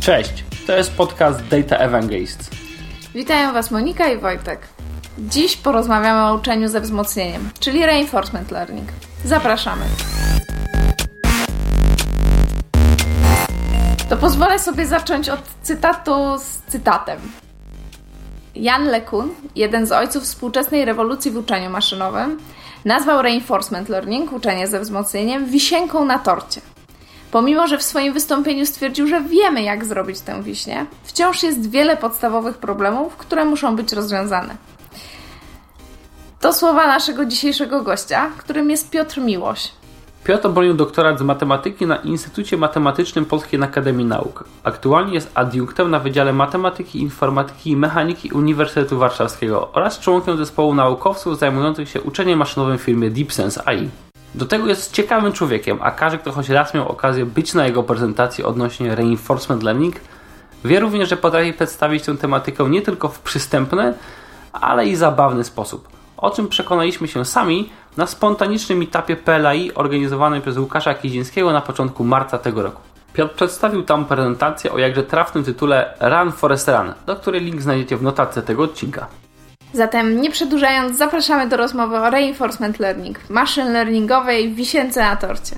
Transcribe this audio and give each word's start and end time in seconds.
Cześć, 0.00 0.44
to 0.66 0.76
jest 0.76 0.92
podcast 0.92 1.46
Data 1.46 1.76
Evangelists. 1.76 2.50
Witają 3.14 3.52
Was 3.52 3.70
Monika 3.70 4.08
i 4.08 4.18
Wojtek. 4.18 4.60
Dziś 5.18 5.56
porozmawiamy 5.56 6.30
o 6.30 6.34
uczeniu 6.34 6.68
ze 6.68 6.80
wzmocnieniem, 6.80 7.50
czyli 7.60 7.86
reinforcement 7.86 8.50
learning. 8.50 8.88
Zapraszamy. 9.24 9.84
To 14.08 14.16
pozwolę 14.16 14.58
sobie 14.58 14.86
zacząć 14.86 15.28
od 15.28 15.40
cytatu 15.62 16.38
z 16.38 16.72
cytatem. 16.72 17.18
Jan 18.54 18.84
LeCun, 18.84 19.30
jeden 19.56 19.86
z 19.86 19.92
ojców 19.92 20.22
współczesnej 20.22 20.84
rewolucji 20.84 21.30
w 21.30 21.36
uczeniu 21.36 21.70
maszynowym, 21.70 22.38
nazwał 22.84 23.22
reinforcement 23.22 23.88
learning, 23.88 24.32
uczenie 24.32 24.66
ze 24.66 24.80
wzmocnieniem, 24.80 25.46
wisienką 25.46 26.04
na 26.04 26.18
torcie. 26.18 26.60
Pomimo, 27.30 27.66
że 27.66 27.78
w 27.78 27.82
swoim 27.82 28.12
wystąpieniu 28.12 28.66
stwierdził, 28.66 29.06
że 29.06 29.20
wiemy, 29.20 29.62
jak 29.62 29.84
zrobić 29.84 30.20
tę 30.20 30.42
wiśnię, 30.42 30.86
wciąż 31.04 31.42
jest 31.42 31.70
wiele 31.70 31.96
podstawowych 31.96 32.58
problemów, 32.58 33.16
które 33.16 33.44
muszą 33.44 33.76
być 33.76 33.92
rozwiązane. 33.92 34.56
To 36.40 36.52
słowa 36.52 36.86
naszego 36.86 37.24
dzisiejszego 37.24 37.82
gościa, 37.82 38.30
którym 38.38 38.70
jest 38.70 38.90
Piotr 38.90 39.20
Miłoś. 39.20 39.72
Piotr 40.24 40.46
obronił 40.46 40.74
doktorat 40.74 41.18
z 41.18 41.22
matematyki 41.22 41.86
na 41.86 41.96
Instytucie 41.96 42.56
Matematycznym 42.56 43.24
Polskiej 43.24 43.62
Akademii 43.62 44.06
Nauk. 44.06 44.44
Aktualnie 44.64 45.14
jest 45.14 45.30
adiunktem 45.34 45.90
na 45.90 45.98
Wydziale 45.98 46.32
Matematyki, 46.32 47.00
Informatyki 47.00 47.70
i 47.70 47.76
Mechaniki 47.76 48.30
Uniwersytetu 48.32 48.98
Warszawskiego 48.98 49.72
oraz 49.72 49.98
członkiem 50.00 50.36
zespołu 50.36 50.74
naukowców 50.74 51.38
zajmujących 51.38 51.88
się 51.88 52.00
uczeniem 52.00 52.38
maszynowym 52.38 52.78
w 52.78 52.82
firmie 52.82 53.10
DeepSense 53.10 53.68
AI. 53.68 53.88
Do 54.34 54.46
tego 54.46 54.66
jest 54.66 54.92
ciekawym 54.92 55.32
człowiekiem, 55.32 55.78
a 55.82 55.90
każdy, 55.90 56.18
kto 56.18 56.32
choć 56.32 56.48
raz 56.48 56.74
miał 56.74 56.88
okazję 56.88 57.26
być 57.26 57.54
na 57.54 57.66
jego 57.66 57.82
prezentacji 57.82 58.44
odnośnie 58.44 58.94
reinforcement 58.94 59.62
learning, 59.62 59.94
wie 60.64 60.80
również, 60.80 61.08
że 61.08 61.16
potrafi 61.16 61.52
przedstawić 61.52 62.04
tę 62.04 62.16
tematykę 62.16 62.70
nie 62.70 62.82
tylko 62.82 63.08
w 63.08 63.20
przystępny, 63.20 63.94
ale 64.52 64.86
i 64.86 64.96
zabawny 64.96 65.44
sposób. 65.44 65.88
O 66.16 66.30
czym 66.30 66.48
przekonaliśmy 66.48 67.08
się 67.08 67.24
sami 67.24 67.70
na 67.96 68.06
spontanicznym 68.06 68.82
etapie 68.82 69.16
PLAI 69.16 69.74
organizowanym 69.74 70.42
przez 70.42 70.58
Łukasza 70.58 70.94
Kizińskiego 70.94 71.52
na 71.52 71.60
początku 71.60 72.04
marca 72.04 72.38
tego 72.38 72.62
roku. 72.62 72.80
Piotr 73.12 73.34
przedstawił 73.34 73.82
tam 73.82 74.04
prezentację 74.04 74.72
o 74.72 74.78
jakże 74.78 75.02
trafnym 75.02 75.44
tytule 75.44 75.94
Run 76.00 76.32
Forest 76.32 76.68
Run, 76.68 76.94
do 77.06 77.16
której 77.16 77.40
link 77.40 77.62
znajdziecie 77.62 77.96
w 77.96 78.02
notatce 78.02 78.42
tego 78.42 78.62
odcinka. 78.62 79.06
Zatem 79.72 80.20
nie 80.20 80.30
przedłużając, 80.30 80.98
zapraszamy 80.98 81.48
do 81.48 81.56
rozmowy 81.56 81.96
o 81.96 82.10
reinforcement 82.10 82.78
learning, 82.78 83.30
machine 83.30 83.70
learningowej 83.70 84.52
wisience 84.52 85.00
na 85.00 85.16
torcie. 85.16 85.56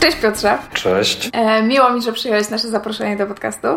Cześć 0.00 0.16
Piotrze. 0.16 0.58
Cześć. 0.74 1.30
E, 1.32 1.62
miło 1.62 1.90
mi, 1.90 2.02
że 2.02 2.12
przyjąłeś 2.12 2.48
nasze 2.48 2.68
zaproszenie 2.68 3.16
do 3.16 3.26
podcastu. 3.26 3.68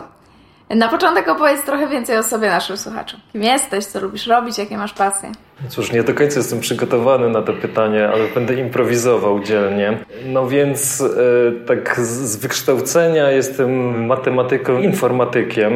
Na 0.75 0.89
początek 0.89 1.27
opowiedz 1.27 1.63
trochę 1.63 1.87
więcej 1.87 2.17
o 2.17 2.23
sobie 2.23 2.49
naszym 2.49 2.77
słuchaczom. 2.77 3.19
Kim 3.31 3.43
jesteś, 3.43 3.85
co 3.85 3.99
lubisz 3.99 4.27
robić, 4.27 4.57
jakie 4.57 4.77
masz 4.77 4.93
pasje? 4.93 5.31
Cóż, 5.69 5.91
nie 5.91 6.03
do 6.03 6.13
końca 6.13 6.39
jestem 6.39 6.59
przygotowany 6.59 7.29
na 7.29 7.41
to 7.41 7.53
pytanie, 7.53 8.09
ale 8.09 8.27
będę 8.27 8.53
improwizował 8.53 9.39
dzielnie. 9.39 9.97
No 10.25 10.47
więc 10.47 11.01
e, 11.01 11.05
tak 11.65 11.99
z 11.99 12.35
wykształcenia 12.35 13.31
jestem 13.31 14.05
matematyką, 14.05 14.79
informatykiem. 14.79 15.73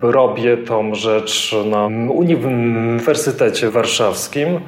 Robię 0.00 0.56
tą 0.56 0.94
rzecz 0.94 1.54
na 1.70 1.86
Uniwersytecie 2.10 3.70
Warszawskim. 3.70 4.60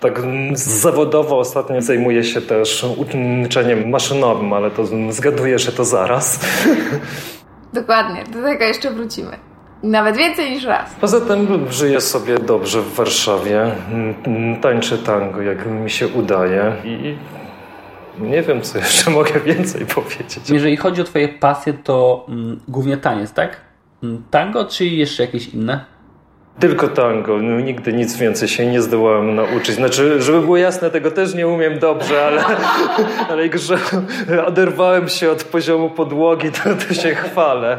Tak 0.00 0.20
zawodowo 0.52 1.38
ostatnio 1.38 1.82
zajmuję 1.82 2.24
się 2.24 2.40
też 2.40 2.86
uczeniem 3.44 3.90
maszynowym, 3.90 4.52
ale 4.52 4.70
to 4.70 4.84
zgaduję, 5.10 5.58
że 5.58 5.72
to 5.72 5.84
zaraz. 5.84 6.40
Dokładnie, 7.76 8.24
do 8.24 8.42
tego 8.42 8.64
jeszcze 8.64 8.90
wrócimy. 8.90 9.36
Nawet 9.82 10.16
więcej 10.16 10.50
niż 10.50 10.64
raz. 10.64 10.94
Poza 11.00 11.20
tym 11.20 11.72
żyję 11.72 12.00
sobie 12.00 12.38
dobrze 12.38 12.80
w 12.82 12.94
Warszawie. 12.94 13.70
Tańczę 14.62 14.98
tango, 14.98 15.42
jak 15.42 15.66
mi 15.66 15.90
się 15.90 16.08
udaje. 16.08 16.72
I 16.84 17.16
nie 18.20 18.42
wiem, 18.42 18.62
co 18.62 18.78
jeszcze 18.78 19.10
mogę 19.20 19.40
więcej 19.40 19.86
powiedzieć. 19.86 20.50
Jeżeli 20.50 20.76
chodzi 20.76 21.00
o 21.00 21.04
Twoje 21.04 21.28
pasje, 21.28 21.72
to 21.72 22.26
mm, 22.28 22.60
głównie 22.68 22.96
taniec, 22.96 23.32
tak? 23.32 23.60
Mm, 24.02 24.22
tango, 24.30 24.64
czy 24.64 24.86
jeszcze 24.86 25.22
jakieś 25.22 25.48
inne? 25.48 25.84
Tylko 26.60 26.88
tango. 26.88 27.38
No, 27.42 27.60
nigdy 27.60 27.92
nic 27.92 28.16
więcej 28.16 28.48
się 28.48 28.66
nie 28.66 28.82
zdołałem 28.82 29.34
nauczyć. 29.34 29.74
Znaczy, 29.74 30.22
żeby 30.22 30.40
było 30.40 30.56
jasne, 30.56 30.90
tego 30.90 31.10
też 31.10 31.34
nie 31.34 31.48
umiem 31.48 31.78
dobrze, 31.78 32.26
ale, 32.26 32.44
ale 33.30 33.42
jak 33.42 33.58
że 33.58 33.78
oderwałem 34.46 35.08
się 35.08 35.30
od 35.30 35.44
poziomu 35.44 35.90
podłogi, 35.90 36.52
to, 36.52 36.62
to 36.88 36.94
się 36.94 37.14
chwalę. 37.14 37.78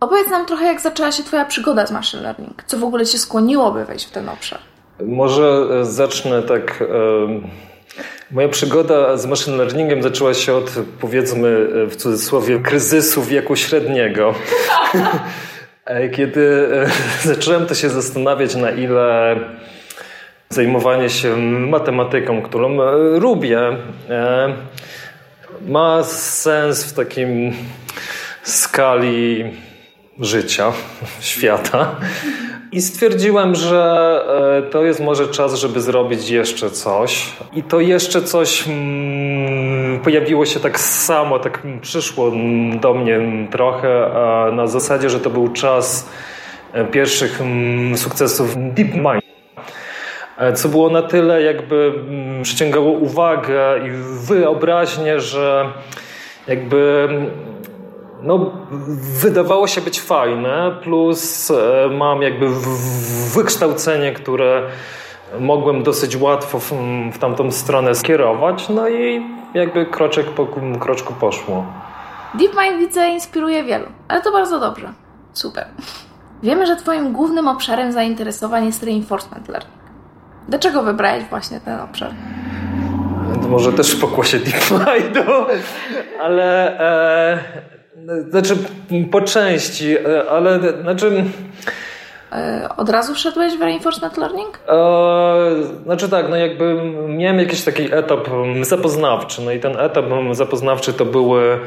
Opowiedz 0.00 0.30
nam 0.30 0.46
trochę, 0.46 0.64
jak 0.64 0.80
zaczęła 0.80 1.12
się 1.12 1.22
Twoja 1.22 1.44
przygoda 1.44 1.86
z 1.86 1.90
machine 1.90 2.22
learning. 2.22 2.62
Co 2.66 2.78
w 2.78 2.84
ogóle 2.84 3.06
Cię 3.06 3.18
skłoniło, 3.18 3.72
by 3.72 3.84
wejść 3.84 4.06
w 4.06 4.10
ten 4.10 4.28
obszar? 4.28 4.58
Może 5.06 5.66
e, 5.80 5.84
zacznę 5.84 6.42
tak... 6.42 6.84
Moja 8.30 8.48
przygoda 8.48 9.16
z 9.16 9.26
machine 9.26 9.56
learningiem 9.56 10.02
zaczęła 10.02 10.34
się 10.34 10.54
od, 10.54 10.70
powiedzmy, 11.00 11.68
e, 11.84 11.86
w 11.86 11.96
cudzysłowie, 11.96 12.58
kryzysu 12.58 13.22
wieku 13.22 13.56
średniego. 13.56 14.34
Kiedy 16.12 16.68
e, 16.72 16.90
zacząłem 17.34 17.66
to 17.66 17.74
się 17.74 17.88
zastanawiać, 17.88 18.54
na 18.54 18.70
ile 18.70 19.36
zajmowanie 20.48 21.10
się 21.10 21.36
matematyką, 21.36 22.42
którą 22.42 22.82
e, 22.82 22.96
lubię, 23.18 23.60
e, 24.10 24.54
ma 25.66 26.04
sens 26.04 26.84
w 26.84 26.92
takim 26.92 27.52
skali 28.42 29.44
życia, 30.20 30.72
świata. 31.20 31.96
I 32.72 32.82
stwierdziłem, 32.82 33.54
że 33.54 34.22
e, 34.66 34.70
to 34.70 34.84
jest 34.84 35.00
może 35.00 35.28
czas, 35.28 35.54
żeby 35.54 35.80
zrobić 35.80 36.30
jeszcze 36.30 36.70
coś. 36.70 37.32
I 37.52 37.62
to 37.62 37.80
jeszcze 37.80 38.22
coś 38.22 38.68
mm, 38.68 40.00
pojawiło 40.00 40.46
się 40.46 40.60
tak 40.60 40.80
samo, 40.80 41.38
tak 41.38 41.62
przyszło 41.80 42.32
do 42.80 42.94
mnie 42.94 43.20
trochę 43.50 44.10
na 44.52 44.66
zasadzie, 44.66 45.10
że 45.10 45.20
to 45.20 45.30
był 45.30 45.48
czas 45.48 46.10
e, 46.72 46.84
pierwszych 46.84 47.40
mm, 47.40 47.96
sukcesów 47.96 48.54
DeepMind. 48.56 49.24
E, 50.38 50.52
co 50.52 50.68
było 50.68 50.90
na 50.90 51.02
tyle 51.02 51.42
jakby 51.42 51.92
mm, 52.08 52.42
przyciągało 52.42 52.90
uwagę 52.90 53.80
i 53.86 53.90
wyobraźnię, 54.26 55.20
że 55.20 55.72
jakby 56.46 57.08
no, 58.22 58.50
wydawało 59.20 59.66
się 59.66 59.80
być 59.80 60.00
fajne, 60.00 60.76
plus 60.82 61.50
e, 61.50 61.88
mam 61.88 62.22
jakby 62.22 62.46
wykształcenie, 63.34 64.12
które 64.12 64.62
mogłem 65.40 65.82
dosyć 65.82 66.16
łatwo 66.16 66.58
w, 66.58 66.72
w 67.12 67.18
tamtą 67.18 67.50
stronę 67.50 67.94
skierować, 67.94 68.68
no 68.68 68.88
i 68.88 69.26
jakby 69.54 69.86
kroczek 69.86 70.26
po 70.26 70.46
kroczku 70.80 71.14
poszło. 71.14 71.66
DeepMind 72.34 72.78
widzę 72.78 73.08
inspiruje 73.08 73.64
wielu, 73.64 73.86
ale 74.08 74.22
to 74.22 74.32
bardzo 74.32 74.60
dobrze. 74.60 74.92
Super. 75.32 75.66
Wiemy, 76.42 76.66
że 76.66 76.76
Twoim 76.76 77.12
głównym 77.12 77.48
obszarem 77.48 77.92
zainteresowań 77.92 78.66
jest 78.66 78.82
reinforcement 78.82 79.48
learning. 79.48 79.80
Dlaczego 80.48 80.82
wybrałeś 80.82 81.24
właśnie 81.24 81.60
ten 81.60 81.80
obszar? 81.80 82.10
Może 83.48 83.72
też 83.72 83.96
w 83.96 84.00
pokłosie 84.00 84.38
DeepMindu, 84.44 85.32
ale 86.20 86.78
e, 86.80 87.79
znaczy, 88.30 88.56
po 89.10 89.20
części, 89.20 89.96
e, 89.96 90.30
ale 90.30 90.60
znaczy. 90.82 91.24
E, 92.32 92.68
od 92.76 92.88
razu 92.88 93.14
wszedłeś 93.14 93.56
w 93.56 93.62
reinforcement 93.62 94.16
learning? 94.16 94.60
E, 94.68 95.82
znaczy 95.84 96.08
tak, 96.08 96.28
no 96.30 96.36
jakby 96.36 96.82
miałem 97.08 97.38
jakiś 97.38 97.64
taki 97.64 97.94
etap 97.94 98.30
zapoznawczy. 98.62 99.42
No 99.42 99.52
i 99.52 99.60
ten 99.60 99.76
etap 99.76 100.04
zapoznawczy 100.32 100.92
to 100.92 101.04
były 101.04 101.58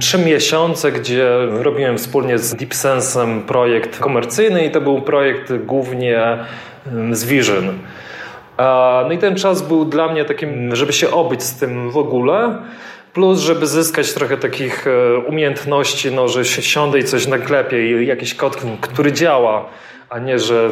trzy 0.00 0.18
miesiące, 0.18 0.92
gdzie 0.92 1.28
robiłem 1.46 1.98
wspólnie 1.98 2.38
z 2.38 2.54
DeepSense'em 2.54 3.42
projekt 3.42 3.98
komercyjny 3.98 4.64
i 4.64 4.70
to 4.70 4.80
był 4.80 5.02
projekt 5.02 5.52
głównie 5.52 6.38
z 7.10 7.24
Vision. 7.24 7.78
No 9.04 9.12
i 9.12 9.18
ten 9.18 9.36
czas 9.36 9.62
był 9.62 9.84
dla 9.84 10.08
mnie 10.08 10.24
takim, 10.24 10.76
żeby 10.76 10.92
się 10.92 11.10
obyć 11.10 11.42
z 11.42 11.58
tym 11.58 11.90
w 11.90 11.96
ogóle. 11.96 12.58
Plus, 13.18 13.40
żeby 13.40 13.66
zyskać 13.66 14.12
trochę 14.12 14.36
takich 14.36 14.86
e, 14.86 15.18
umiejętności, 15.18 16.12
no, 16.12 16.28
że 16.28 16.44
się 16.44 16.62
siądę 16.62 16.98
i 16.98 17.04
coś 17.04 17.26
naklepię 17.26 18.02
i 18.02 18.06
jakiś 18.06 18.34
kod, 18.34 18.56
który 18.80 19.12
działa, 19.12 19.64
a 20.10 20.18
nie, 20.18 20.38
że 20.38 20.70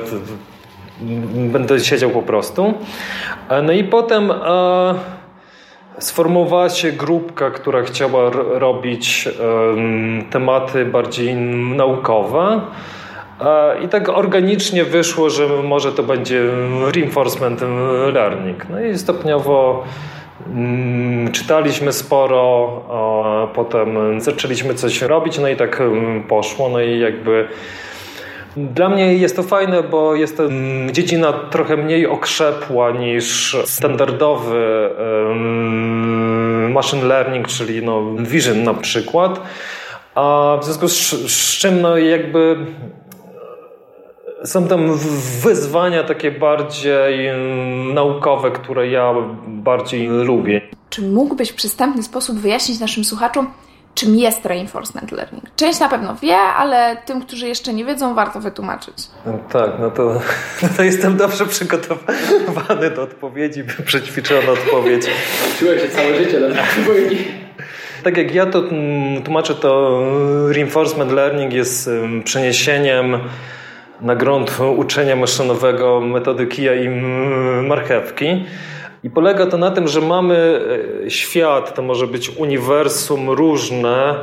będę 1.35 1.81
siedział 1.81 2.11
po 2.11 2.23
prostu. 2.23 2.75
E, 3.49 3.63
no 3.63 3.73
i 3.73 3.85
potem 3.85 4.31
e, 4.31 4.95
sformułowała 5.99 6.69
się 6.69 6.93
grupka, 6.93 7.51
która 7.51 7.83
chciała 7.83 8.31
robić 8.59 9.29
tematy 10.31 10.85
bardziej 10.85 11.35
naukowe. 11.77 12.61
I 13.85 13.89
tak 13.89 14.09
organicznie 14.09 14.85
wyszło, 14.85 15.31
że 15.31 15.49
może 15.49 15.93
to 15.93 16.03
będzie 16.03 16.43
reinforcement 16.95 17.61
learning. 18.13 18.67
No 18.71 18.81
i 18.81 18.99
stopniowo 18.99 19.85
czytaliśmy 21.33 21.93
sporo, 21.93 23.49
potem 23.55 24.21
zaczęliśmy 24.21 24.75
coś 24.75 25.03
robić, 25.03 25.38
no 25.38 25.49
i 25.49 25.56
tak 25.56 25.81
mm, 25.81 26.23
poszło. 26.23 26.69
No 26.69 26.81
i 26.81 26.99
jakby 27.00 27.49
dla 28.56 28.88
mnie 28.88 29.15
jest 29.15 29.37
to 29.37 29.43
fajne, 29.43 29.83
bo 29.83 30.15
jest 30.15 30.37
to 30.37 30.44
mm, 30.44 30.93
dziedzina 30.93 31.33
trochę 31.33 31.77
mniej 31.77 32.06
okrzepła 32.06 32.91
niż 32.91 33.56
standardowy 33.65 34.91
machine 36.71 37.05
learning, 37.05 37.49
czyli 37.49 37.85
no 37.85 38.03
vision 38.19 38.62
na 38.62 38.75
przykład. 38.75 39.41
A 40.15 40.56
w 40.61 40.65
związku 40.65 40.88
z, 40.88 41.11
z 41.33 41.59
czym 41.59 41.81
no 41.81 41.97
jakby 41.97 42.56
są 44.47 44.69
tam 44.69 44.99
wyzwania 45.43 46.05
takie 46.05 46.31
bardziej 46.31 47.31
naukowe, 47.95 48.51
które 48.51 48.89
ja 48.89 49.15
bardziej 49.47 50.09
lubię. 50.09 50.61
Czy 50.91 51.03
mógłbyś 51.03 51.51
w 51.51 51.55
przystępny 51.55 52.03
sposób 52.03 52.39
wyjaśnić 52.39 52.81
naszym 52.81 53.05
słuchaczom, 53.05 53.51
czym 53.95 54.17
jest 54.17 54.47
reinforcement 54.47 55.13
learning? 55.13 55.45
Część 55.57 55.81
na 55.81 55.89
pewno 55.89 56.15
wie, 56.15 56.37
ale 56.37 56.97
tym, 57.07 57.21
którzy 57.23 57.49
jeszcze 57.49 57.75
nie 57.75 57.85
wiedzą, 57.85 58.15
warto 58.15 58.41
wytłumaczyć. 58.41 58.95
Tak, 59.53 59.71
no 59.81 59.91
to, 59.91 60.21
no 60.63 60.69
to 60.77 60.83
jestem 60.83 61.17
dobrze 61.17 61.47
przygotowany 61.47 62.91
do 62.91 63.03
odpowiedzi, 63.03 63.65
przećwiczona 63.87 64.53
odpowiedź. 64.53 65.07
Czułem 65.59 65.79
się 65.79 65.89
całe 65.89 66.15
życie 66.15 66.41
na 66.41 66.47
odpowiedzi. 66.47 67.25
Tak 68.03 68.17
jak 68.17 68.35
ja 68.35 68.47
to 68.47 68.63
tłumaczę, 69.25 69.55
to 69.55 70.01
reinforcement 70.49 71.13
learning 71.13 71.53
jest 71.53 71.91
przeniesieniem 72.25 73.19
na 74.01 74.17
grunt 74.17 74.59
uczenia 74.77 75.17
maszynowego 75.17 76.01
metody 76.01 76.47
kija 76.47 76.75
i 76.75 76.89
marchewki. 77.69 78.45
I 79.05 79.11
polega 79.11 79.47
to 79.47 79.59
na 79.59 79.71
tym, 79.71 79.89
że 79.89 80.01
mamy 80.01 80.61
e, 81.07 81.11
świat, 81.11 81.75
to 81.75 81.83
może 81.83 82.07
być 82.07 82.31
uniwersum 82.31 83.31
różne. 83.31 84.15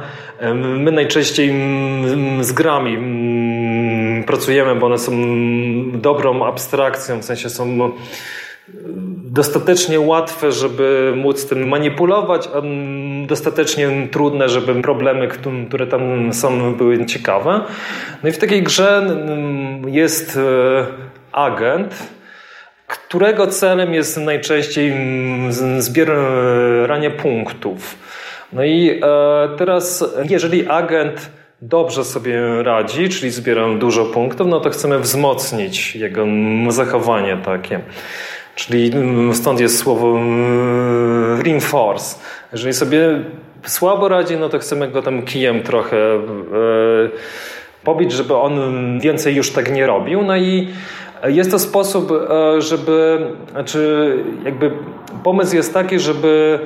My 0.54 0.92
najczęściej 0.92 1.54
z 2.42 2.52
grami 2.52 2.98
pracujemy, 4.26 4.76
bo 4.76 4.86
one 4.86 4.98
są 4.98 5.12
dobrą 5.94 6.46
abstrakcją, 6.46 7.20
w 7.20 7.26
sensie 7.26 7.50
są 7.50 7.92
dostatecznie 9.34 10.00
łatwe, 10.00 10.52
żeby 10.52 11.14
móc 11.16 11.46
tym 11.46 11.68
manipulować, 11.68 12.50
a 12.54 12.62
dostatecznie 13.28 13.90
trudne, 14.12 14.50
żeby 14.50 14.82
problemy, 14.82 15.28
które 15.68 15.88
tam 15.88 16.34
są, 16.34 16.76
były 16.76 17.06
ciekawe. 17.06 17.62
No 18.24 18.30
i 18.30 18.32
w 18.32 18.38
takiej 18.38 18.64
grze 18.64 19.18
jest 19.88 20.38
e, 20.38 20.86
agent, 21.32 22.08
którego 22.88 23.48
celem 23.48 23.94
jest 23.94 24.18
najczęściej 24.18 24.94
zbieranie 25.78 27.12
punktów. 27.12 27.96
No 28.54 28.64
i 28.64 29.02
e, 29.04 29.58
teraz, 29.58 30.06
jeżeli 30.30 30.68
agent 30.68 31.30
dobrze 31.62 32.04
sobie 32.04 32.64
radzi, 32.64 33.10
czyli 33.10 33.32
zbiera 33.32 33.74
dużo 33.80 34.06
punktów, 34.06 34.48
no 34.48 34.60
to 34.60 34.70
chcemy 34.70 35.00
wzmocnić 35.00 35.96
jego 35.96 36.26
zachowanie 36.70 37.38
takie. 37.46 37.80
Czyli 38.56 38.92
mm, 38.94 39.36
stąd 39.36 39.60
jest 39.60 39.78
słowo 39.78 40.18
mm, 40.18 41.42
reinforce. 41.42 42.16
Jeżeli 42.52 42.74
sobie 42.74 43.24
słabo 43.66 44.08
radzi, 44.08 44.38
no 44.38 44.50
to 44.50 44.60
chcemy 44.60 44.88
go 44.88 45.02
tam 45.02 45.22
kijem 45.22 45.64
trochę 45.64 45.98
e, 45.98 46.20
pobić, 47.84 48.12
żeby 48.12 48.36
on 48.36 48.54
więcej 49.00 49.36
już 49.36 49.52
tak 49.52 49.72
nie 49.72 49.88
robił. 49.88 50.24
No 50.24 50.38
i 50.38 50.68
jest 51.28 51.52
to 51.52 51.60
sposób, 51.60 52.12
e, 52.12 52.62
żeby, 52.62 53.28
znaczy 53.52 54.18
jakby 54.46 54.72
pomysł 55.24 55.56
jest 55.56 55.74
taki, 55.74 56.00
żeby 56.00 56.60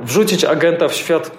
wrzucić 0.00 0.44
agenta 0.44 0.88
w 0.88 0.94
świat, 0.94 1.38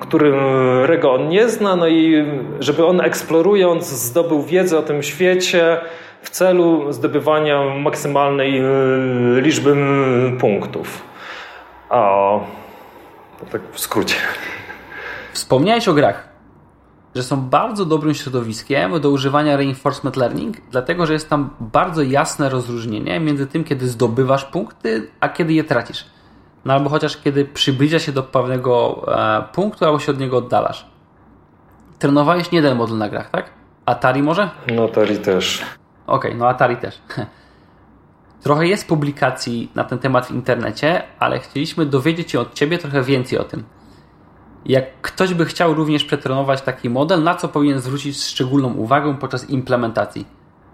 którego 0.00 1.12
on 1.12 1.28
nie 1.28 1.48
zna, 1.48 1.76
no 1.76 1.88
i 1.88 2.24
żeby 2.60 2.86
on 2.86 3.00
eksplorując 3.00 3.86
zdobył 3.86 4.42
wiedzę 4.42 4.78
o 4.78 4.82
tym 4.82 5.02
świecie, 5.02 5.76
w 6.22 6.30
celu 6.30 6.92
zdobywania 6.92 7.74
maksymalnej 7.74 8.60
y, 8.60 9.40
liczby 9.40 9.76
punktów. 10.40 11.02
A 11.90 12.30
tak 13.52 13.62
w 13.72 13.80
skrócie. 13.80 14.16
Wspomniałeś 15.32 15.88
o 15.88 15.94
grach, 15.94 16.28
że 17.14 17.22
są 17.22 17.40
bardzo 17.40 17.84
dobrym 17.84 18.14
środowiskiem 18.14 19.00
do 19.00 19.10
używania 19.10 19.56
reinforcement 19.56 20.16
learning, 20.16 20.56
dlatego 20.70 21.06
że 21.06 21.12
jest 21.12 21.30
tam 21.30 21.50
bardzo 21.60 22.02
jasne 22.02 22.48
rozróżnienie 22.48 23.20
między 23.20 23.46
tym, 23.46 23.64
kiedy 23.64 23.88
zdobywasz 23.88 24.44
punkty, 24.44 25.10
a 25.20 25.28
kiedy 25.28 25.52
je 25.52 25.64
tracisz. 25.64 26.04
No 26.64 26.74
albo 26.74 26.90
chociaż 26.90 27.16
kiedy 27.16 27.44
przybliża 27.44 27.98
się 27.98 28.12
do 28.12 28.22
pewnego 28.22 29.04
e, 29.08 29.44
punktu, 29.52 29.84
albo 29.84 29.98
się 29.98 30.12
od 30.12 30.18
niego 30.18 30.36
oddalasz. 30.38 30.86
Trenowałeś 31.98 32.50
nie 32.50 32.56
jeden 32.56 32.76
model 32.76 32.98
na 32.98 33.08
grach, 33.08 33.30
tak? 33.30 33.50
Atari 33.86 34.22
może? 34.22 34.50
No 34.74 34.84
Atari 34.84 35.18
też. 35.18 35.64
Okej, 36.08 36.30
okay, 36.30 36.34
no 36.34 36.48
Atari 36.48 36.76
też. 36.76 36.98
Trochę 38.42 38.66
jest 38.66 38.88
publikacji 38.88 39.70
na 39.74 39.84
ten 39.84 39.98
temat 39.98 40.26
w 40.26 40.30
internecie, 40.30 41.02
ale 41.18 41.38
chcieliśmy 41.38 41.86
dowiedzieć 41.86 42.30
się 42.30 42.40
od 42.40 42.54
Ciebie 42.54 42.78
trochę 42.78 43.02
więcej 43.02 43.38
o 43.38 43.44
tym. 43.44 43.64
Jak 44.66 45.00
ktoś 45.00 45.34
by 45.34 45.44
chciał 45.44 45.74
również 45.74 46.04
przetrenować 46.04 46.62
taki 46.62 46.90
model, 46.90 47.22
na 47.22 47.34
co 47.34 47.48
powinien 47.48 47.80
zwrócić 47.80 48.24
szczególną 48.24 48.74
uwagę 48.74 49.16
podczas 49.20 49.50
implementacji 49.50 50.26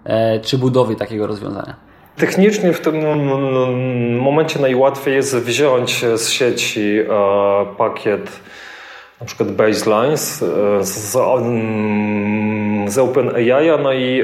e, 0.03 0.39
czy 0.39 0.57
budowy 0.57 0.95
takiego 0.95 1.27
rozwiązania? 1.27 1.75
Technicznie 2.15 2.73
w 2.73 2.81
tym 2.81 2.95
momencie 4.19 4.59
najłatwiej 4.59 5.15
jest 5.15 5.35
wziąć 5.35 6.05
z 6.15 6.29
sieci 6.29 6.99
e, 6.99 7.05
pakiet 7.77 8.39
na 9.19 9.25
przykład 9.25 9.51
baselines 9.51 10.43
e, 10.43 10.83
z, 10.83 11.11
z 12.93 12.97
OpenAI, 12.97 13.83
no 13.83 13.93
i 13.93 14.23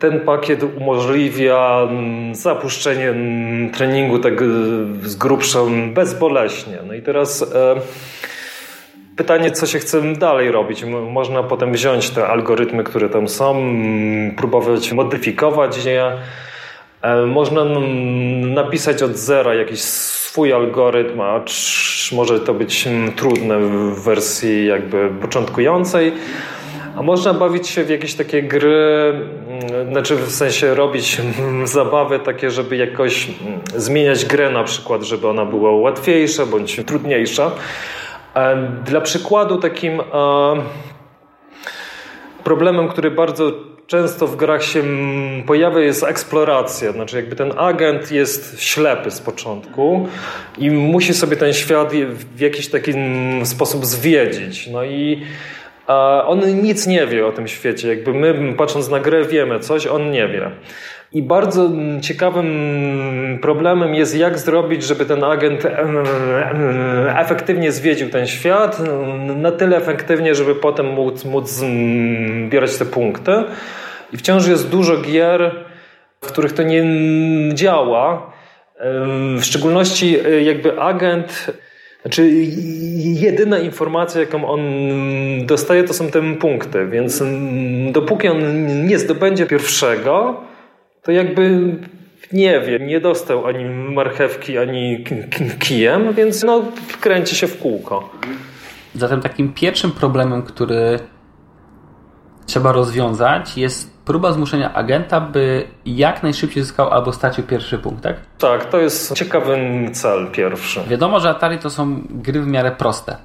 ten 0.00 0.20
pakiet 0.20 0.62
umożliwia 0.76 1.86
mm, 1.90 2.34
zapuszczenie 2.34 3.08
mm, 3.08 3.70
treningu 3.70 4.18
tak 4.18 4.42
z 5.02 5.16
grubszą 5.16 5.92
bezboleśnie. 5.94 6.78
No 6.86 6.94
i 6.94 7.02
teraz 7.02 7.42
e, 7.42 7.76
pytanie, 9.16 9.50
co 9.50 9.66
się 9.66 9.78
chce 9.78 10.02
dalej 10.02 10.50
robić. 10.50 10.84
Można 11.10 11.42
potem 11.42 11.72
wziąć 11.72 12.10
te 12.10 12.26
algorytmy, 12.26 12.84
które 12.84 13.08
tam 13.08 13.28
są, 13.28 13.74
próbować 14.36 14.92
modyfikować 14.92 15.84
je. 15.84 16.12
E, 17.02 17.26
można 17.26 17.64
napisać 18.54 19.02
od 19.02 19.16
zera 19.16 19.54
jakiś 19.54 19.80
swój 19.80 20.52
algorytm, 20.52 21.20
a 21.20 21.40
może 22.12 22.40
to 22.40 22.54
być 22.54 22.88
trudne 23.16 23.58
w 23.58 24.04
wersji 24.04 24.66
jakby 24.66 25.10
początkującej. 25.20 26.12
A 26.96 27.02
można 27.02 27.34
bawić 27.34 27.68
się 27.68 27.84
w 27.84 27.90
jakieś 27.90 28.14
takie 28.14 28.42
gry, 28.42 29.12
mm, 29.48 29.90
znaczy 29.92 30.16
w 30.16 30.30
sensie 30.30 30.74
robić 30.74 31.20
zabawy 31.64 32.18
takie, 32.18 32.50
żeby 32.50 32.76
jakoś 32.76 33.28
mm, 33.28 33.60
zmieniać 33.76 34.24
grę 34.24 34.50
na 34.50 34.64
przykład, 34.64 35.02
żeby 35.02 35.28
ona 35.28 35.44
była 35.44 35.72
łatwiejsza 35.72 36.46
bądź 36.46 36.80
trudniejsza. 36.86 37.50
Dla 38.84 39.00
przykładu 39.00 39.56
takim 39.56 40.00
problemem, 42.44 42.88
który 42.88 43.10
bardzo 43.10 43.52
często 43.86 44.26
w 44.26 44.36
grach 44.36 44.64
się 44.64 44.80
mm, 44.80 45.42
pojawia 45.42 45.80
jest 45.80 46.02
eksploracja. 46.02 46.92
Znaczy 46.92 47.16
jakby 47.16 47.36
ten 47.36 47.52
agent 47.58 48.12
jest 48.12 48.62
ślepy 48.62 49.10
z 49.10 49.20
początku 49.20 50.08
i 50.58 50.70
musi 50.70 51.14
sobie 51.14 51.36
ten 51.36 51.52
świat 51.52 51.92
w 52.34 52.40
jakiś 52.40 52.68
taki 52.68 52.92
sposób 53.44 53.86
zwiedzić. 53.86 54.66
No 54.66 54.84
i 54.84 55.22
on 56.26 56.62
nic 56.62 56.86
nie 56.86 57.06
wie 57.06 57.26
o 57.26 57.32
tym 57.32 57.48
świecie. 57.48 57.88
Jakby 57.88 58.14
my, 58.14 58.54
patrząc 58.56 58.90
na 58.90 59.00
grę, 59.00 59.24
wiemy 59.24 59.60
coś, 59.60 59.86
on 59.86 60.10
nie 60.10 60.28
wie. 60.28 60.50
I 61.12 61.22
bardzo 61.22 61.70
ciekawym 62.00 63.38
problemem 63.42 63.94
jest, 63.94 64.16
jak 64.16 64.38
zrobić, 64.38 64.82
żeby 64.82 65.04
ten 65.04 65.24
agent 65.24 65.66
efektywnie 67.16 67.72
zwiedził 67.72 68.08
ten 68.08 68.26
świat, 68.26 68.82
na 69.36 69.52
tyle 69.52 69.76
efektywnie, 69.76 70.34
żeby 70.34 70.54
potem 70.54 70.86
móc, 70.86 71.24
móc 71.24 71.48
zbierać 71.48 72.76
te 72.76 72.84
punkty. 72.84 73.32
I 74.12 74.16
wciąż 74.16 74.46
jest 74.46 74.70
dużo 74.70 74.96
gier, 74.96 75.64
w 76.20 76.26
których 76.26 76.52
to 76.52 76.62
nie 76.62 76.84
działa. 77.54 78.32
W 79.36 79.42
szczególności 79.42 80.18
jakby 80.42 80.80
agent 80.80 81.50
znaczy, 82.04 82.30
jedyna 82.98 83.58
informacja, 83.58 84.20
jaką 84.20 84.48
on 84.48 84.60
dostaje, 85.46 85.84
to 85.84 85.94
są 85.94 86.10
te 86.10 86.34
punkty, 86.34 86.86
więc 86.86 87.22
dopóki 87.92 88.28
on 88.28 88.66
nie 88.86 88.98
zdobędzie 88.98 89.46
pierwszego, 89.46 90.40
to 91.02 91.12
jakby 91.12 91.60
nie 92.32 92.60
wie, 92.60 92.78
nie 92.78 93.00
dostał 93.00 93.46
ani 93.46 93.64
marchewki, 93.94 94.58
ani 94.58 95.04
kijem, 95.58 96.12
więc 96.12 96.42
no, 96.42 96.62
kręci 97.00 97.36
się 97.36 97.46
w 97.46 97.58
kółko. 97.58 98.10
Zatem 98.94 99.20
takim 99.20 99.52
pierwszym 99.52 99.90
problemem, 99.90 100.42
który 100.42 100.98
trzeba 102.46 102.72
rozwiązać, 102.72 103.58
jest 103.58 103.94
próba 104.04 104.32
zmuszenia 104.32 104.74
agenta, 104.74 105.20
by 105.20 105.68
jak 105.86 106.22
najszybciej 106.22 106.62
zyskał 106.62 106.90
albo 106.90 107.12
stracił 107.12 107.44
pierwszy 107.44 107.78
punkt, 107.78 108.02
tak? 108.02 108.16
Tak, 108.38 108.64
to 108.64 108.78
jest 108.78 109.14
ciekawy 109.14 109.58
cel 109.92 110.30
pierwszy. 110.32 110.80
Wiadomo, 110.88 111.20
że 111.20 111.30
Atari 111.30 111.58
to 111.58 111.70
są 111.70 112.02
gry 112.10 112.42
w 112.42 112.46
miarę 112.46 112.70
proste. 112.70 113.16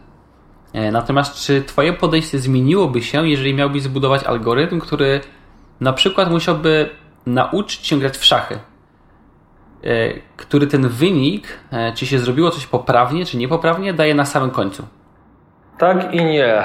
E, 0.73 0.91
natomiast 0.91 1.35
czy 1.35 1.61
twoje 1.61 1.93
podejście 1.93 2.39
zmieniłoby 2.39 3.01
się, 3.01 3.29
jeżeli 3.29 3.53
miałbyś 3.53 3.83
zbudować 3.83 4.23
algorytm, 4.23 4.79
który 4.79 5.21
na 5.79 5.93
przykład 5.93 6.31
musiałby 6.31 6.89
nauczyć 7.25 7.87
się 7.87 7.99
grać 7.99 8.17
w 8.17 8.25
szachy? 8.25 8.59
E, 9.83 10.13
który 10.37 10.67
ten 10.67 10.87
wynik, 10.87 11.47
e, 11.71 11.93
czy 11.93 12.05
się 12.05 12.19
zrobiło 12.19 12.51
coś 12.51 12.65
poprawnie, 12.65 13.25
czy 13.25 13.37
niepoprawnie, 13.37 13.93
daje 13.93 14.15
na 14.15 14.25
samym 14.25 14.51
końcu. 14.51 14.87
Tak 15.79 16.13
i 16.13 16.25
nie. 16.25 16.63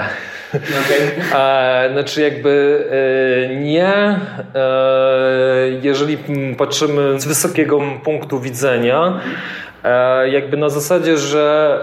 Okay. 0.50 1.24
E, 1.34 1.88
znaczy 1.92 2.22
jakby 2.22 2.84
e, 3.50 3.56
nie, 3.56 3.94
e, 3.94 4.20
jeżeli 5.82 6.18
patrzymy 6.58 7.20
z 7.20 7.26
wysokiego 7.26 7.80
punktu 8.04 8.40
widzenia, 8.40 9.20
jakby 10.26 10.56
na 10.56 10.68
zasadzie, 10.68 11.18
że 11.18 11.78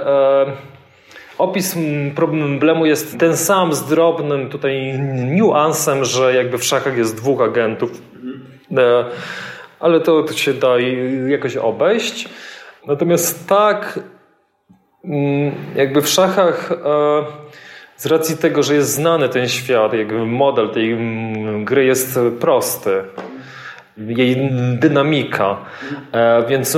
opis 1.37 1.75
problemu 2.15 2.85
jest 2.85 3.19
ten 3.19 3.37
sam 3.37 3.73
z 3.73 3.85
drobnym 3.85 4.49
tutaj 4.49 4.99
niuansem, 5.25 6.05
że 6.05 6.35
jakby 6.35 6.57
w 6.57 6.63
szachach 6.63 6.97
jest 6.97 7.17
dwóch 7.17 7.41
agentów 7.41 8.01
ale 9.81 9.99
to, 9.99 10.23
to 10.23 10.33
się 10.33 10.53
da 10.53 10.79
jakoś 11.27 11.57
obejść. 11.57 12.29
Natomiast 12.87 13.47
tak, 13.47 13.99
jakby 15.75 16.01
w 16.01 16.09
szachach, 16.09 16.71
e, 16.71 16.75
z 17.97 18.05
racji 18.05 18.37
tego, 18.37 18.63
że 18.63 18.75
jest 18.75 18.93
znany 18.93 19.29
ten 19.29 19.47
świat, 19.49 19.93
jakby 19.93 20.25
model 20.25 20.69
tej 20.69 20.91
mm, 20.91 21.65
gry 21.65 21.85
jest 21.85 22.19
prosty, 22.39 23.03
jej 23.97 24.51
dynamika, 24.79 25.57
e, 26.11 26.45
więc 26.47 26.77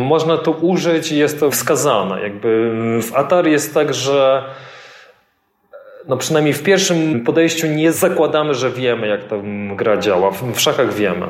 można 0.00 0.38
to 0.38 0.50
użyć 0.50 1.12
i 1.12 1.18
jest 1.18 1.40
to 1.40 1.50
wskazane. 1.50 2.22
Jakby 2.22 2.70
w 3.02 3.14
Atari 3.14 3.52
jest 3.52 3.74
tak, 3.74 3.94
że 3.94 4.44
no 6.08 6.16
przynajmniej 6.16 6.54
w 6.54 6.62
pierwszym 6.62 7.24
podejściu 7.24 7.66
nie 7.66 7.92
zakładamy, 7.92 8.54
że 8.54 8.70
wiemy, 8.70 9.06
jak 9.06 9.24
ta 9.24 9.36
gra 9.76 9.96
działa. 9.96 10.30
W 10.30 10.60
szachach 10.60 10.94
wiemy. 10.94 11.26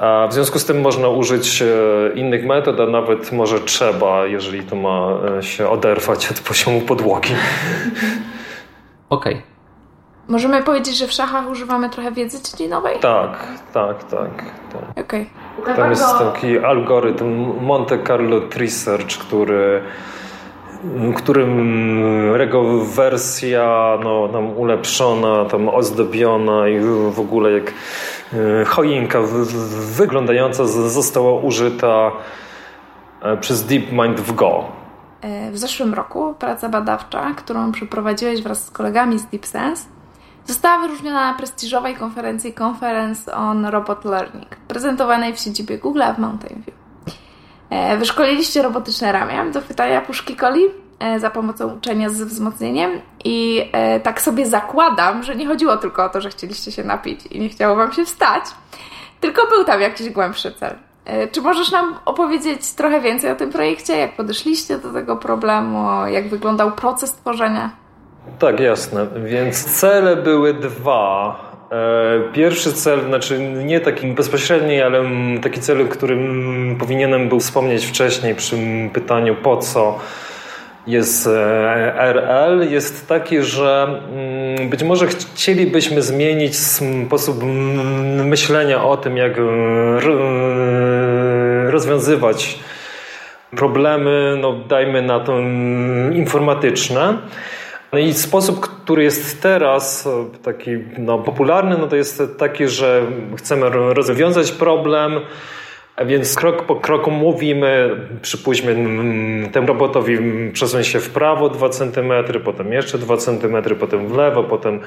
A 0.00 0.26
w 0.26 0.34
związku 0.34 0.58
z 0.58 0.64
tym 0.64 0.80
można 0.80 1.08
użyć 1.08 1.62
e, 1.62 1.66
innych 2.14 2.46
metod, 2.46 2.80
a 2.80 2.86
nawet 2.86 3.32
może 3.32 3.60
trzeba, 3.60 4.26
jeżeli 4.26 4.62
to 4.62 4.76
ma 4.76 5.08
e, 5.38 5.42
się 5.42 5.68
oderwać 5.68 6.30
od 6.30 6.40
poziomu 6.40 6.80
podłogi. 6.80 7.34
Okej. 9.10 9.34
Okay. 9.34 9.42
Możemy 10.28 10.62
powiedzieć, 10.62 10.98
że 10.98 11.06
w 11.06 11.12
szachach 11.12 11.50
używamy 11.50 11.90
trochę 11.90 12.12
wiedzy 12.12 12.42
dziedzinowej? 12.42 12.98
Tak, 13.00 13.48
tak, 13.74 14.04
tak. 14.04 14.30
tak. 14.72 15.04
Okay. 15.04 15.26
Tam 15.76 15.90
jest 15.90 16.18
taki 16.18 16.58
algorytm 16.58 17.64
Monte 17.64 17.98
Carlo 18.06 18.40
Research, 18.56 19.18
który 19.18 19.82
którym 21.16 22.34
rego 22.34 22.84
wersja 22.84 23.98
no, 24.04 24.28
tam 24.28 24.58
ulepszona, 24.58 25.44
tam 25.44 25.68
ozdobiona 25.68 26.68
i 26.68 26.80
w 27.10 27.20
ogóle 27.20 27.52
jak 27.52 27.72
e, 28.32 28.64
choinka 28.64 29.18
wyglądająca 29.96 30.66
została 30.66 31.40
użyta 31.40 32.12
e, 33.22 33.36
przez 33.36 33.66
DeepMind 33.66 34.20
w 34.20 34.34
Go. 34.34 34.64
E, 35.20 35.50
w 35.50 35.58
zeszłym 35.58 35.94
roku 35.94 36.34
praca 36.38 36.68
badawcza, 36.68 37.34
którą 37.36 37.72
przeprowadziłeś 37.72 38.42
wraz 38.42 38.64
z 38.64 38.70
kolegami 38.70 39.18
z 39.18 39.26
DeepSense, 39.26 39.88
została 40.46 40.78
wyróżniona 40.78 41.30
na 41.30 41.38
prestiżowej 41.38 41.94
konferencji 41.94 42.54
Conference 42.62 43.34
on 43.34 43.66
Robot 43.66 44.04
Learning, 44.04 44.56
prezentowanej 44.68 45.34
w 45.34 45.38
siedzibie 45.38 45.78
Google 45.78 46.02
w 46.16 46.18
Mountain 46.18 46.62
View. 46.62 46.79
E, 47.70 47.96
wyszkoliliście 47.96 48.62
robotyczne 48.62 49.12
ramię 49.12 49.52
do 49.52 49.60
chwytania 49.60 50.00
puszki 50.00 50.36
coli 50.36 50.64
e, 50.98 51.20
za 51.20 51.30
pomocą 51.30 51.74
uczenia 51.74 52.08
z 52.08 52.22
wzmocnieniem 52.22 52.90
i 53.24 53.68
e, 53.72 54.00
tak 54.00 54.20
sobie 54.20 54.46
zakładam, 54.46 55.22
że 55.22 55.36
nie 55.36 55.46
chodziło 55.46 55.76
tylko 55.76 56.04
o 56.04 56.08
to, 56.08 56.20
że 56.20 56.30
chcieliście 56.30 56.72
się 56.72 56.84
napić 56.84 57.26
i 57.26 57.40
nie 57.40 57.48
chciało 57.48 57.76
Wam 57.76 57.92
się 57.92 58.04
wstać, 58.04 58.44
tylko 59.20 59.46
był 59.46 59.64
tam 59.64 59.80
jakiś 59.80 60.10
głębszy 60.10 60.52
cel. 60.52 60.74
Czy 61.32 61.42
możesz 61.42 61.70
nam 61.70 61.94
opowiedzieć 62.04 62.72
trochę 62.72 63.00
więcej 63.00 63.30
o 63.30 63.34
tym 63.34 63.52
projekcie? 63.52 63.96
Jak 63.96 64.16
podeszliście 64.16 64.78
do 64.78 64.92
tego 64.92 65.16
problemu? 65.16 66.06
Jak 66.06 66.28
wyglądał 66.28 66.72
proces 66.72 67.12
tworzenia? 67.12 67.70
Tak, 68.38 68.60
jasne. 68.60 69.06
Więc 69.06 69.64
cele 69.64 70.16
były 70.16 70.54
dwa. 70.54 71.49
E, 71.70 72.32
pierwszy 72.32 72.72
cel, 72.72 73.00
znaczy 73.06 73.38
nie 73.64 73.80
taki 73.80 74.06
bezpośredni, 74.06 74.80
ale 74.80 75.04
taki 75.42 75.60
cel, 75.60 75.88
którym 75.88 76.76
powinienem 76.80 77.28
był 77.28 77.40
wspomnieć 77.40 77.86
wcześniej 77.86 78.34
przy 78.34 78.56
pytaniu 78.92 79.34
po 79.34 79.56
co 79.56 79.98
jest 80.86 81.26
e, 81.26 81.94
RL, 81.96 82.70
jest 82.70 83.08
taki, 83.08 83.42
że 83.42 84.00
być 84.70 84.82
może 84.82 85.06
chcielibyśmy 85.06 86.02
zmienić 86.02 86.56
sposób 86.56 87.42
myślenia 88.24 88.84
o 88.84 88.96
tym, 88.96 89.16
jak 89.16 89.32
rozwiązywać 91.66 92.58
problemy, 93.56 94.38
no 94.40 94.52
dajmy 94.52 95.02
na 95.02 95.20
to 95.20 95.38
informatyczne. 96.12 97.18
No 97.92 97.98
i 97.98 98.12
sposób, 98.12 98.60
który 98.60 99.02
jest 99.02 99.42
teraz 99.42 100.08
taki 100.42 100.70
no, 100.98 101.18
popularny, 101.18 101.78
no 101.78 101.86
to 101.86 101.96
jest 101.96 102.22
taki, 102.38 102.68
że 102.68 103.02
chcemy 103.36 103.70
rozwiązać 103.70 104.52
problem, 104.52 105.20
więc 106.06 106.34
krok 106.34 106.62
po 106.62 106.76
kroku 106.76 107.10
mówimy, 107.10 107.96
przypuśćmy 108.22 108.74
temu 109.52 109.66
robotowi 109.66 110.18
przesuń 110.52 110.84
się 110.84 111.00
w 111.00 111.10
prawo 111.10 111.48
2 111.48 111.68
cm, 111.68 112.12
potem 112.44 112.72
jeszcze 112.72 112.98
2 112.98 113.16
cm, 113.16 113.76
potem 113.80 114.08
w 114.08 114.16
lewo, 114.16 114.44
potem 114.44 114.80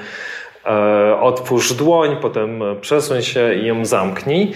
e, 0.66 1.20
otwórz 1.20 1.72
dłoń, 1.72 2.16
potem 2.22 2.62
przesuń 2.80 3.22
się 3.22 3.54
i 3.54 3.66
ją 3.66 3.84
zamknij. 3.84 4.52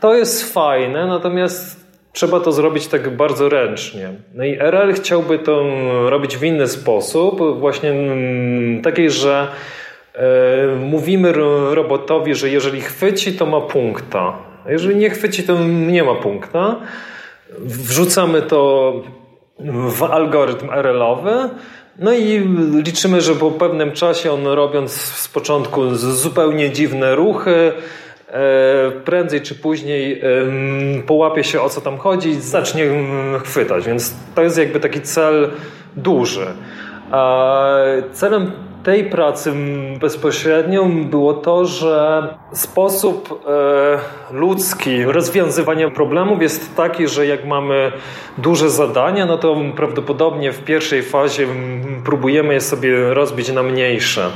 To 0.00 0.14
jest 0.14 0.54
fajne, 0.54 1.06
natomiast 1.06 1.85
trzeba 2.16 2.40
to 2.40 2.52
zrobić 2.52 2.86
tak 2.86 3.16
bardzo 3.16 3.48
ręcznie. 3.48 4.10
No 4.34 4.44
i 4.44 4.58
RL 4.58 4.94
chciałby 4.94 5.38
to 5.38 5.64
robić 6.10 6.36
w 6.36 6.44
inny 6.44 6.68
sposób, 6.68 7.40
właśnie 7.58 7.90
mm, 7.90 8.82
takiej, 8.82 9.10
że 9.10 9.48
e, 10.14 10.26
mówimy 10.80 11.32
robotowi, 11.70 12.34
że 12.34 12.50
jeżeli 12.50 12.80
chwyci, 12.80 13.32
to 13.32 13.46
ma 13.46 13.60
punkta. 13.60 14.38
Jeżeli 14.68 14.96
nie 14.96 15.10
chwyci, 15.10 15.42
to 15.42 15.58
nie 15.68 16.04
ma 16.04 16.14
punkta. 16.14 16.76
Wrzucamy 17.58 18.42
to 18.42 18.92
w 19.88 20.02
algorytm 20.02 20.70
RL-owy. 20.70 21.50
No 21.98 22.12
i 22.12 22.48
liczymy, 22.84 23.20
że 23.20 23.34
po 23.34 23.50
pewnym 23.50 23.92
czasie 23.92 24.32
on 24.32 24.46
robiąc 24.46 24.92
z 24.92 25.28
początku 25.28 25.94
zupełnie 25.94 26.70
dziwne 26.70 27.14
ruchy, 27.14 27.72
prędzej 29.04 29.40
czy 29.40 29.54
później 29.54 30.22
połapie 31.06 31.44
się 31.44 31.60
o 31.60 31.68
co 31.68 31.80
tam 31.80 31.98
chodzi 31.98 32.28
i 32.28 32.40
zacznie 32.40 32.84
chwytać. 33.44 33.86
Więc 33.86 34.14
to 34.34 34.42
jest 34.42 34.58
jakby 34.58 34.80
taki 34.80 35.00
cel 35.00 35.50
duży. 35.96 36.46
A 37.10 37.64
celem 38.12 38.52
tej 38.86 39.04
pracy 39.04 39.52
bezpośrednio 40.00 40.84
było 40.84 41.34
to, 41.34 41.64
że 41.64 42.28
sposób 42.52 43.44
e, 43.48 44.34
ludzki 44.34 45.04
rozwiązywania 45.04 45.90
problemów 45.90 46.42
jest 46.42 46.76
taki, 46.76 47.08
że 47.08 47.26
jak 47.26 47.46
mamy 47.46 47.92
duże 48.38 48.70
zadania, 48.70 49.26
no 49.26 49.38
to 49.38 49.56
prawdopodobnie 49.76 50.52
w 50.52 50.64
pierwszej 50.64 51.02
fazie 51.02 51.46
próbujemy 52.04 52.54
je 52.54 52.60
sobie 52.60 53.14
rozbić 53.14 53.52
na 53.52 53.62
mniejsze. 53.62 54.30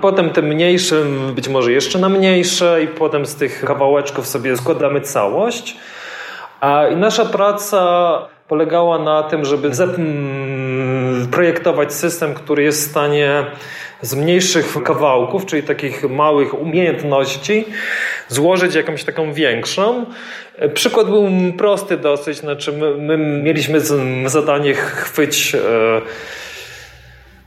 Potem 0.00 0.30
te 0.30 0.42
mniejsze, 0.42 0.96
być 1.34 1.48
może 1.48 1.72
jeszcze 1.72 1.98
na 1.98 2.08
mniejsze, 2.08 2.80
i 2.84 2.86
potem 2.86 3.26
z 3.26 3.34
tych 3.34 3.64
kawałeczków 3.64 4.26
sobie 4.26 4.56
składamy 4.56 5.00
całość. 5.00 5.76
I 6.92 6.96
nasza 6.96 7.24
praca 7.24 8.18
polegała 8.48 8.98
na 8.98 9.22
tym, 9.22 9.44
żeby 9.44 9.70
projektować 11.30 11.92
system, 11.92 12.34
który 12.34 12.62
jest 12.62 12.86
w 12.86 12.90
stanie 12.90 13.44
z 14.00 14.14
mniejszych 14.14 14.82
kawałków, 14.84 15.46
czyli 15.46 15.62
takich 15.62 16.10
małych 16.10 16.60
umiejętności, 16.60 17.64
złożyć 18.28 18.74
jakąś 18.74 19.04
taką 19.04 19.32
większą. 19.32 20.06
Przykład 20.74 21.06
był 21.06 21.28
prosty 21.58 21.96
dosyć, 21.96 22.36
znaczy 22.36 22.72
my, 22.72 22.96
my 22.96 23.18
mieliśmy 23.42 23.80
zadanie 24.26 24.74
chwyć 24.74 25.54
e, 25.54 25.58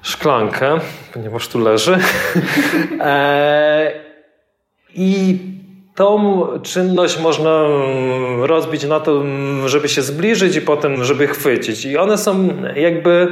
szklankę, 0.06 0.80
ponieważ 1.14 1.48
tu 1.48 1.60
leży. 1.60 1.98
e, 3.02 3.92
I 4.96 5.38
tą 5.96 6.48
czynność 6.64 7.20
można 7.20 7.64
rozbić 8.40 8.84
na 8.84 9.00
to, 9.00 9.24
żeby 9.66 9.90
się 9.90 10.02
zbliżyć 10.02 10.56
i 10.56 10.62
potem, 10.62 11.04
żeby 11.04 11.28
chwycić. 11.28 11.86
I 11.86 11.98
one 11.98 12.18
są 12.18 12.50
jakby 12.76 13.28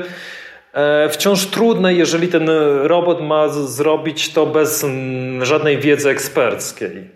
e, 0.74 1.10
wciąż 1.10 1.46
trudne, 1.46 1.94
jeżeli 1.94 2.28
ten 2.28 2.50
robot 2.84 3.22
ma 3.22 3.48
zrobić 3.50 4.34
to 4.34 4.46
bez 4.46 4.86
żadnej 5.42 5.78
wiedzy 5.78 6.10
eksperckiej. 6.10 7.10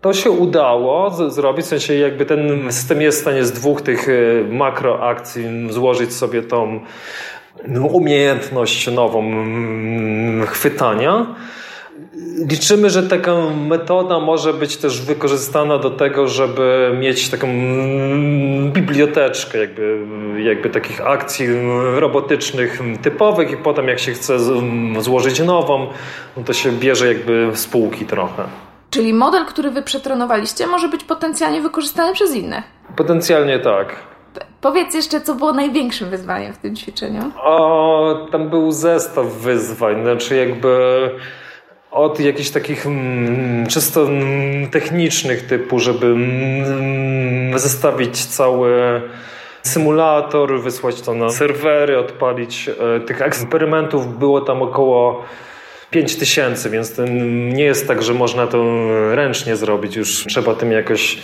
To 0.00 0.12
się 0.12 0.30
udało 0.30 1.10
zrobić, 1.30 1.64
w 1.64 1.68
sensie 1.68 1.94
jakby 1.94 2.26
ten 2.26 2.72
system 2.72 3.02
jest 3.02 3.18
w 3.18 3.20
stanie 3.20 3.44
z 3.44 3.52
dwóch 3.52 3.82
tych 3.82 4.08
e, 4.08 4.12
makroakcji 4.48 5.44
złożyć 5.70 6.14
sobie 6.14 6.42
tą 6.42 6.80
umiejętność 7.92 8.90
nową 8.90 9.32
chwytania. 10.46 11.26
Liczymy, 12.50 12.90
że 12.90 13.02
taka 13.02 13.34
metoda 13.68 14.20
może 14.20 14.54
być 14.54 14.76
też 14.76 15.00
wykorzystana 15.00 15.78
do 15.78 15.90
tego, 15.90 16.28
żeby 16.28 16.96
mieć 17.00 17.28
taką 17.28 17.48
biblioteczkę 18.72 19.58
jakby, 19.58 20.06
jakby 20.38 20.70
takich 20.70 21.06
akcji 21.06 21.46
robotycznych 21.94 22.80
typowych 23.02 23.50
i 23.50 23.56
potem 23.56 23.88
jak 23.88 23.98
się 23.98 24.12
chce 24.12 24.38
złożyć 24.98 25.40
nową, 25.40 25.86
no 26.36 26.42
to 26.44 26.52
się 26.52 26.72
bierze 26.72 27.08
jakby 27.08 27.50
spółki 27.54 28.06
trochę. 28.06 28.44
Czyli 28.90 29.14
model, 29.14 29.44
który 29.44 29.70
wy 29.70 29.82
przetrenowaliście 29.82 30.66
może 30.66 30.88
być 30.88 31.04
potencjalnie 31.04 31.60
wykorzystany 31.60 32.12
przez 32.12 32.34
inne? 32.34 32.62
Potencjalnie 32.96 33.58
tak. 33.58 33.96
Powiedz 34.62 34.94
jeszcze, 34.94 35.20
co 35.20 35.34
było 35.34 35.52
największym 35.52 36.10
wyzwaniem 36.10 36.52
w 36.52 36.58
tym 36.58 36.76
ćwiczeniu? 36.76 37.32
O, 37.36 38.28
tam 38.32 38.50
był 38.50 38.72
zestaw 38.72 39.26
wyzwań, 39.26 40.02
znaczy 40.02 40.36
jakby 40.36 41.10
od 41.90 42.20
jakichś 42.20 42.50
takich 42.50 42.86
mm, 42.86 43.66
czysto 43.66 44.02
mm, 44.02 44.70
technicznych 44.70 45.46
typu, 45.46 45.78
żeby 45.78 46.06
mm, 46.06 47.58
zestawić 47.58 48.26
cały 48.26 49.02
symulator, 49.62 50.60
wysłać 50.60 51.00
to 51.00 51.14
na 51.14 51.30
serwery, 51.30 51.98
odpalić. 51.98 52.68
E, 52.68 53.00
tych 53.00 53.22
eksperymentów 53.22 54.18
było 54.18 54.40
tam 54.40 54.62
około 54.62 55.24
5000, 55.90 56.70
więc 56.70 56.94
nie 57.52 57.64
jest 57.64 57.88
tak, 57.88 58.02
że 58.02 58.14
można 58.14 58.46
to 58.46 58.64
ręcznie 59.14 59.56
zrobić, 59.56 59.96
już 59.96 60.26
trzeba 60.26 60.54
tym 60.54 60.72
jakoś 60.72 61.18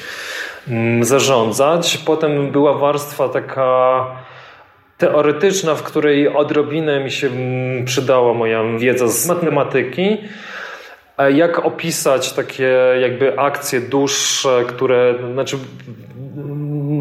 zarządzać. 1.01 1.99
Potem 1.99 2.51
była 2.51 2.75
warstwa 2.75 3.29
taka 3.29 4.07
teoretyczna, 4.99 5.75
w 5.75 5.83
której 5.83 6.29
odrobinę 6.29 7.05
mi 7.05 7.11
się 7.11 7.31
przydała 7.85 8.35
moja 8.35 8.63
wiedza 8.79 9.09
z 9.09 9.29
matematyki. 9.29 10.19
Jak 11.35 11.67
opisać 11.67 12.33
takie 12.33 12.77
jakby 13.01 13.39
akcje 13.39 13.81
dłuższe, 13.81 14.65
które, 14.69 15.15
znaczy 15.33 15.57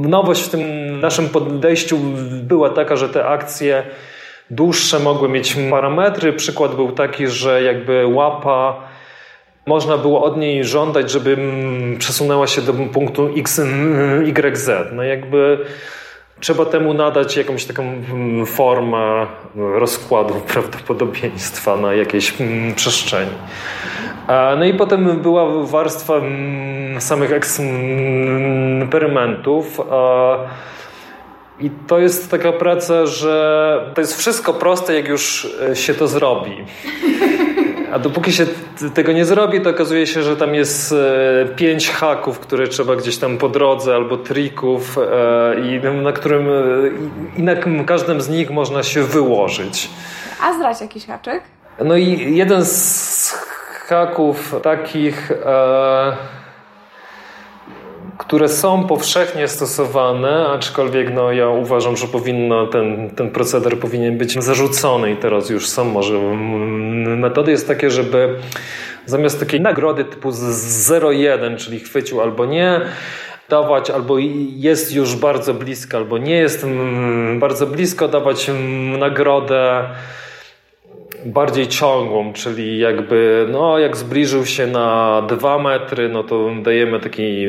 nowość 0.01 0.43
w 0.43 0.49
tym 0.49 0.61
naszym 0.99 1.29
podejściu 1.29 1.97
była 2.43 2.69
taka, 2.69 2.95
że 2.95 3.09
te 3.09 3.25
akcje 3.25 3.83
dłuższe 4.51 4.99
mogły 4.99 5.29
mieć 5.29 5.57
parametry. 5.69 6.33
Przykład 6.33 6.75
był 6.75 6.91
taki, 6.91 7.27
że 7.27 7.63
jakby 7.63 8.07
łapa 8.07 8.86
można 9.67 9.97
było 9.97 10.23
od 10.23 10.37
niej 10.37 10.63
żądać, 10.63 11.11
żeby 11.11 11.37
przesunęła 11.99 12.47
się 12.47 12.61
do 12.61 12.73
punktu 12.73 13.29
X, 13.37 13.61
YZ. 14.25 14.69
No 14.91 15.03
jakby 15.03 15.57
trzeba 16.39 16.65
temu 16.65 16.93
nadać 16.93 17.37
jakąś 17.37 17.65
taką 17.65 17.83
formę 18.45 19.27
rozkładu 19.55 20.33
prawdopodobieństwa 20.53 21.77
na 21.77 21.93
jakiejś 21.93 22.33
przestrzeni. 22.75 23.31
No 24.57 24.65
i 24.65 24.73
potem 24.73 25.21
była 25.21 25.63
warstwa 25.63 26.21
samych 26.99 27.31
eksperymentów. 27.31 29.81
I 31.59 31.69
to 31.87 31.99
jest 31.99 32.31
taka 32.31 32.51
praca, 32.51 33.05
że 33.05 33.91
to 33.95 34.01
jest 34.01 34.17
wszystko 34.17 34.53
proste, 34.53 34.93
jak 34.93 35.07
już 35.07 35.47
e, 35.71 35.75
się 35.75 35.93
to 35.93 36.07
zrobi. 36.07 36.65
A 37.91 37.99
dopóki 37.99 38.33
się 38.33 38.45
tego 38.93 39.11
nie 39.11 39.25
zrobi, 39.25 39.61
to 39.61 39.69
okazuje 39.69 40.07
się, 40.07 40.23
że 40.23 40.37
tam 40.37 40.55
jest 40.55 40.91
e, 40.91 41.45
pięć 41.55 41.89
haków, 41.89 42.39
które 42.39 42.67
trzeba 42.67 42.95
gdzieś 42.95 43.17
tam 43.17 43.37
po 43.37 43.49
drodze, 43.49 43.95
albo 43.95 44.17
trików, 44.17 44.97
e, 44.97 45.55
i 45.59 46.01
na 46.03 46.11
którym 46.11 46.47
i 47.37 47.43
na 47.43 47.55
każdym 47.85 48.21
z 48.21 48.29
nich 48.29 48.49
można 48.49 48.83
się 48.83 49.03
wyłożyć. 49.03 49.89
A 50.43 50.53
zdradź 50.53 50.81
jakiś 50.81 51.05
haczyk? 51.05 51.43
No 51.85 51.97
i 51.97 52.35
jeden 52.35 52.65
z 52.65 53.31
haków 53.87 54.55
takich 54.63 55.31
które 58.17 58.49
są 58.49 58.87
powszechnie 58.87 59.47
stosowane, 59.47 60.47
aczkolwiek 60.47 61.13
no, 61.13 61.31
ja 61.31 61.49
uważam, 61.49 61.97
że 61.97 62.07
powinno 62.07 62.67
ten, 62.67 63.09
ten 63.09 63.31
proceder 63.31 63.79
powinien 63.79 64.17
być 64.17 64.43
zarzucony 64.43 65.11
i 65.11 65.17
teraz 65.17 65.49
już 65.49 65.69
są 65.69 65.85
może 65.85 66.13
metody 67.17 67.51
jest 67.51 67.67
takie, 67.67 67.91
żeby 67.91 68.35
zamiast 69.05 69.39
takiej 69.39 69.61
nagrody 69.61 70.05
typu 70.05 70.29
0,1, 70.29 71.57
czyli 71.57 71.79
chwycił 71.79 72.21
albo 72.21 72.45
nie, 72.45 72.81
dawać 73.49 73.89
albo 73.89 74.15
jest 74.55 74.93
już 74.93 75.15
bardzo 75.15 75.53
blisko, 75.53 75.97
albo 75.97 76.17
nie 76.17 76.35
jest 76.35 76.65
bardzo 77.39 77.67
blisko, 77.67 78.07
dawać 78.07 78.51
nagrodę 78.99 79.83
bardziej 81.25 81.67
ciągłą, 81.67 82.33
czyli 82.33 82.79
jakby, 82.79 83.47
no 83.51 83.79
jak 83.79 83.97
zbliżył 83.97 84.45
się 84.45 84.67
na 84.67 85.21
dwa 85.29 85.59
metry, 85.59 86.09
no 86.09 86.23
to 86.23 86.49
dajemy 86.63 86.99
taki 86.99 87.47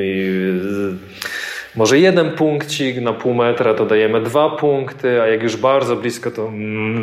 może 1.76 1.98
jeden 1.98 2.30
punkcik, 2.30 3.00
na 3.00 3.12
pół 3.12 3.34
metra 3.34 3.74
to 3.74 3.86
dajemy 3.86 4.20
dwa 4.20 4.50
punkty, 4.50 5.22
a 5.22 5.26
jak 5.26 5.42
już 5.42 5.56
bardzo 5.56 5.96
blisko, 5.96 6.30
to 6.30 6.50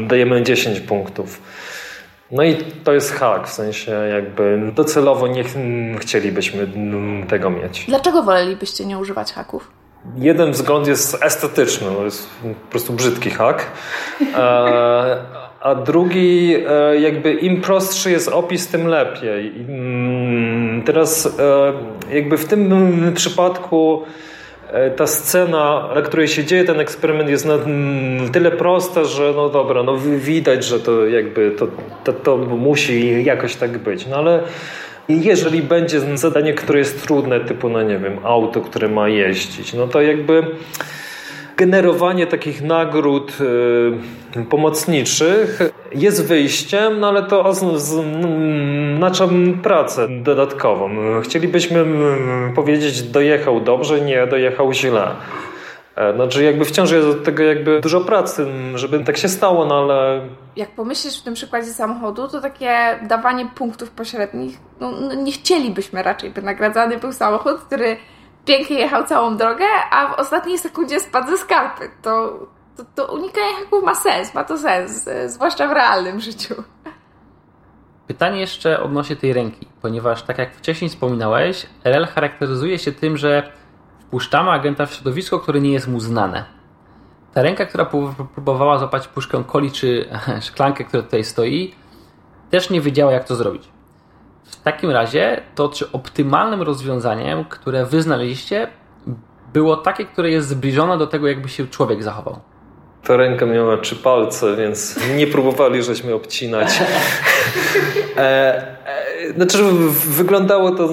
dajemy 0.08 0.44
10 0.44 0.80
punktów. 0.80 1.42
No 2.32 2.44
i 2.44 2.56
to 2.56 2.94
jest 2.94 3.14
hak, 3.14 3.48
w 3.48 3.52
sensie 3.52 3.92
jakby 3.92 4.72
docelowo 4.76 5.28
nie 5.28 5.44
chcielibyśmy 6.00 6.68
tego 7.28 7.50
mieć. 7.50 7.86
Dlaczego 7.88 8.24
wolelibyście 8.24 8.86
nie 8.86 8.98
używać 8.98 9.34
haków? 9.34 9.72
Jeden 10.18 10.52
wzgląd 10.52 10.88
jest 10.88 11.24
estetyczny, 11.24 11.88
to 11.88 12.06
jest 12.06 12.30
po 12.42 12.72
prostu 12.72 12.94
brzydki 12.94 13.30
hak. 13.30 13.72
E, 14.36 15.45
a 15.66 15.76
drugi, 15.76 16.56
e, 16.68 17.00
jakby 17.00 17.34
im 17.34 17.62
prostszy 17.62 18.12
jest 18.12 18.28
opis, 18.28 18.68
tym 18.68 18.88
lepiej. 18.88 19.54
Mm, 19.70 20.82
teraz, 20.82 21.40
e, 21.40 22.16
jakby 22.16 22.38
w 22.38 22.46
tym 22.46 23.12
przypadku 23.16 24.04
e, 24.72 24.92
ta 24.92 25.08
scena, 25.08 25.90
na 25.96 26.02
której 26.02 26.28
się 26.28 26.46
dzieje 26.46 26.64
ten 26.64 26.80
eksperyment 26.80 27.30
jest 27.30 27.46
na 27.46 27.54
mm, 27.54 28.32
tyle 28.32 28.52
prosta, 28.52 29.04
że 29.04 29.34
no 29.36 29.50
dobra, 29.50 29.84
no 29.84 29.98
widać, 30.18 30.66
że 30.66 30.80
to 30.80 31.08
jakby 31.08 31.52
to, 31.52 31.68
to, 32.04 32.14
to 32.14 32.38
musi 32.38 33.26
jakoś 33.26 33.56
tak 33.56 33.78
być. 33.78 34.08
No 34.08 34.16
ale 34.18 34.40
jeżeli 35.10 35.62
będzie 35.62 36.18
zadanie, 36.18 36.54
które 36.54 36.80
jest 36.80 37.04
trudne, 37.04 37.40
typu, 37.40 37.70
no 37.70 37.84
nie 37.84 37.98
wiem, 37.98 38.18
auto, 38.24 38.62
które 38.62 38.88
ma 38.88 39.10
jeździć, 39.10 39.74
no 39.74 39.88
to 39.88 40.02
jakby 40.02 40.44
generowanie 41.58 42.28
takich 42.28 42.62
nagród 42.62 43.38
y, 44.36 44.46
pomocniczych 44.46 45.60
jest 45.96 46.28
wyjściem, 46.28 47.00
no 47.00 47.08
ale 47.08 47.24
to 47.24 47.44
oznacza 47.46 49.28
pracę 49.64 50.08
dodatkową. 50.10 50.90
Chcielibyśmy 51.22 51.86
powiedzieć 52.56 53.02
dojechał 53.02 53.62
dobrze, 53.62 54.02
nie 54.02 54.28
dojechał 54.28 54.74
źle. 54.74 55.08
E, 55.96 56.14
znaczy 56.16 56.44
jakby 56.44 56.66
wciąż 56.66 56.92
jest 56.92 57.08
od 57.08 57.24
tego 57.24 57.44
jakby 57.44 57.82
dużo 57.82 58.02
pracy, 58.02 58.46
żeby 58.76 59.00
tak 59.00 59.18
się 59.18 59.30
stało, 59.30 59.66
no 59.66 59.76
ale... 59.76 60.22
Jak 60.56 60.70
pomyślisz 60.70 61.20
w 61.20 61.24
tym 61.24 61.34
przykładzie 61.34 61.68
samochodu, 61.68 62.28
to 62.28 62.42
takie 62.42 63.00
dawanie 63.08 63.46
punktów 63.56 63.92
pośrednich, 63.92 64.58
no, 64.80 64.92
no 64.92 65.14
nie 65.14 65.32
chcielibyśmy 65.32 66.04
raczej, 66.04 66.30
by 66.30 66.42
nagradzany 66.42 66.98
był 66.98 67.14
samochód, 67.14 67.58
który 67.58 67.98
pięknie 68.46 68.80
jechał 68.80 69.06
całą 69.06 69.38
drogę, 69.38 69.66
a 69.92 70.08
w 70.08 70.20
ostatniej 70.20 70.58
sekundzie 70.58 71.00
spadł 71.00 71.30
ze 71.30 71.38
skarpy. 71.38 71.90
To, 72.02 72.40
to, 72.78 72.84
to 72.96 73.14
unikanie 73.14 73.56
haków 73.56 73.84
ma 73.84 73.96
sens, 73.96 74.34
ma 74.34 74.44
to 74.44 74.58
sens, 74.58 75.08
e, 75.08 75.30
zwłaszcza 75.30 75.68
w 75.68 75.72
realnym 75.72 76.20
życiu. 76.20 76.56
Pytanie 78.08 78.40
jeszcze 78.40 78.84
odnośnie 78.84 79.16
tej 79.16 79.34
ręki, 79.34 79.68
ponieważ 79.82 80.24
tak 80.24 80.38
jak 80.38 80.56
wcześniej 80.56 80.90
wspominałeś, 80.90 81.66
RL 81.84 82.08
charakteryzuje 82.08 82.80
się 82.80 82.92
tym, 82.92 83.18
że 83.18 83.52
wpuszczamy 84.00 84.52
agenta 84.52 84.86
w 84.86 84.94
środowisko, 84.94 85.40
które 85.40 85.62
nie 85.62 85.72
jest 85.72 85.88
mu 85.88 86.00
znane. 86.00 86.46
Ta 87.34 87.42
ręka, 87.42 87.66
która 87.66 87.86
próbowała 88.36 88.78
złapać 88.78 89.08
puszkę 89.08 89.44
coli 89.52 89.72
czy 89.72 90.10
szklankę, 90.48 90.84
która 90.84 91.04
tutaj 91.04 91.24
stoi, 91.24 91.76
też 92.50 92.70
nie 92.70 92.82
wiedziała 92.82 93.12
jak 93.12 93.24
to 93.24 93.36
zrobić. 93.36 93.75
W 94.60 94.64
takim 94.64 94.90
razie 94.90 95.42
to 95.56 95.70
czy 95.70 95.92
optymalnym 95.92 96.62
rozwiązaniem, 96.62 97.46
które 97.46 97.86
wy 97.86 98.02
znaleźliście, 98.02 98.68
było 99.54 99.78
takie, 99.78 100.06
które 100.06 100.30
jest 100.30 100.48
zbliżone 100.48 100.98
do 100.98 101.08
tego, 101.08 101.28
jakby 101.28 101.50
się 101.50 101.68
człowiek 101.68 102.04
zachował? 102.04 102.40
Ta 103.04 103.18
ręka 103.18 103.46
miała 103.46 103.78
trzy 103.78 103.96
palce, 103.96 104.56
więc 104.56 105.00
nie 105.16 105.28
próbowali 105.28 105.84
żeśmy 105.84 106.14
obcinać. 106.14 106.70
e, 108.18 108.22
e, 108.88 109.34
znaczy, 109.36 109.58
wyglądało 110.08 110.72
to 110.72 110.90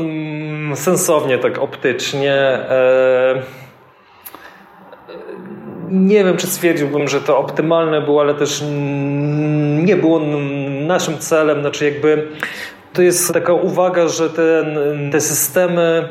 sensownie, 0.74 1.38
tak 1.38 1.58
optycznie. 1.58 2.34
E, 2.34 3.42
nie 5.90 6.24
wiem, 6.24 6.36
czy 6.36 6.46
stwierdziłbym, 6.46 7.08
że 7.08 7.20
to 7.20 7.38
optymalne 7.38 8.00
było, 8.00 8.20
ale 8.20 8.34
też 8.34 8.64
nie 9.82 9.96
było 9.96 10.20
naszym 10.86 11.18
celem. 11.18 11.60
Znaczy, 11.60 11.84
jakby 11.84 12.28
to 12.92 13.02
jest 13.02 13.32
taka 13.32 13.52
uwaga, 13.52 14.08
że 14.08 14.30
ten, 14.30 14.78
te 15.12 15.20
systemy 15.20 16.08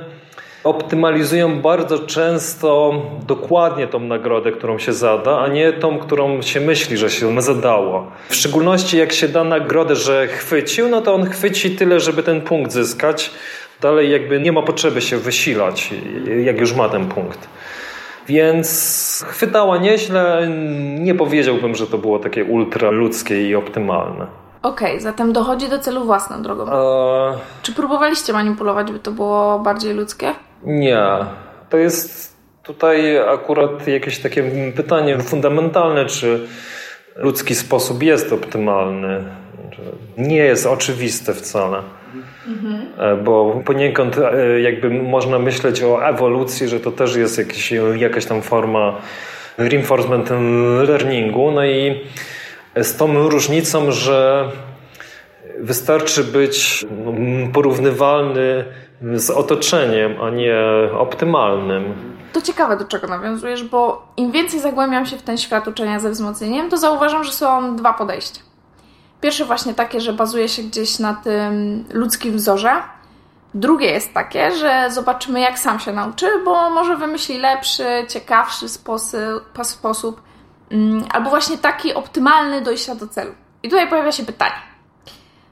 optymalizują 0.64 1.62
bardzo 1.62 2.00
często 2.00 3.02
dokładnie 3.28 3.88
tą 3.88 4.00
nagrodę, 4.00 4.52
którą 4.52 4.80
się 4.80 4.94
zada, 4.94 5.40
a 5.40 5.48
nie 5.48 5.74
tą, 5.74 6.00
którą 6.00 6.42
się 6.42 6.60
myśli, 6.60 6.98
że 6.98 7.10
się 7.10 7.42
zadało. 7.42 8.12
W 8.30 8.36
szczególności 8.36 8.98
jak 8.98 9.12
się 9.12 9.28
da 9.28 9.44
nagrodę, 9.44 9.96
że 9.96 10.28
chwycił, 10.28 10.90
no 10.90 11.02
to 11.02 11.14
on 11.14 11.26
chwyci 11.26 11.72
tyle, 11.72 12.00
żeby 12.00 12.24
ten 12.24 12.42
punkt 12.42 12.72
zyskać. 12.72 13.32
Dalej 13.82 14.12
jakby 14.12 14.40
nie 14.40 14.52
ma 14.52 14.62
potrzeby 14.62 15.02
się 15.02 15.18
wysilać, 15.18 15.94
jak 16.44 16.60
już 16.60 16.74
ma 16.74 16.90
ten 16.90 17.08
punkt. 17.08 17.50
Więc 18.28 19.26
chwytała 19.28 19.78
nieźle. 19.78 20.50
Nie 21.00 21.16
powiedziałbym, 21.16 21.76
że 21.76 21.88
to 21.88 21.98
było 21.98 22.20
takie 22.20 22.44
ultra 22.44 22.90
ludzkie 22.90 23.50
i 23.50 23.56
optymalne. 23.56 24.41
Okej, 24.62 24.88
okay, 24.88 25.02
zatem 25.02 25.34
dochodzi 25.34 25.70
do 25.70 25.80
celu 25.80 26.06
własną 26.06 26.42
drogą. 26.42 26.66
Czy 27.62 27.74
próbowaliście 27.74 28.34
manipulować, 28.34 28.92
by 28.92 29.00
to 29.00 29.12
było 29.12 29.60
bardziej 29.60 29.94
ludzkie? 29.94 30.34
Nie. 30.64 31.08
To 31.70 31.78
jest 31.78 32.38
tutaj 32.64 33.18
akurat 33.18 33.88
jakieś 33.88 34.20
takie 34.20 34.52
pytanie 34.76 35.20
fundamentalne, 35.20 36.06
czy 36.06 36.48
ludzki 37.16 37.56
sposób 37.56 38.04
jest 38.04 38.34
optymalny. 38.34 39.24
Nie 40.18 40.38
jest 40.38 40.66
oczywiste 40.66 41.34
wcale. 41.34 41.82
Mhm. 42.48 43.24
Bo 43.24 43.62
poniekąd 43.66 44.18
e, 44.18 44.62
jakby 44.62 44.90
można 44.90 45.40
myśleć 45.40 45.84
o 45.84 46.08
ewolucji, 46.08 46.68
że 46.68 46.80
to 46.80 46.92
też 46.92 47.16
jest 47.16 47.38
jakiś, 47.38 47.74
jakaś 47.96 48.26
tam 48.26 48.42
forma 48.42 48.96
reinforcement 49.58 50.30
learningu. 50.88 51.52
No 51.52 51.66
i 51.66 52.02
z 52.76 52.98
tą 52.98 53.30
różnicą, 53.30 53.92
że 53.92 54.50
wystarczy 55.60 56.24
być 56.24 56.86
no, 56.92 57.14
porównywalny 57.54 58.66
z 59.16 59.30
otoczeniem, 59.30 60.22
a 60.22 60.30
nie 60.30 60.56
optymalnym. 61.00 61.94
To 62.34 62.42
ciekawe, 62.42 62.78
do 62.78 62.86
czego 62.86 63.08
nawiązujesz, 63.08 63.64
bo 63.64 64.08
im 64.18 64.32
więcej 64.32 64.60
zagłębiam 64.60 65.06
się 65.06 65.18
w 65.18 65.22
ten 65.22 65.38
świat 65.38 65.68
uczenia 65.68 66.00
ze 66.00 66.10
wzmocnieniem, 66.10 66.70
to 66.70 66.78
zauważam, 66.78 67.24
że 67.24 67.32
są 67.32 67.76
dwa 67.76 67.94
podejścia. 67.94 68.42
Pierwsze 69.22 69.46
właśnie 69.46 69.74
takie, 69.74 70.02
że 70.02 70.14
bazuje 70.14 70.50
się 70.50 70.64
gdzieś 70.64 71.00
na 71.00 71.14
tym 71.14 71.84
ludzkim 71.94 72.36
wzorze. 72.36 72.72
Drugie 73.54 73.92
jest 73.92 74.14
takie, 74.14 74.52
że 74.52 74.88
zobaczymy, 74.92 75.40
jak 75.40 75.60
sam 75.60 75.80
się 75.80 75.92
nauczy, 75.92 76.28
bo 76.46 76.70
może 76.70 76.98
wymyśli 76.98 77.38
lepszy, 77.38 77.86
ciekawszy 78.08 78.70
sposób, 79.64 80.22
albo 81.12 81.30
właśnie 81.30 81.58
taki 81.58 81.94
optymalny 81.94 82.62
dojścia 82.62 82.96
do 82.96 83.08
celu. 83.08 83.32
I 83.64 83.70
tutaj 83.70 83.90
pojawia 83.90 84.12
się 84.12 84.24
pytanie 84.24 84.72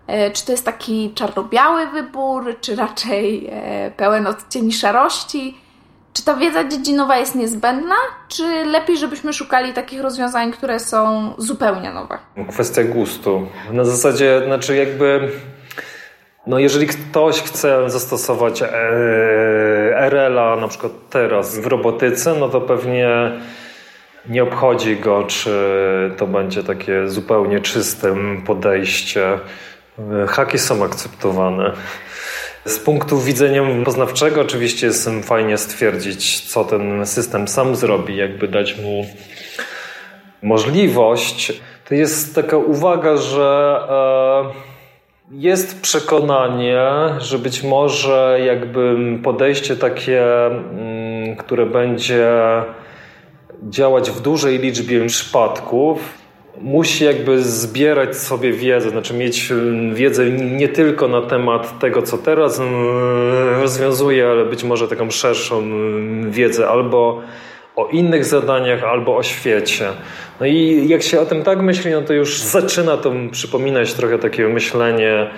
E, 0.09 0.31
czy 0.31 0.45
to 0.45 0.51
jest 0.51 0.65
taki 0.65 1.11
czarno-biały 1.15 1.87
wybór, 1.87 2.55
czy 2.61 2.75
raczej 2.75 3.49
e, 3.51 3.91
pełen 3.97 4.27
odcieni 4.27 4.73
szarości? 4.73 5.57
Czy 6.13 6.25
ta 6.25 6.35
wiedza 6.35 6.63
dziedzinowa 6.63 7.17
jest 7.17 7.35
niezbędna, 7.35 7.95
czy 8.27 8.65
lepiej, 8.65 8.97
żebyśmy 8.97 9.33
szukali 9.33 9.73
takich 9.73 10.01
rozwiązań, 10.01 10.51
które 10.51 10.79
są 10.79 11.33
zupełnie 11.37 11.91
nowe? 11.91 12.17
Kwestia 12.49 12.83
gustu. 12.83 13.47
Na 13.71 13.85
zasadzie, 13.85 14.41
znaczy 14.45 14.75
jakby. 14.75 15.31
No 16.47 16.59
jeżeli 16.59 16.87
ktoś 16.87 17.41
chce 17.41 17.89
zastosować 17.89 18.61
e, 18.61 18.67
RL-a 19.95 20.55
na 20.55 20.67
przykład 20.67 20.91
teraz 21.09 21.59
w 21.59 21.67
robotyce, 21.67 22.35
no 22.39 22.49
to 22.49 22.61
pewnie 22.61 23.31
nie 24.29 24.43
obchodzi 24.43 24.97
go, 24.97 25.23
czy 25.23 25.51
to 26.17 26.27
będzie 26.27 26.63
takie 26.63 27.07
zupełnie 27.07 27.59
czyste 27.59 28.15
podejście 28.45 29.39
Haki 30.27 30.57
są 30.57 30.83
akceptowane. 30.83 31.71
Z 32.65 32.79
punktu 32.79 33.17
widzenia 33.17 33.63
poznawczego 33.85 34.41
oczywiście 34.41 34.87
jest 34.87 35.09
fajnie 35.23 35.57
stwierdzić, 35.57 36.41
co 36.41 36.63
ten 36.63 37.05
system 37.05 37.47
sam 37.47 37.75
zrobi, 37.75 38.15
jakby 38.15 38.47
dać 38.47 38.77
mu 38.77 39.05
możliwość. 40.41 41.61
To 41.89 41.95
jest 41.95 42.35
taka 42.35 42.57
uwaga, 42.57 43.17
że 43.17 43.79
e, 43.89 44.69
jest 45.31 45.81
przekonanie, 45.81 46.87
że 47.19 47.39
być 47.39 47.63
może 47.63 48.39
jakby 48.45 48.95
podejście 49.23 49.75
takie, 49.75 50.45
mm, 50.45 51.35
które 51.35 51.65
będzie 51.65 52.31
działać 53.63 54.11
w 54.11 54.21
dużej 54.21 54.59
liczbie 54.59 55.07
przypadków, 55.07 55.99
musi 56.61 57.05
jakby 57.05 57.43
zbierać 57.43 58.17
sobie 58.17 58.53
wiedzę, 58.53 58.89
znaczy 58.89 59.13
mieć 59.13 59.51
y, 59.51 59.91
wiedzę 59.93 60.29
nie 60.29 60.67
tylko 60.67 61.07
na 61.07 61.21
temat 61.21 61.79
tego, 61.79 62.01
co 62.01 62.17
teraz 62.17 62.59
y, 62.59 62.63
rozwiązuje, 63.61 64.27
ale 64.27 64.45
być 64.45 64.63
może 64.63 64.87
taką 64.87 65.11
szerszą 65.11 65.61
y, 65.61 66.31
wiedzę 66.31 66.69
albo 66.69 67.21
o 67.75 67.87
innych 67.87 68.25
zadaniach, 68.25 68.83
albo 68.83 69.17
o 69.17 69.23
świecie. 69.23 69.89
No 70.39 70.45
i 70.45 70.85
jak 70.87 71.03
się 71.03 71.19
o 71.19 71.25
tym 71.25 71.43
tak 71.43 71.61
myśli, 71.61 71.91
no 71.91 72.01
to 72.01 72.13
już 72.13 72.41
zaczyna 72.41 72.97
to 72.97 73.11
przypominać 73.31 73.93
trochę 73.93 74.19
takie 74.19 74.47
myślenie 74.47 75.29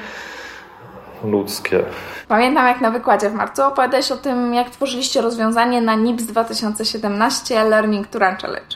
ludzkie. 1.24 1.84
Pamiętam 2.28 2.68
jak 2.68 2.82
na 2.82 2.92
wykładzie 2.92 3.30
w 3.30 3.34
marcu 3.34 3.64
opowiadałeś 3.64 4.12
o 4.12 4.18
tym, 4.18 4.54
jak 4.54 4.70
tworzyliście 4.70 5.22
rozwiązanie 5.22 5.82
na 5.82 5.96
NIPS 5.96 6.24
2017 6.24 7.64
Learning 7.64 8.08
to 8.08 8.20
Run 8.20 8.36
Challenge. 8.36 8.76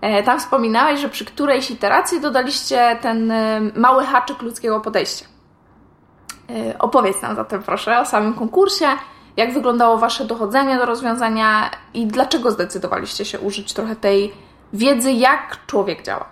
E, 0.00 0.22
tam 0.22 0.38
wspominałeś, 0.40 1.00
że 1.00 1.08
przy 1.08 1.24
którejś 1.24 1.70
iteracji 1.70 2.20
dodaliście 2.20 2.98
ten 3.02 3.30
e, 3.30 3.60
mały 3.76 4.04
haczyk 4.04 4.42
ludzkiego 4.42 4.80
podejścia. 4.80 5.26
E, 6.50 6.78
opowiedz 6.78 7.22
nam 7.22 7.36
zatem 7.36 7.62
proszę 7.62 8.00
o 8.00 8.04
samym 8.04 8.34
konkursie, 8.34 8.86
jak 9.36 9.54
wyglądało 9.54 9.98
Wasze 9.98 10.24
dochodzenie 10.24 10.76
do 10.76 10.86
rozwiązania 10.86 11.70
i 11.94 12.06
dlaczego 12.06 12.50
zdecydowaliście 12.50 13.24
się 13.24 13.40
użyć 13.40 13.72
trochę 13.72 13.96
tej 13.96 14.32
wiedzy, 14.72 15.12
jak 15.12 15.66
człowiek 15.66 16.02
działa. 16.02 16.24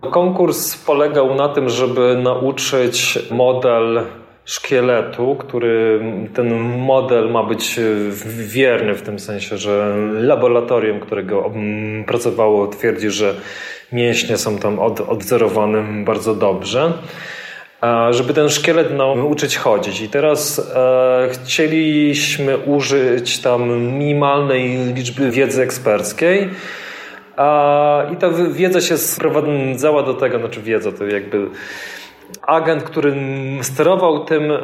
Konkurs 0.00 0.76
polegał 0.76 1.34
na 1.34 1.48
tym, 1.48 1.68
żeby 1.68 2.20
nauczyć 2.22 3.18
model 3.30 4.06
szkieletu, 4.48 5.36
który 5.36 6.00
ten 6.34 6.54
model 6.78 7.30
ma 7.30 7.42
być 7.42 7.80
wierny 8.24 8.94
w 8.94 9.02
tym 9.02 9.18
sensie, 9.18 9.58
że 9.58 9.94
laboratorium, 10.12 11.00
którego 11.00 11.52
pracowało, 12.06 12.66
twierdzi, 12.66 13.10
że 13.10 13.34
mięśnie 13.92 14.36
są 14.36 14.58
tam 14.58 14.78
od, 14.78 15.00
odwzorowane 15.00 16.04
bardzo 16.04 16.34
dobrze. 16.34 16.92
Żeby 18.10 18.34
ten 18.34 18.48
szkielet 18.48 18.94
nauczyć 18.94 19.56
chodzić. 19.56 20.00
I 20.00 20.08
teraz 20.08 20.72
e, 20.74 21.28
chcieliśmy 21.32 22.58
użyć 22.58 23.38
tam 23.38 23.68
minimalnej 23.98 24.94
liczby 24.94 25.30
wiedzy 25.30 25.62
eksperckiej. 25.62 26.48
I 28.12 28.16
ta 28.16 28.30
wiedza 28.50 28.80
się 28.80 28.96
sprowadzała 28.96 30.02
do 30.02 30.14
tego, 30.14 30.38
znaczy 30.38 30.62
wiedza 30.62 30.92
to 30.92 31.06
jakby 31.06 31.46
agent, 32.42 32.82
który 32.82 33.14
sterował 33.62 34.24
tym 34.24 34.52
e, 34.52 34.58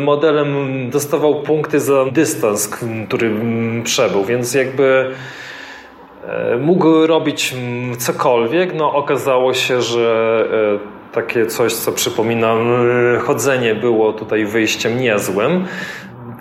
modelem, 0.00 0.48
dostawał 0.90 1.34
punkty 1.34 1.80
za 1.80 2.04
dystans, 2.04 2.68
który 3.08 3.30
przebył, 3.84 4.24
więc 4.24 4.54
jakby 4.54 5.10
e, 6.26 6.56
mógł 6.56 7.06
robić 7.06 7.54
cokolwiek. 7.98 8.74
No, 8.74 8.94
okazało 8.94 9.54
się, 9.54 9.82
że 9.82 10.44
e, 11.12 11.14
takie 11.14 11.46
coś, 11.46 11.74
co 11.74 11.92
przypomina 11.92 12.54
chodzenie, 13.20 13.74
było 13.74 14.12
tutaj 14.12 14.44
wyjściem 14.44 15.00
niezłym. 15.00 15.64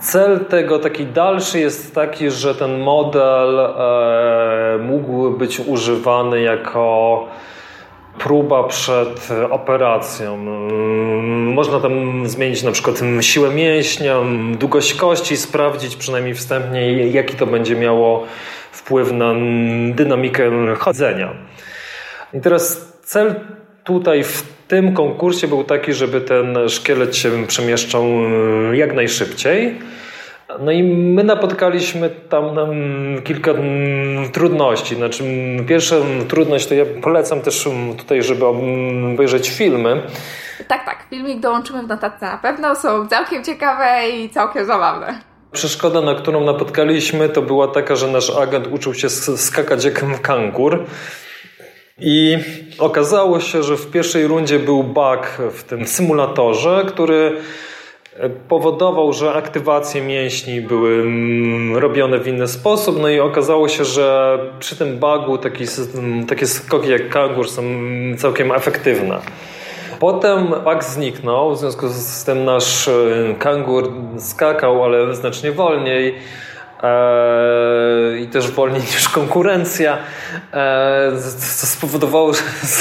Cel 0.01 0.45
tego 0.45 0.79
taki 0.79 1.05
dalszy 1.05 1.59
jest 1.59 1.95
taki, 1.95 2.29
że 2.29 2.55
ten 2.55 2.79
model 2.79 3.73
mógł 4.79 5.31
być 5.31 5.59
używany 5.59 6.41
jako 6.41 7.27
próba 8.19 8.63
przed 8.63 9.29
operacją. 9.49 10.37
Można 11.53 11.79
tam 11.79 12.27
zmienić 12.27 12.63
na 12.63 12.71
przykład 12.71 13.01
siłę 13.21 13.49
mięśnia, 13.49 14.19
długość 14.59 14.93
kości, 14.93 15.37
sprawdzić 15.37 15.95
przynajmniej 15.95 16.33
wstępnie, 16.33 17.07
jaki 17.07 17.35
to 17.35 17.47
będzie 17.47 17.75
miało 17.75 18.25
wpływ 18.71 19.11
na 19.11 19.33
dynamikę 19.91 20.51
chodzenia. 20.79 21.33
I 22.33 22.41
teraz 22.41 22.93
cel 23.03 23.35
tutaj 23.83 24.23
w 24.23 24.43
tym 24.67 24.93
konkursie 24.93 25.47
był 25.47 25.63
taki, 25.63 25.93
żeby 25.93 26.21
ten 26.21 26.57
szkielet 26.69 27.15
się 27.15 27.47
przemieszczał 27.47 28.03
jak 28.73 28.95
najszybciej. 28.95 29.79
No 30.59 30.71
i 30.71 30.83
my 30.83 31.23
napotkaliśmy 31.23 32.09
tam 32.09 32.55
kilka 33.23 33.51
trudności. 34.31 34.95
Znaczy, 34.95 35.23
pierwsza 35.67 35.95
trudność 36.27 36.67
to 36.67 36.73
ja 36.73 36.85
polecam 37.01 37.41
też 37.41 37.67
tutaj, 37.97 38.23
żeby 38.23 38.45
obejrzeć 38.45 39.49
filmy. 39.49 40.01
Tak, 40.67 40.85
tak. 40.85 41.05
Filmik 41.09 41.39
dołączymy 41.39 41.83
w 41.83 41.87
notatce 41.87 42.25
na 42.25 42.37
pewno. 42.37 42.75
Są 42.75 43.07
całkiem 43.07 43.43
ciekawe 43.43 44.09
i 44.09 44.29
całkiem 44.29 44.65
zabawne. 44.65 45.19
Przeszkoda, 45.51 46.01
na 46.01 46.15
którą 46.15 46.43
napotkaliśmy, 46.43 47.29
to 47.29 47.41
była 47.41 47.67
taka, 47.67 47.95
że 47.95 48.07
nasz 48.07 48.29
agent 48.29 48.67
uczył 48.67 48.93
się 48.93 49.09
skakać 49.09 49.85
jak 49.85 50.21
kangur. 50.21 50.85
I 51.99 52.37
okazało 52.79 53.39
się, 53.39 53.63
że 53.63 53.77
w 53.77 53.91
pierwszej 53.91 54.27
rundzie 54.27 54.59
był 54.59 54.83
bug 54.83 55.27
w 55.51 55.63
tym 55.63 55.87
symulatorze, 55.87 56.83
który 56.87 57.37
powodował, 58.47 59.13
że 59.13 59.33
aktywacje 59.33 60.01
mięśni 60.01 60.61
były 60.61 60.93
mm, 60.93 61.77
robione 61.77 62.19
w 62.19 62.27
inny 62.27 62.47
sposób. 62.47 63.01
No 63.01 63.09
i 63.09 63.19
okazało 63.19 63.69
się, 63.69 63.85
że 63.85 64.37
przy 64.59 64.75
tym 64.75 64.97
bugu 64.97 65.37
taki, 65.37 65.63
takie 66.27 66.47
skoki 66.47 66.89
jak 66.89 67.09
kangur 67.09 67.49
są 67.49 67.63
całkiem 68.17 68.51
efektywne. 68.51 69.19
Potem 69.99 70.47
bug 70.47 70.83
zniknął, 70.83 71.55
w 71.55 71.59
związku 71.59 71.87
z 71.87 72.23
tym 72.23 72.45
nasz 72.45 72.87
e, 72.87 72.91
kangur 73.39 73.91
skakał, 74.17 74.83
ale 74.83 75.15
znacznie 75.15 75.51
wolniej. 75.51 76.15
E, 76.83 78.19
i 78.19 78.27
też 78.27 78.51
wolniej 78.51 78.81
niż 78.95 79.09
konkurencja, 79.09 79.97
e, 80.53 81.11
co 81.59 81.67
spowodowało, 81.67 82.33
że 82.33 82.39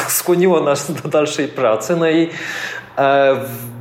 skłoniło 0.08 0.60
nas 0.60 0.92
do 0.92 1.08
dalszej 1.08 1.48
pracy. 1.48 1.96
No 1.96 2.10
i 2.10 2.28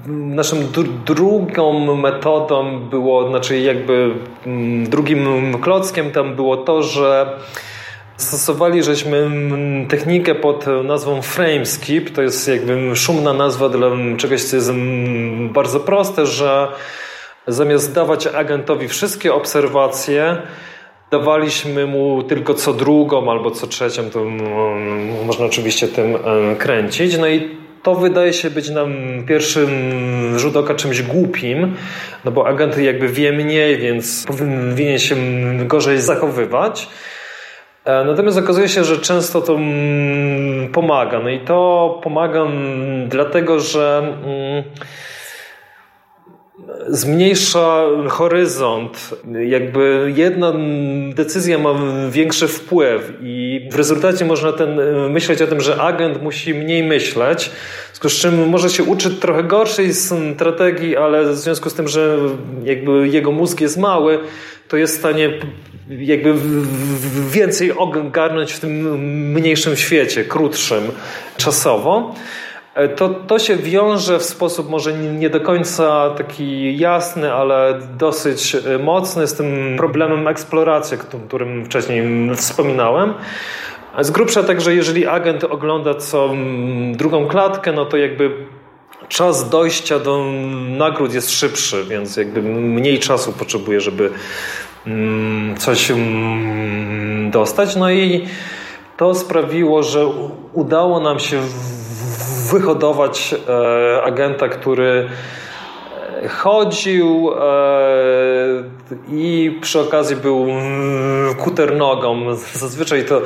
naszą 0.08 0.58
drugą 1.06 1.95
metodą 1.95 2.80
było, 2.80 3.30
znaczy 3.30 3.60
jakby 3.60 4.12
mm, 4.45 4.89
drugim 4.89 5.54
klockiem 5.62 6.12
tam 6.12 6.36
było 6.36 6.58
to, 6.58 6.84
że 6.84 7.39
Stosowali 8.17 8.84
żeśmy 8.84 9.32
technikę 9.89 10.36
pod 10.36 10.65
nazwą 10.84 11.21
Frameskip. 11.21 12.10
To 12.10 12.21
jest 12.21 12.47
jakby 12.47 12.95
szumna 12.95 13.34
nazwa 13.34 13.69
dla 13.69 13.89
czegoś, 14.17 14.43
co 14.43 14.56
jest 14.56 14.71
bardzo 15.49 15.80
proste, 15.80 16.26
że 16.26 16.67
zamiast 17.47 17.93
dawać 17.93 18.28
agentowi 18.28 18.88
wszystkie 18.88 19.34
obserwacje, 19.34 20.38
dawaliśmy 21.12 21.86
mu 21.86 22.23
tylko 22.23 22.54
co 22.54 22.73
drugą 22.73 23.32
albo 23.32 23.52
co 23.52 23.67
trzecią, 23.67 24.10
to 24.10 24.26
można 25.26 25.45
oczywiście 25.45 25.88
tym 25.88 26.17
kręcić. 26.58 27.17
No 27.17 27.28
i 27.28 27.62
to 27.84 27.96
wydaje 27.96 28.34
się 28.34 28.50
być 28.50 28.69
nam 28.69 28.93
pierwszym 29.28 29.69
rzut 30.39 30.56
oka 30.58 30.76
czymś 30.76 31.02
głupim, 31.02 31.76
no 32.26 32.32
bo 32.32 32.48
agent 32.48 32.78
jakby 32.78 33.08
wie 33.08 33.32
mniej, 33.32 33.78
więc 33.78 34.26
powinien 34.28 35.00
się 35.00 35.15
gorzej 35.65 36.02
zachowywać. 36.02 36.89
E, 37.86 38.04
natomiast 38.04 38.38
okazuje 38.38 38.69
się, 38.69 38.84
że 38.84 38.98
często 38.98 39.41
to 39.41 39.56
mm, 39.56 40.72
pomaga. 40.72 41.19
No 41.19 41.30
i 41.30 41.39
to 41.39 42.00
pomaga 42.04 42.46
dlatego, 43.08 43.60
że 43.60 43.98
mm, 44.26 44.63
zmniejsza 46.88 47.86
horyzont. 48.10 49.10
Jakby 49.47 50.13
jedna 50.15 50.54
decyzja 51.13 51.58
ma 51.58 51.73
większy 52.10 52.47
wpływ 52.47 53.13
i 53.21 53.67
w 53.71 53.76
rezultacie 53.76 54.26
można 54.26 54.52
ten, 54.52 54.80
myśleć 55.10 55.41
o 55.41 55.47
tym, 55.47 55.62
że 55.62 55.82
agent 55.82 56.21
musi 56.21 56.54
mniej 56.54 56.84
myśleć, 56.84 57.52
z 57.93 58.12
czym 58.12 58.49
może 58.49 58.69
się 58.69 58.84
uczyć 58.84 59.19
trochę 59.19 59.43
gorszej 59.43 59.93
strategii, 59.93 60.97
ale 60.97 61.23
w 61.23 61.36
związku 61.36 61.69
z 61.69 61.73
tym, 61.73 61.88
że 61.88 62.17
jakby 62.63 63.08
jego 63.08 63.32
mózg 63.32 63.62
jest 63.62 63.78
mały, 63.78 64.19
to 64.67 64.78
jest 64.78 64.95
w 64.95 64.99
stanie 64.99 65.30
jakby 65.89 66.34
więcej 67.30 67.71
ogarnąć 67.71 68.54
w 68.54 68.60
tym 68.60 68.99
mniejszym 69.34 69.76
świecie, 69.76 70.23
krótszym 70.23 70.84
czasowo. 71.38 72.15
E, 72.75 72.88
to, 72.88 73.09
to 73.09 73.39
się 73.39 73.55
wiąże 73.55 74.19
w 74.19 74.23
sposób 74.23 74.69
może 74.69 74.93
nie 74.93 75.29
do 75.29 75.41
końca 75.41 76.09
taki 76.09 76.77
jasny, 76.77 77.33
ale 77.33 77.79
dosyć 77.97 78.55
e, 78.55 78.77
mocny 78.77 79.27
z 79.27 79.33
tym 79.33 79.75
problemem 79.77 80.27
eksploracji, 80.27 80.97
o 80.97 81.27
którym 81.27 81.65
wcześniej 81.65 82.03
wspominałem. 82.36 83.13
Z 84.01 84.12
grubsza 84.12 84.43
także, 84.43 84.75
jeżeli 84.75 85.07
agent 85.07 85.43
ogląda 85.43 85.95
co 85.95 86.29
drugą 86.91 87.27
klatkę, 87.27 87.73
no 87.73 87.86
to 87.86 87.97
jakby 87.97 88.31
czas 89.07 89.49
dojścia 89.49 89.99
do 89.99 90.25
nagród 90.77 91.13
jest 91.13 91.31
szybszy, 91.31 91.83
więc 91.83 92.17
jakby 92.17 92.41
mniej 92.41 92.99
czasu 92.99 93.33
potrzebuje, 93.33 93.81
żeby 93.81 94.09
coś 95.57 95.91
dostać. 97.31 97.75
No 97.75 97.91
i 97.91 98.27
to 98.97 99.15
sprawiło, 99.15 99.83
że 99.83 100.07
udało 100.53 100.99
nam 100.99 101.19
się 101.19 101.41
wyhodować 102.51 103.36
e, 103.49 104.03
agenta, 104.03 104.47
który 104.47 105.10
e, 106.23 106.27
chodził 106.27 107.32
e, 107.32 107.43
i 109.12 109.58
przy 109.62 109.79
okazji 109.79 110.15
był 110.15 110.43
mm, 110.43 111.36
kuter 111.36 111.75
nogą. 111.75 112.36
Zazwyczaj 112.36 113.06
to 113.06 113.21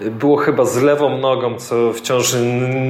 było 0.00 0.36
chyba 0.36 0.64
z 0.64 0.82
lewą 0.82 1.18
nogą, 1.18 1.58
co 1.58 1.92
wciąż 1.92 2.34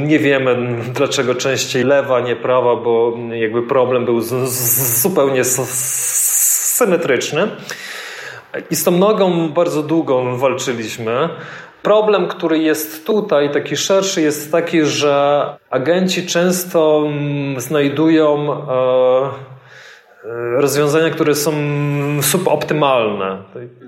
nie 0.07 0.19
wiemy 0.19 0.57
dlaczego 0.95 1.35
częściej 1.35 1.85
lewa, 1.85 2.21
nie 2.21 2.37
prawa, 2.37 2.77
bo 2.77 3.17
jakby 3.33 3.63
problem 3.63 4.05
był 4.05 4.21
zupełnie 4.21 5.45
symetryczny. 6.75 7.49
I 8.71 8.77
z 8.77 8.85
tą 8.85 8.91
nogą 8.91 9.49
bardzo 9.49 9.83
długo 9.83 10.37
walczyliśmy. 10.37 11.29
Problem, 11.83 12.29
który 12.29 12.59
jest 12.59 13.07
tutaj, 13.07 13.53
taki 13.53 13.77
szerszy, 13.77 14.23
jest 14.23 14.53
taki, 14.53 14.85
że 14.85 15.45
agenci 15.71 16.27
często 16.27 17.05
mm, 17.07 17.61
znajdują 17.61 18.53
e, 18.53 19.25
e, 20.25 20.61
rozwiązania, 20.61 21.11
które 21.11 21.35
są 21.35 21.53
suboptymalne. 22.23 23.39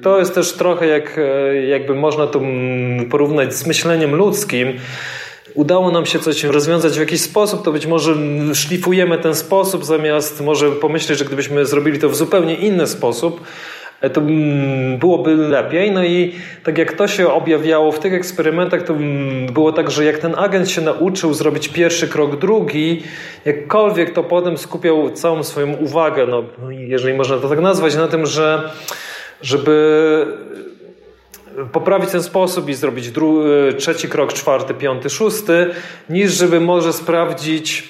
To 0.03 0.19
jest 0.19 0.35
też 0.35 0.53
trochę 0.53 0.87
jak, 0.87 1.19
e, 1.19 1.55
jakby 1.67 1.95
można 1.95 2.27
to 2.27 2.39
mm, 2.39 3.09
porównać 3.09 3.55
z 3.55 3.67
myśleniem 3.67 4.15
ludzkim. 4.15 4.79
Udało 5.55 5.91
nam 5.91 6.07
się 6.07 6.19
coś 6.19 6.45
rozwiązać 6.45 6.93
w 6.93 7.01
jakiś 7.01 7.21
sposób, 7.21 7.65
to 7.65 7.73
być 7.73 7.87
może 7.87 8.15
szlifujemy 8.55 9.19
ten 9.19 9.35
sposób, 9.35 9.85
zamiast 9.85 10.41
może 10.41 10.71
pomyśleć, 10.71 11.19
że 11.19 11.25
gdybyśmy 11.25 11.67
zrobili 11.67 11.99
to 11.99 12.09
w 12.09 12.17
zupełnie 12.17 12.55
inny 12.55 12.87
sposób, 12.87 13.41
to 14.11 14.21
mm, 14.21 14.99
byłoby 14.99 15.35
lepiej. 15.35 15.93
No 15.93 16.05
i 16.05 16.33
tak 16.65 16.79
jak 16.79 16.93
to 16.93 17.09
się 17.09 17.33
objawiało 17.33 17.93
w 17.93 17.99
tych 17.99 18.15
eksperymentach, 18.15 18.83
to 18.83 18.93
mm, 18.95 19.47
było 19.47 19.73
tak, 19.73 19.91
że 19.91 20.05
jak 20.05 20.19
ten 20.19 20.35
agent 20.39 20.71
się 20.71 20.81
nauczył 20.81 21.35
zrobić 21.35 21.69
pierwszy 21.69 22.09
krok, 22.09 22.37
drugi, 22.37 23.03
jakkolwiek 23.45 24.13
to 24.13 24.25
potem 24.25 24.59
skupiał 24.59 25.11
całą 25.11 25.43
swoją 25.43 25.73
uwagę, 25.73 26.27
no, 26.27 26.45
jeżeli 26.71 27.15
można 27.15 27.37
to 27.37 27.49
tak 27.49 27.61
nazwać, 27.61 27.97
na 27.97 28.09
tym, 28.09 28.27
że 28.27 28.71
żeby 29.43 30.27
poprawić 31.73 32.11
ten 32.11 32.23
sposób 32.23 32.69
i 32.69 32.75
zrobić 32.75 33.11
drugi, 33.11 33.49
trzeci 33.79 34.09
krok, 34.09 34.33
czwarty, 34.33 34.75
piąty, 34.75 35.11
szósty, 35.11 35.71
niż 36.11 36.33
żeby 36.33 36.61
może 36.61 36.93
sprawdzić, 36.93 37.89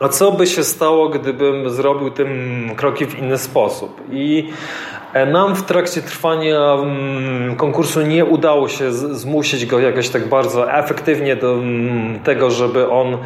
a 0.00 0.08
co 0.08 0.32
by 0.32 0.46
się 0.46 0.64
stało, 0.64 1.08
gdybym 1.08 1.70
zrobił 1.70 2.10
ten 2.10 2.28
kroki 2.76 3.06
w 3.06 3.18
inny 3.18 3.38
sposób. 3.38 4.00
I 4.12 4.48
E, 4.93 4.93
nam 5.26 5.54
w 5.54 5.62
trakcie 5.62 6.02
trwania 6.02 6.72
mm, 6.72 7.56
konkursu 7.56 8.02
nie 8.02 8.24
udało 8.24 8.68
się 8.68 8.92
zmusić 8.92 9.66
go 9.66 9.78
jakoś 9.80 10.08
tak 10.08 10.28
bardzo 10.28 10.72
efektywnie 10.72 11.36
do 11.36 11.52
mm, 11.54 12.20
tego, 12.20 12.50
żeby 12.50 12.90
on 12.90 13.18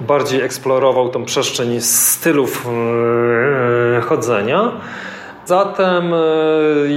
bardziej 0.00 0.42
eksplorował 0.42 1.08
tą 1.08 1.24
przestrzeń 1.24 1.80
stylów 1.80 2.66
e, 3.96 4.00
chodzenia. 4.00 4.72
Zatem 5.44 6.14
e, 6.14 6.18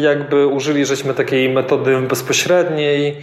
jakby 0.02 0.48
użyli 0.48 0.86
żeśmy 0.86 1.14
takiej 1.14 1.50
metody 1.50 1.98
bezpośredniej. 1.98 3.18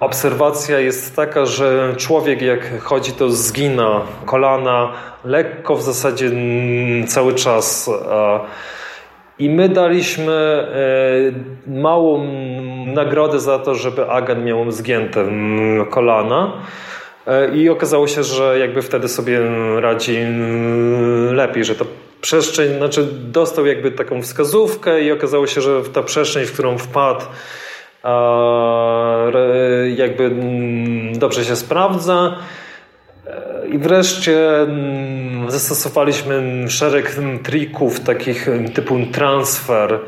Obserwacja 0.00 0.78
jest 0.78 1.16
taka, 1.16 1.46
że 1.46 1.94
człowiek 1.96 2.42
jak 2.42 2.82
chodzi 2.82 3.12
to 3.12 3.30
zgina 3.30 4.00
kolana 4.26 4.92
lekko 5.24 5.76
w 5.76 5.82
zasadzie 5.82 6.26
mm, 6.26 7.06
cały 7.06 7.34
czas. 7.34 7.90
I 9.38 9.50
my 9.50 9.68
daliśmy 9.68 10.32
e, 10.32 11.70
małą 11.80 12.26
nagrodę 12.86 13.40
za 13.40 13.58
to, 13.58 13.74
żeby 13.74 14.10
agent 14.10 14.44
miał 14.44 14.70
zgięte 14.70 15.26
kolana. 15.90 16.52
E, 17.26 17.56
I 17.56 17.68
okazało 17.68 18.06
się, 18.06 18.22
że 18.22 18.58
jakby 18.58 18.82
wtedy 18.82 19.08
sobie 19.08 19.40
radzi 19.80 20.18
lepiej, 21.32 21.64
że 21.64 21.74
ta 21.74 21.84
przestrzeń, 22.20 22.76
znaczy 22.76 23.08
dostał 23.12 23.66
jakby 23.66 23.90
taką 23.90 24.22
wskazówkę 24.22 25.02
i 25.02 25.12
okazało 25.12 25.46
się, 25.46 25.60
że 25.60 25.82
ta 25.92 26.02
przestrzeń, 26.02 26.46
w 26.46 26.52
którą 26.52 26.78
wpadł, 26.78 27.24
jakby 29.96 30.30
dobrze 31.14 31.44
się 31.44 31.56
sprawdza. 31.56 32.36
I 33.68 33.78
wreszcie 33.78 34.60
mm, 34.60 35.50
zastosowaliśmy 35.50 36.64
szereg 36.68 37.16
trików 37.42 38.00
takich 38.00 38.48
typu 38.74 38.98
transfer, 39.12 40.00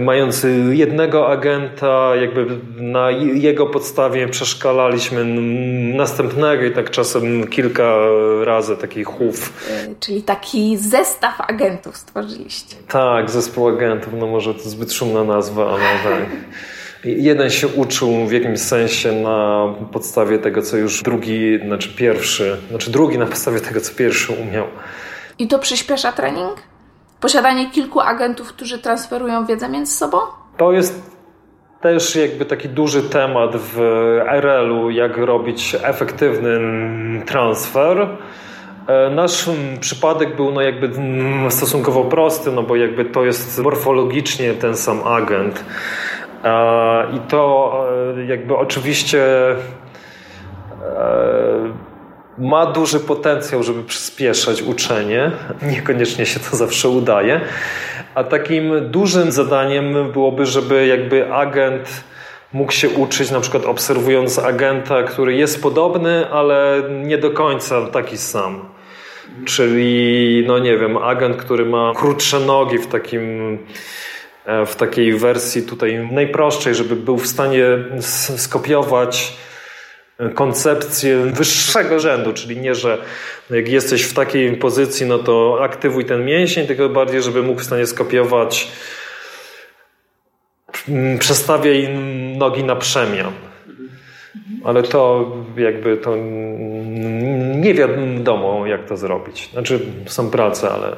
mając 0.00 0.46
jednego 0.70 1.28
agenta, 1.28 2.16
jakby 2.16 2.46
na 2.76 3.10
jego 3.10 3.66
podstawie 3.66 4.28
przeszkalaliśmy 4.28 5.24
następnego 5.96 6.64
i 6.64 6.70
tak 6.70 6.90
czasem 6.90 7.46
kilka 7.46 7.94
razy 8.44 8.76
taki 8.76 9.04
chów. 9.04 9.52
E, 9.70 9.94
czyli 10.00 10.22
taki 10.22 10.76
zestaw 10.76 11.40
agentów 11.40 11.96
stworzyliście. 11.96 12.76
Tak, 12.88 13.30
zespół 13.30 13.68
agentów, 13.68 14.12
no 14.18 14.26
może 14.26 14.54
to 14.54 14.68
zbyt 14.68 14.92
szumna 14.92 15.24
nazwa, 15.24 15.66
ale 15.66 16.16
tak. 16.16 16.26
Jeden 17.04 17.50
się 17.50 17.68
uczył 17.68 18.26
w 18.26 18.32
jakimś 18.32 18.60
sensie 18.60 19.12
na 19.12 19.66
podstawie 19.92 20.38
tego, 20.38 20.62
co 20.62 20.76
już 20.76 21.02
drugi, 21.02 21.58
znaczy 21.66 21.88
pierwszy, 21.96 22.56
znaczy 22.70 22.90
drugi 22.90 23.18
na 23.18 23.26
podstawie 23.26 23.60
tego, 23.60 23.80
co 23.80 23.94
pierwszy 23.94 24.32
umiał. 24.32 24.66
I 25.38 25.48
to 25.48 25.58
przyspiesza 25.58 26.12
trening? 26.12 26.56
Posiadanie 27.20 27.70
kilku 27.70 28.00
agentów, 28.00 28.48
którzy 28.48 28.78
transferują 28.78 29.46
wiedzę 29.46 29.68
między 29.68 29.92
sobą? 29.92 30.18
To 30.56 30.72
jest 30.72 31.18
też 31.80 32.16
jakby 32.16 32.44
taki 32.44 32.68
duży 32.68 33.02
temat 33.02 33.56
w 33.56 33.78
RL-u, 34.26 34.90
jak 34.90 35.16
robić 35.16 35.76
efektywny 35.82 36.60
transfer. 37.26 38.08
E, 38.88 39.10
nasz 39.10 39.50
przypadek 39.80 40.36
był 40.36 40.52
no 40.52 40.60
jakby 40.60 40.90
stosunkowo 41.50 42.04
prosty, 42.04 42.52
no 42.52 42.62
bo 42.62 42.76
jakby 42.76 43.04
to 43.04 43.24
jest 43.24 43.58
morfologicznie 43.58 44.54
ten 44.54 44.76
sam 44.76 45.02
agent. 45.06 45.64
E, 46.44 47.16
I 47.16 47.20
to 47.20 47.72
e, 48.18 48.24
jakby 48.24 48.56
oczywiście 48.56 49.26
ma 52.38 52.66
duży 52.66 53.00
potencjał, 53.00 53.62
żeby 53.62 53.82
przyspieszać 53.82 54.62
uczenie. 54.62 55.30
Niekoniecznie 55.72 56.26
się 56.26 56.40
to 56.40 56.56
zawsze 56.56 56.88
udaje. 56.88 57.40
A 58.14 58.24
takim 58.24 58.90
dużym 58.90 59.32
zadaniem 59.32 60.12
byłoby, 60.12 60.46
żeby 60.46 60.86
jakby 60.86 61.32
agent 61.32 62.04
mógł 62.52 62.72
się 62.72 62.88
uczyć, 62.88 63.30
na 63.30 63.40
przykład 63.40 63.64
obserwując 63.64 64.38
agenta, 64.38 65.02
który 65.02 65.34
jest 65.34 65.62
podobny, 65.62 66.30
ale 66.30 66.82
nie 67.04 67.18
do 67.18 67.30
końca 67.30 67.86
taki 67.86 68.18
sam. 68.18 68.68
Czyli, 69.44 70.44
no 70.46 70.58
nie 70.58 70.76
wiem, 70.76 70.96
agent, 70.96 71.36
który 71.36 71.64
ma 71.66 71.92
krótsze 71.96 72.40
nogi 72.40 72.78
w 72.78 72.86
takim 72.86 73.54
e, 73.54 73.58
w 74.66 74.76
takiej 74.76 75.14
wersji 75.14 75.62
tutaj 75.62 76.08
najprostszej, 76.12 76.74
żeby 76.74 76.96
był 76.96 77.18
w 77.18 77.26
stanie 77.26 77.64
skopiować 78.36 79.36
koncepcję 80.34 81.16
wyższego 81.18 82.00
rzędu, 82.00 82.32
czyli 82.32 82.56
nie, 82.56 82.74
że 82.74 82.98
jak 83.50 83.68
jesteś 83.68 84.02
w 84.02 84.14
takiej 84.14 84.56
pozycji, 84.56 85.06
no 85.06 85.18
to 85.18 85.58
aktywuj 85.62 86.04
ten 86.04 86.24
mięsień, 86.24 86.66
tylko 86.66 86.88
bardziej, 86.88 87.22
żeby 87.22 87.42
mógł 87.42 87.60
w 87.60 87.64
stanie 87.64 87.86
skopiować 87.86 88.68
mm, 90.88 91.18
przestawiaj 91.18 91.88
nogi 92.36 92.64
na 92.64 92.76
przemian. 92.76 93.32
Ale 94.64 94.82
to 94.82 95.32
jakby 95.56 95.96
to 95.96 96.16
nie 97.54 97.74
wiadomo, 97.74 98.66
jak 98.66 98.84
to 98.84 98.96
zrobić. 98.96 99.50
Znaczy, 99.52 99.80
są 100.06 100.30
prace, 100.30 100.70
ale. 100.70 100.96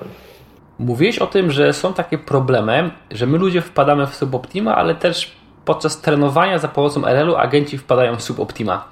Mówiłeś 0.81 1.19
o 1.19 1.27
tym, 1.27 1.51
że 1.51 1.73
są 1.73 1.95
takie 1.95 2.19
problemy, 2.19 2.91
że 3.11 3.27
my 3.27 3.39
ludzie 3.39 3.63
wpadamy 3.63 4.07
w 4.07 4.15
suboptima, 4.15 4.77
ale 4.77 4.95
też 4.95 5.33
podczas 5.65 6.01
trenowania 6.01 6.59
za 6.59 6.69
pomocą 6.69 7.07
RL-u 7.07 7.37
agenci 7.37 7.79
wpadają 7.79 8.17
w 8.17 8.23
suboptima. 8.23 8.85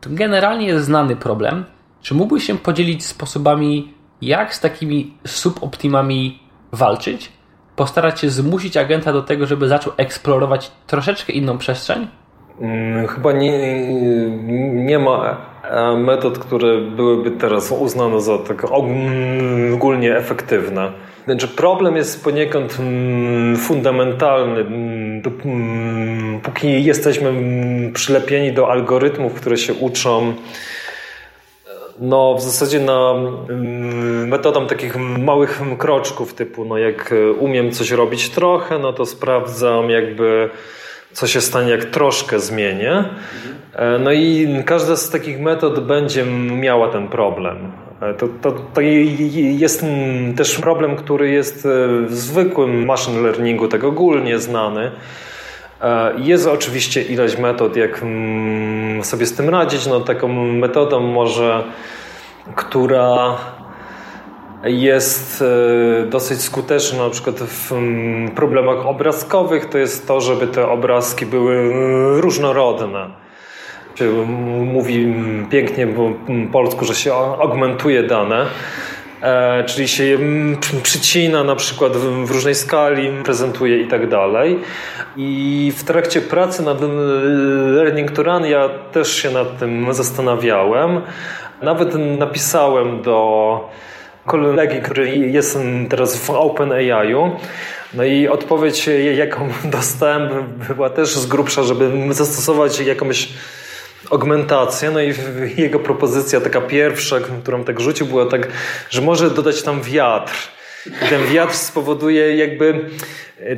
To 0.00 0.10
generalnie 0.12 0.66
jest 0.66 0.84
znany 0.84 1.16
problem. 1.16 1.64
Czy 2.02 2.14
mógłbyś 2.14 2.44
się 2.44 2.58
podzielić 2.58 3.06
sposobami, 3.06 3.94
jak 4.22 4.54
z 4.54 4.60
takimi 4.60 5.14
suboptimami 5.26 6.38
walczyć? 6.72 7.32
Postarać 7.76 8.20
się 8.20 8.30
zmusić 8.30 8.76
agenta 8.76 9.12
do 9.12 9.22
tego, 9.22 9.46
żeby 9.46 9.68
zaczął 9.68 9.92
eksplorować 9.96 10.72
troszeczkę 10.86 11.32
inną 11.32 11.58
przestrzeń? 11.58 12.08
Mm, 12.60 13.06
chyba 13.06 13.32
nie, 13.32 13.86
nie 14.72 14.98
ma 14.98 15.36
e, 15.64 15.96
metod, 15.96 16.38
które 16.38 16.80
byłyby 16.80 17.30
teraz 17.30 17.72
uznane 17.72 18.20
za 18.20 18.38
tak 18.38 18.62
ogólnie 19.72 20.16
efektywne. 20.16 20.92
Znaczy 21.24 21.48
problem 21.48 21.96
jest 21.96 22.24
poniekąd 22.24 22.76
mm, 22.80 23.56
fundamentalny. 23.56 24.60
Mm, 24.60 25.22
póki 26.42 26.84
jesteśmy 26.84 27.32
przylepieni 27.92 28.52
do 28.52 28.70
algorytmów, 28.70 29.34
które 29.34 29.56
się 29.56 29.74
uczą 29.74 30.34
no 32.00 32.34
w 32.34 32.42
zasadzie 32.42 32.80
na 32.80 33.14
metodą 34.26 34.66
takich 34.66 34.96
małych 35.18 35.60
kroczków 35.78 36.34
typu 36.34 36.64
no 36.64 36.78
jak 36.78 37.14
umiem 37.38 37.72
coś 37.72 37.90
robić 37.90 38.30
trochę, 38.30 38.78
no 38.78 38.92
to 38.92 39.06
sprawdzam 39.06 39.90
jakby 39.90 40.50
co 41.16 41.26
się 41.26 41.40
stanie, 41.40 41.70
jak 41.70 41.84
troszkę 41.84 42.40
zmienię. 42.40 43.04
E, 43.72 43.98
no 43.98 44.12
i 44.12 44.48
każda 44.66 44.96
z 44.96 45.10
takich 45.10 45.40
metod 45.40 45.80
będzie 45.80 46.24
miała 46.60 46.88
ten 46.88 47.08
problem. 47.08 47.72
E, 48.00 48.14
to, 48.14 48.28
to, 48.42 48.52
to 48.52 48.80
jest 48.80 49.84
też 50.36 50.58
problem, 50.58 50.96
który 50.96 51.30
jest 51.30 51.66
e, 51.66 51.68
w 52.06 52.14
zwykłym 52.14 52.84
machine 52.84 53.20
learningu, 53.20 53.68
tak 53.68 53.84
ogólnie 53.84 54.38
znany. 54.38 54.90
Jest 56.16 56.46
oczywiście 56.46 57.02
ileś 57.02 57.38
metod, 57.38 57.76
jak 57.76 58.02
sobie 59.02 59.26
z 59.26 59.34
tym 59.34 59.48
radzić. 59.48 59.86
No, 59.86 60.00
taką 60.00 60.28
metodą 60.44 61.00
może, 61.00 61.64
która 62.54 63.36
jest 64.66 65.42
e, 65.42 66.06
dosyć 66.06 66.40
skuteczny 66.40 66.98
na 66.98 67.10
przykład 67.10 67.36
w 67.36 67.72
mm, 67.72 68.30
problemach 68.30 68.86
obrazkowych, 68.86 69.68
to 69.68 69.78
jest 69.78 70.08
to, 70.08 70.20
żeby 70.20 70.46
te 70.46 70.68
obrazki 70.68 71.26
były 71.26 71.56
mm, 71.56 72.20
różnorodne. 72.20 73.26
Mówi 74.64 75.14
pięknie 75.50 75.86
po 75.86 76.12
polsku, 76.52 76.84
że 76.84 76.94
się 76.94 77.14
augmentuje 77.14 78.02
dane, 78.02 78.46
e, 79.22 79.64
czyli 79.64 79.88
się 79.88 80.04
je 80.04 80.18
przycina 80.82 81.44
na 81.44 81.56
przykład 81.56 81.96
w 81.96 82.30
różnej 82.30 82.54
skali, 82.54 83.10
prezentuje 83.24 83.80
i 83.80 83.86
tak 83.86 84.08
dalej. 84.08 84.58
I 85.16 85.72
w 85.76 85.84
trakcie 85.84 86.20
pracy 86.20 86.62
nad 86.62 86.78
Learning 87.74 88.10
to 88.10 88.22
Run 88.22 88.44
ja 88.44 88.68
też 88.92 89.16
się 89.22 89.30
nad 89.30 89.58
tym 89.58 89.94
zastanawiałem. 89.94 91.00
Nawet 91.62 91.94
napisałem 92.18 93.02
do 93.02 93.68
kolegi, 94.26 94.80
który 94.82 95.16
jest 95.16 95.58
teraz 95.88 96.16
w 96.16 96.30
OpenAI-u. 96.30 97.36
No 97.94 98.04
i 98.04 98.28
odpowiedź, 98.28 98.88
jaką 99.16 99.48
dostałem, 99.78 100.28
była 100.68 100.90
też 100.90 101.16
z 101.16 101.26
grubsza, 101.26 101.62
żeby 101.62 102.14
zastosować 102.14 102.80
jakąś 102.80 103.28
augmentację. 104.10 104.90
No 104.90 105.00
i 105.02 105.14
jego 105.56 105.78
propozycja, 105.78 106.40
taka 106.40 106.60
pierwsza, 106.60 107.16
którą 107.42 107.64
tak 107.64 107.80
rzucił, 107.80 108.06
była 108.06 108.26
tak, 108.26 108.48
że 108.90 109.02
może 109.02 109.30
dodać 109.30 109.62
tam 109.62 109.82
wiatr. 109.82 110.34
I 110.86 111.08
ten 111.10 111.26
wiatr 111.26 111.54
spowoduje 111.54 112.36
jakby, 112.36 112.90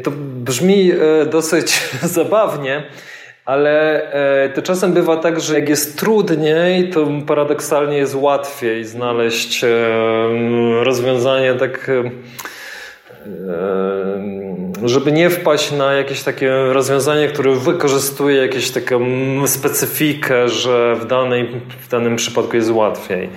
to 0.03 0.11
brzmi 0.17 0.93
e, 0.93 1.27
dosyć 1.27 1.81
zabawnie, 2.19 2.85
ale 3.49 4.03
e, 4.45 4.49
to 4.49 4.63
czasem 4.63 4.93
bywa 4.93 5.17
tak, 5.17 5.41
że 5.41 5.55
jak 5.55 5.69
jest 5.69 5.99
trudniej, 5.99 6.91
to 6.91 7.07
paradoksalnie 7.27 7.97
jest 7.97 8.15
łatwiej 8.15 8.85
znaleźć 8.85 9.65
e, 9.65 9.69
rozwiązanie 10.85 11.55
tak 11.55 11.89
e, 11.89 12.11
żeby 14.85 15.13
nie 15.13 15.31
wpaść 15.31 15.73
na 15.73 15.93
jakieś 15.93 16.23
takie 16.23 16.51
rozwiązanie, 16.73 17.29
które 17.29 17.55
wykorzystuje 17.55 18.43
jakąś 18.43 18.71
taką 18.71 19.01
specyfikę, 19.47 20.49
że 20.49 20.97
w, 20.97 21.07
danej, 21.07 21.61
w 21.81 21.89
danym 21.89 22.17
przypadku 22.17 22.57
jest 22.57 22.71
łatwiej. 22.71 23.31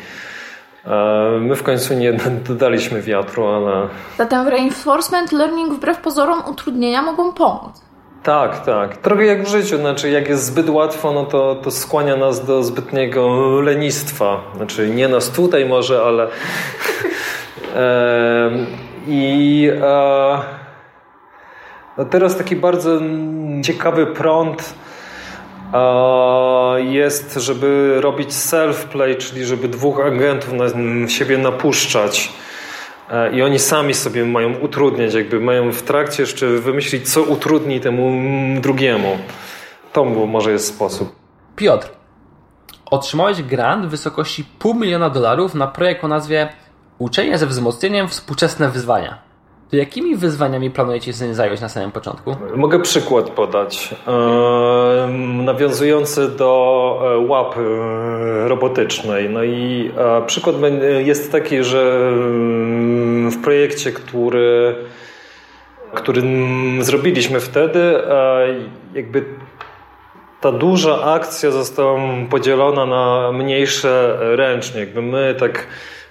My 1.42 1.56
w 1.56 1.64
końcu 1.64 1.94
nie 1.94 2.14
dodaliśmy 2.50 3.02
wiatru, 3.02 3.48
ale. 3.48 3.88
Zatem 4.18 4.48
reinforcement 4.48 5.32
learning 5.32 5.74
wbrew 5.74 5.98
pozorom 5.98 6.44
utrudnienia 6.50 7.02
mogą 7.02 7.34
pomóc. 7.34 7.91
Tak, 8.24 8.66
tak. 8.66 8.98
Trochę 8.98 9.26
jak 9.26 9.44
w 9.44 9.48
życiu. 9.48 9.78
Znaczy, 9.78 10.10
jak 10.10 10.30
jest 10.30 10.46
zbyt 10.46 10.70
łatwo, 10.70 11.12
no 11.12 11.26
to, 11.26 11.56
to 11.56 11.72
skłania 11.72 12.16
nas 12.16 12.46
do 12.46 12.64
zbytniego 12.64 13.52
lenistwa. 13.62 14.42
Znaczy, 14.56 14.90
nie 14.90 15.08
nas 15.08 15.30
tutaj 15.30 15.66
może, 15.66 16.02
ale. 16.02 16.28
e, 17.76 18.52
I 19.08 19.70
e, 19.82 20.40
no 21.98 22.06
teraz 22.06 22.38
taki 22.38 22.56
bardzo 22.56 23.00
ciekawy 23.64 24.08
prąd 24.08 24.74
jest, 26.78 27.34
żeby 27.34 27.98
robić 28.02 28.30
self-play, 28.30 29.18
czyli 29.18 29.46
żeby 29.46 29.68
dwóch 29.68 30.06
agentów 30.06 30.54
na 30.54 30.66
siebie 31.08 31.38
napuszczać. 31.38 32.34
E, 33.12 33.32
i 33.32 33.42
oni 33.42 33.60
sami 33.60 33.94
sobie 33.94 34.26
mają 34.26 34.54
utrudniać, 34.60 35.14
jakby 35.14 35.40
mają 35.40 35.72
w 35.72 35.82
trakcie 35.82 36.24
jeszcze 36.24 36.48
wymyślić, 36.48 37.14
co 37.14 37.24
utrudni 37.24 37.80
temu 37.80 38.12
drugiemu. 38.62 39.18
To 39.94 40.06
może 40.06 40.52
jest 40.52 40.76
sposób. 40.76 41.16
Piotr, 41.56 41.90
otrzymałeś 42.86 43.44
grant 43.44 43.86
w 43.86 43.90
wysokości 43.90 44.46
pół 44.60 44.74
miliona 44.74 45.10
dolarów 45.10 45.56
na 45.56 45.68
projekt 45.68 46.04
o 46.04 46.08
nazwie 46.08 46.50
Uczenie 47.02 47.38
ze 47.38 47.48
wzmocnieniem 47.48 48.08
współczesne 48.08 48.70
wyzwania. 48.70 49.18
To 49.70 49.76
jakimi 49.76 50.16
wyzwaniami 50.16 50.72
planujecie 50.72 51.14
się 51.14 51.34
zająć 51.34 51.62
na 51.62 51.70
samym 51.70 51.92
początku? 51.92 52.36
Mogę 52.56 52.80
przykład 52.80 53.30
podać. 53.30 53.96
nawiązujący 55.46 56.30
do 56.30 57.02
e, 57.04 57.18
łap 57.18 57.56
e, 57.58 58.48
robotycznej. 58.48 59.30
No 59.30 59.44
i 59.44 59.92
przykład 60.26 60.56
jest 61.06 61.32
taki, 61.32 61.64
że 61.64 62.12
w 63.30 63.42
projekcie, 63.42 63.92
który, 63.92 64.76
który 65.94 66.22
zrobiliśmy 66.80 67.40
wtedy, 67.40 67.94
jakby 68.94 69.26
ta 70.42 70.52
duża 70.52 71.04
akcja 71.04 71.52
została 71.52 72.00
podzielona 72.30 72.86
na 72.86 73.32
mniejsze 73.32 74.18
ręcznie. 74.22 74.80
Jakby 74.80 75.02
my 75.02 75.36
tak 75.40 75.68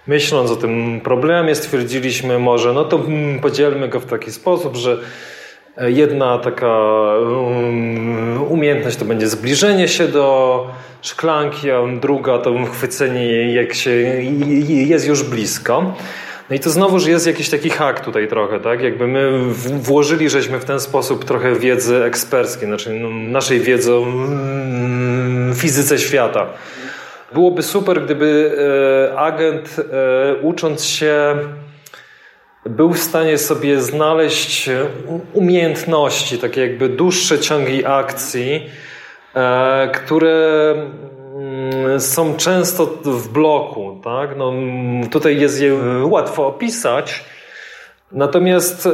myśląc 0.06 0.50
o 0.50 0.56
tym 0.56 1.00
problemie 1.00 1.54
stwierdziliśmy 1.54 2.38
może, 2.38 2.72
no 2.72 2.84
to 2.84 3.00
podzielmy 3.42 3.88
go 3.88 4.00
w 4.00 4.06
taki 4.06 4.32
sposób, 4.32 4.76
że 4.76 4.98
jedna 5.78 6.38
taka 6.38 6.78
um, 7.14 8.42
umiejętność 8.42 8.96
to 8.96 9.04
będzie 9.04 9.28
zbliżenie 9.28 9.88
się 9.88 10.08
do 10.08 10.66
szklanki, 11.02 11.70
a 11.70 11.80
druga 12.00 12.38
to 12.38 12.64
chwycenie 12.72 13.54
jak 13.54 13.74
się 13.74 13.90
jest 14.68 15.06
już 15.06 15.22
blisko. 15.22 15.94
No 16.50 16.56
i 16.56 16.60
to 16.60 16.70
znowuż 16.70 17.06
jest 17.06 17.26
jakiś 17.26 17.50
taki 17.50 17.70
hak 17.70 18.04
tutaj 18.04 18.28
trochę, 18.28 18.60
tak? 18.60 18.82
Jakby 18.82 19.06
my 19.06 19.30
włożyli 19.80 20.30
żeśmy 20.30 20.58
w 20.58 20.64
ten 20.64 20.80
sposób 20.80 21.24
trochę 21.24 21.54
wiedzy 21.54 22.04
eksperckiej, 22.04 22.68
znaczy 22.68 22.90
no, 22.90 23.10
naszej 23.10 23.60
wiedzy 23.60 23.94
o 23.94 24.02
mm, 24.02 25.54
fizyce 25.54 25.98
świata. 25.98 26.46
Byłoby 27.34 27.62
super, 27.62 28.04
gdyby 28.04 28.56
e, 29.12 29.18
agent 29.18 29.76
e, 29.78 30.34
ucząc 30.42 30.84
się 30.84 31.36
był 32.66 32.92
w 32.92 32.98
stanie 32.98 33.38
sobie 33.38 33.80
znaleźć 33.80 34.70
umiejętności, 35.32 36.38
takie 36.38 36.60
jakby 36.60 36.88
dłuższe 36.88 37.38
ciągi 37.38 37.86
akcji, 37.86 38.70
e, 39.34 39.90
które 39.94 40.74
są 41.98 42.36
często 42.36 42.86
w 43.04 43.28
bloku. 43.28 44.00
Tak? 44.04 44.36
No, 44.36 44.52
tutaj 45.10 45.40
jest 45.40 45.60
je 45.60 45.78
łatwo 46.04 46.46
opisać, 46.46 47.24
natomiast 48.12 48.88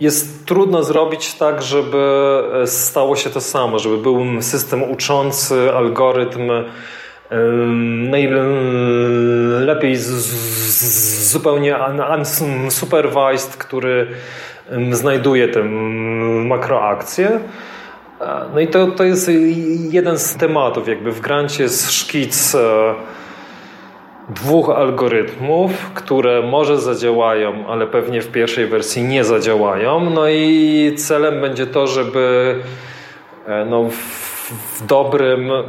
jest 0.00 0.46
trudno 0.46 0.82
zrobić 0.82 1.34
tak, 1.34 1.62
żeby 1.62 2.42
stało 2.66 3.16
się 3.16 3.30
to 3.30 3.40
samo, 3.40 3.78
żeby 3.78 3.98
był 3.98 4.42
system 4.42 4.90
uczący, 4.90 5.72
algorytm 5.74 6.50
najlepiej 8.10 9.96
zupełnie 11.30 11.76
unsupervised, 12.64 13.56
który 13.56 14.06
znajduje 14.90 15.48
tę 15.48 15.62
makroakcję. 16.44 17.40
No 18.54 18.60
i 18.60 18.68
to, 18.68 18.86
to 18.86 19.04
jest 19.04 19.30
jeden 19.90 20.18
z 20.18 20.36
tematów. 20.36 20.88
Jakby 20.88 21.12
w 21.12 21.20
grancie 21.20 21.62
jest 21.62 21.92
szkic 21.92 22.54
e, 22.54 22.94
dwóch 24.28 24.70
algorytmów, 24.70 25.90
które 25.94 26.42
może 26.42 26.78
zadziałają, 26.78 27.66
ale 27.66 27.86
pewnie 27.86 28.20
w 28.20 28.28
pierwszej 28.28 28.66
wersji 28.66 29.02
nie 29.02 29.24
zadziałają. 29.24 30.10
No 30.10 30.28
i 30.28 30.92
celem 30.98 31.40
będzie 31.40 31.66
to, 31.66 31.86
żeby 31.86 32.54
e, 33.46 33.64
no, 33.64 33.84
w 34.50 34.86
dobrym 34.86 35.50
y, 35.50 35.64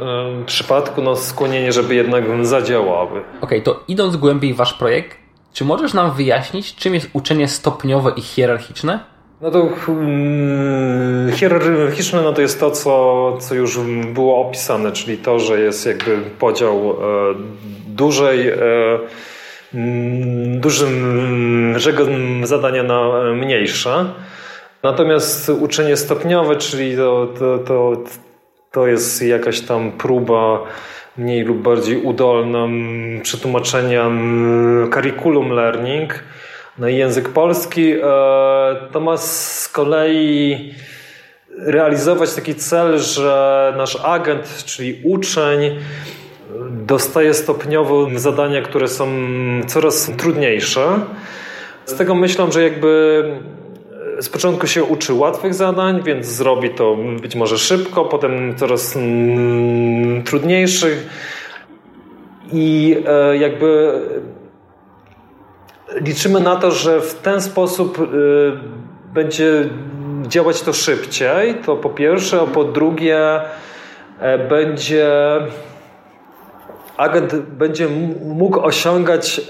przypadku 0.46 1.02
no, 1.02 1.16
skłonienie, 1.16 1.72
żeby 1.72 1.94
jednak 1.94 2.24
zadziałały. 2.46 3.20
Okej, 3.20 3.26
okay, 3.40 3.60
to 3.60 3.82
idąc 3.88 4.16
głębiej 4.16 4.54
w 4.54 4.56
wasz 4.56 4.74
projekt, 4.74 5.16
czy 5.52 5.64
możesz 5.64 5.94
nam 5.94 6.12
wyjaśnić, 6.12 6.74
czym 6.74 6.94
jest 6.94 7.10
uczenie 7.12 7.48
stopniowe 7.48 8.12
i 8.16 8.20
hierarchiczne? 8.20 9.00
No 9.40 9.50
to 9.50 9.68
hmm, 9.86 11.32
hierarchiczne 11.32 12.22
no 12.22 12.32
to 12.32 12.40
jest 12.40 12.60
to, 12.60 12.70
co, 12.70 13.36
co 13.40 13.54
już 13.54 13.78
było 14.14 14.40
opisane, 14.40 14.92
czyli 14.92 15.18
to, 15.18 15.38
że 15.38 15.60
jest 15.60 15.86
jakby 15.86 16.16
podział 16.38 16.90
e, 16.90 16.94
dużej, 17.88 18.48
e, 18.48 18.58
dużym, 20.54 21.74
zadania 22.42 22.82
na 22.82 23.22
mniejsze. 23.32 24.12
Natomiast 24.82 25.48
uczenie 25.48 25.96
stopniowe, 25.96 26.56
czyli 26.56 26.96
to, 26.96 27.28
to, 27.38 27.58
to, 27.58 27.92
to 28.72 28.86
jest 28.86 29.22
jakaś 29.22 29.60
tam 29.60 29.92
próba 29.92 30.62
mniej 31.16 31.42
lub 31.42 31.58
bardziej 31.58 32.02
udolna 32.02 32.66
przetłumaczenia 33.22 34.10
curriculum 34.90 35.50
learning 35.52 36.24
na 36.78 36.88
język 36.88 37.28
polski. 37.28 37.92
E, 37.92 38.00
to 38.92 39.00
ma 39.00 39.16
z 39.16 39.68
kolei 39.68 40.74
realizować 41.58 42.34
taki 42.34 42.54
cel, 42.54 42.98
że 42.98 43.74
nasz 43.76 43.98
agent, 44.04 44.64
czyli 44.64 45.00
uczeń, 45.04 45.78
dostaje 46.70 47.34
stopniowo 47.34 48.08
zadania, 48.14 48.62
które 48.62 48.88
są 48.88 49.08
coraz 49.66 50.10
trudniejsze. 50.16 51.00
Z 51.84 51.94
tego 51.94 52.14
myślę, 52.14 52.52
że 52.52 52.62
jakby 52.62 53.24
z 54.20 54.28
początku 54.28 54.66
się 54.66 54.84
uczy 54.84 55.12
łatwych 55.12 55.54
zadań, 55.54 56.02
więc 56.02 56.26
zrobi 56.26 56.70
to 56.70 56.96
być 57.22 57.34
może 57.34 57.58
szybko, 57.58 58.04
potem 58.04 58.56
coraz 58.56 58.98
trudniejszych 60.24 61.06
i 62.52 62.96
e, 63.06 63.36
jakby 63.36 63.92
liczymy 65.94 66.40
na 66.40 66.56
to, 66.56 66.70
że 66.70 67.00
w 67.00 67.14
ten 67.14 67.40
sposób 67.40 67.98
e, 67.98 68.04
będzie 69.14 69.68
działać 70.22 70.62
to 70.62 70.72
szybciej, 70.72 71.54
to 71.54 71.76
po 71.76 71.90
pierwsze, 71.90 72.40
a 72.40 72.46
po 72.46 72.64
drugie 72.64 73.40
e, 74.20 74.38
będzie 74.38 75.10
agent 76.96 77.34
będzie 77.34 77.88
mógł 78.24 78.60
osiągać 78.60 79.40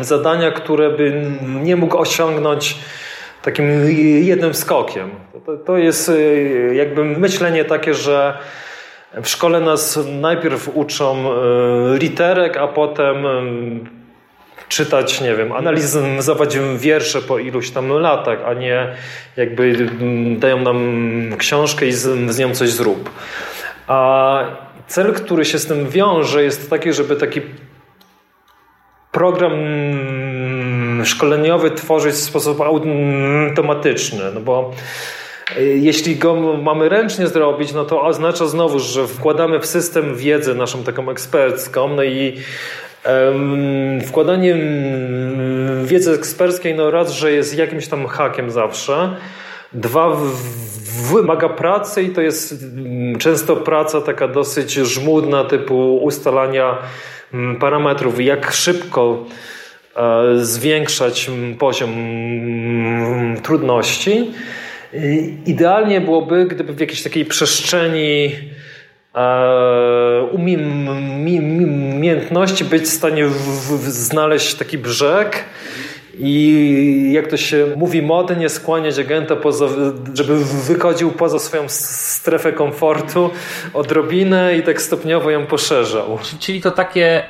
zadania, 0.00 0.50
które 0.50 0.90
by 0.90 1.22
nie 1.62 1.76
mógł 1.76 1.98
osiągnąć 1.98 2.78
takim 3.42 3.90
jednym 4.22 4.54
skokiem. 4.54 5.10
To, 5.66 5.78
jest 5.78 6.08
y, 6.08 6.72
jakby 6.74 7.04
myślenie 7.04 7.64
takie, 7.64 7.94
że 7.94 8.38
w 9.22 9.28
szkole 9.28 9.60
nas 9.60 9.98
najpierw 10.20 10.70
uczą 10.74 11.24
y, 11.94 11.98
literek, 11.98 12.56
a 12.56 12.68
potem 12.68 13.26
y, 13.26 13.99
czytać, 14.70 15.20
nie 15.20 15.36
wiem, 15.36 15.52
analizować 15.52 16.58
wiersze 16.76 17.22
po 17.22 17.38
iluś 17.38 17.70
tam 17.70 17.88
latach, 17.88 18.38
a 18.46 18.54
nie 18.54 18.94
jakby 19.36 19.90
dają 20.38 20.60
nam 20.60 21.36
książkę 21.38 21.86
i 21.86 21.92
z, 21.92 22.32
z 22.34 22.38
nią 22.38 22.54
coś 22.54 22.70
zrób. 22.70 23.10
A 23.86 24.42
cel, 24.86 25.14
który 25.14 25.44
się 25.44 25.58
z 25.58 25.66
tym 25.66 25.88
wiąże, 25.88 26.44
jest 26.44 26.70
taki, 26.70 26.92
żeby 26.92 27.16
taki 27.16 27.40
program 29.12 29.52
szkoleniowy 31.04 31.70
tworzyć 31.70 32.14
w 32.14 32.18
sposób 32.18 32.60
automatyczny, 32.60 34.24
no 34.34 34.40
bo 34.40 34.72
e, 35.56 35.62
jeśli 35.62 36.16
go 36.16 36.34
mamy 36.62 36.88
ręcznie 36.88 37.26
zrobić, 37.26 37.72
no 37.72 37.84
to 37.84 38.02
oznacza 38.02 38.46
znowu, 38.46 38.78
że 38.78 39.06
wkładamy 39.06 39.60
w 39.60 39.66
system 39.66 40.16
wiedzę 40.16 40.54
naszą 40.54 40.84
taką 40.84 41.10
ekspercką, 41.10 41.88
no 41.88 42.02
i 42.02 42.36
wkładanie 44.06 44.56
wiedzy 45.84 46.14
eksperckiej, 46.14 46.74
no 46.74 46.90
raz, 46.90 47.12
że 47.12 47.32
jest 47.32 47.58
jakimś 47.58 47.88
tam 47.88 48.06
hakiem 48.06 48.50
zawsze, 48.50 49.16
dwa, 49.72 50.16
wymaga 51.12 51.48
pracy 51.48 52.02
i 52.02 52.10
to 52.10 52.20
jest 52.20 52.64
często 53.18 53.56
praca 53.56 54.00
taka 54.00 54.28
dosyć 54.28 54.72
żmudna, 54.72 55.44
typu 55.44 55.96
ustalania 55.96 56.78
parametrów, 57.60 58.20
jak 58.20 58.52
szybko 58.52 59.26
E, 59.96 60.44
zwiększać 60.44 61.30
poziom 61.58 61.94
trudności. 63.42 64.30
Idealnie 65.46 66.00
byłoby, 66.00 66.46
gdyby 66.46 66.72
w 66.72 66.80
jakiejś 66.80 67.02
takiej 67.02 67.24
przestrzeni 67.24 68.32
umiejętności 70.32 72.64
być 72.64 72.82
w 72.82 72.88
stanie 72.88 73.28
znaleźć 73.88 74.54
taki 74.54 74.78
brzeg 74.78 75.44
i 76.18 77.10
jak 77.14 77.26
to 77.26 77.36
się 77.36 77.66
mówi 77.76 78.02
modnie, 78.02 78.48
skłaniać 78.48 78.98
agenta, 78.98 79.36
poza, 79.36 79.66
żeby 80.14 80.44
wychodził 80.44 81.12
poza 81.12 81.38
swoją 81.38 81.62
strefę 81.68 82.52
komfortu 82.52 83.30
odrobinę 83.74 84.56
i 84.56 84.62
tak 84.62 84.82
stopniowo 84.82 85.30
ją 85.30 85.46
poszerzał. 85.46 86.18
Czyli 86.38 86.60
to 86.60 86.70
takie 86.70 87.22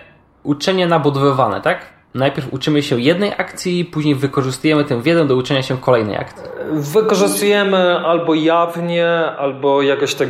uczenie 0.42 0.86
nabudowywane, 0.86 1.60
tak? 1.60 1.99
Najpierw 2.14 2.52
uczymy 2.52 2.82
się 2.82 3.00
jednej 3.00 3.32
akcji, 3.38 3.84
później 3.84 4.14
wykorzystujemy 4.14 4.84
tę 4.84 5.02
wiedzę 5.02 5.26
do 5.26 5.36
uczenia 5.36 5.62
się 5.62 5.78
kolejnej 5.78 6.16
akcji. 6.16 6.44
Wykorzystujemy 6.72 7.98
albo 7.98 8.34
jawnie, 8.34 9.08
albo 9.38 9.82
jakoś 9.82 10.14
tak 10.14 10.28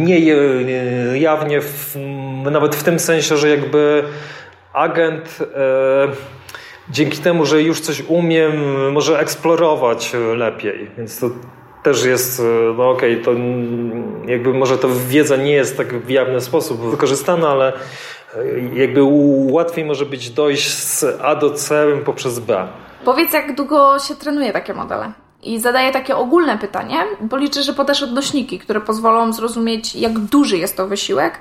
niejawnie, 0.00 1.60
nawet 2.50 2.76
w 2.76 2.82
tym 2.82 2.98
sensie, 2.98 3.36
że 3.36 3.48
jakby 3.48 4.04
agent 4.72 5.38
e, 5.56 6.08
dzięki 6.90 7.18
temu, 7.18 7.46
że 7.46 7.62
już 7.62 7.80
coś 7.80 8.02
umiem, 8.08 8.52
może 8.92 9.18
eksplorować 9.18 10.12
lepiej. 10.36 10.90
Więc 10.98 11.20
to 11.20 11.30
też 11.82 12.04
jest, 12.04 12.42
no 12.76 12.90
okej, 12.90 13.12
okay, 13.12 13.24
to 13.24 13.40
jakby 14.30 14.54
może 14.54 14.78
to 14.78 14.88
wiedza 15.08 15.36
nie 15.36 15.52
jest 15.52 15.76
tak 15.76 15.94
w 15.94 16.10
jawny 16.10 16.40
sposób 16.40 16.80
wykorzystana, 16.80 17.48
ale 17.48 17.72
jakby 18.74 19.00
łatwiej 19.50 19.84
może 19.84 20.06
być 20.06 20.30
dojść 20.30 20.72
z 20.74 21.04
A 21.22 21.34
do 21.34 21.50
C 21.50 21.86
poprzez 22.04 22.38
B. 22.38 22.68
Powiedz, 23.04 23.32
jak 23.32 23.54
długo 23.54 23.98
się 23.98 24.14
trenuje 24.14 24.52
takie 24.52 24.74
modele? 24.74 25.12
I 25.42 25.60
zadaję 25.60 25.92
takie 25.92 26.16
ogólne 26.16 26.58
pytanie, 26.58 26.96
bo 27.20 27.36
liczę, 27.36 27.62
że 27.62 27.72
podasz 27.72 28.02
odnośniki, 28.02 28.58
które 28.58 28.80
pozwolą 28.80 29.32
zrozumieć, 29.32 29.94
jak 29.94 30.18
duży 30.18 30.58
jest 30.58 30.76
to 30.76 30.86
wysiłek 30.86 31.38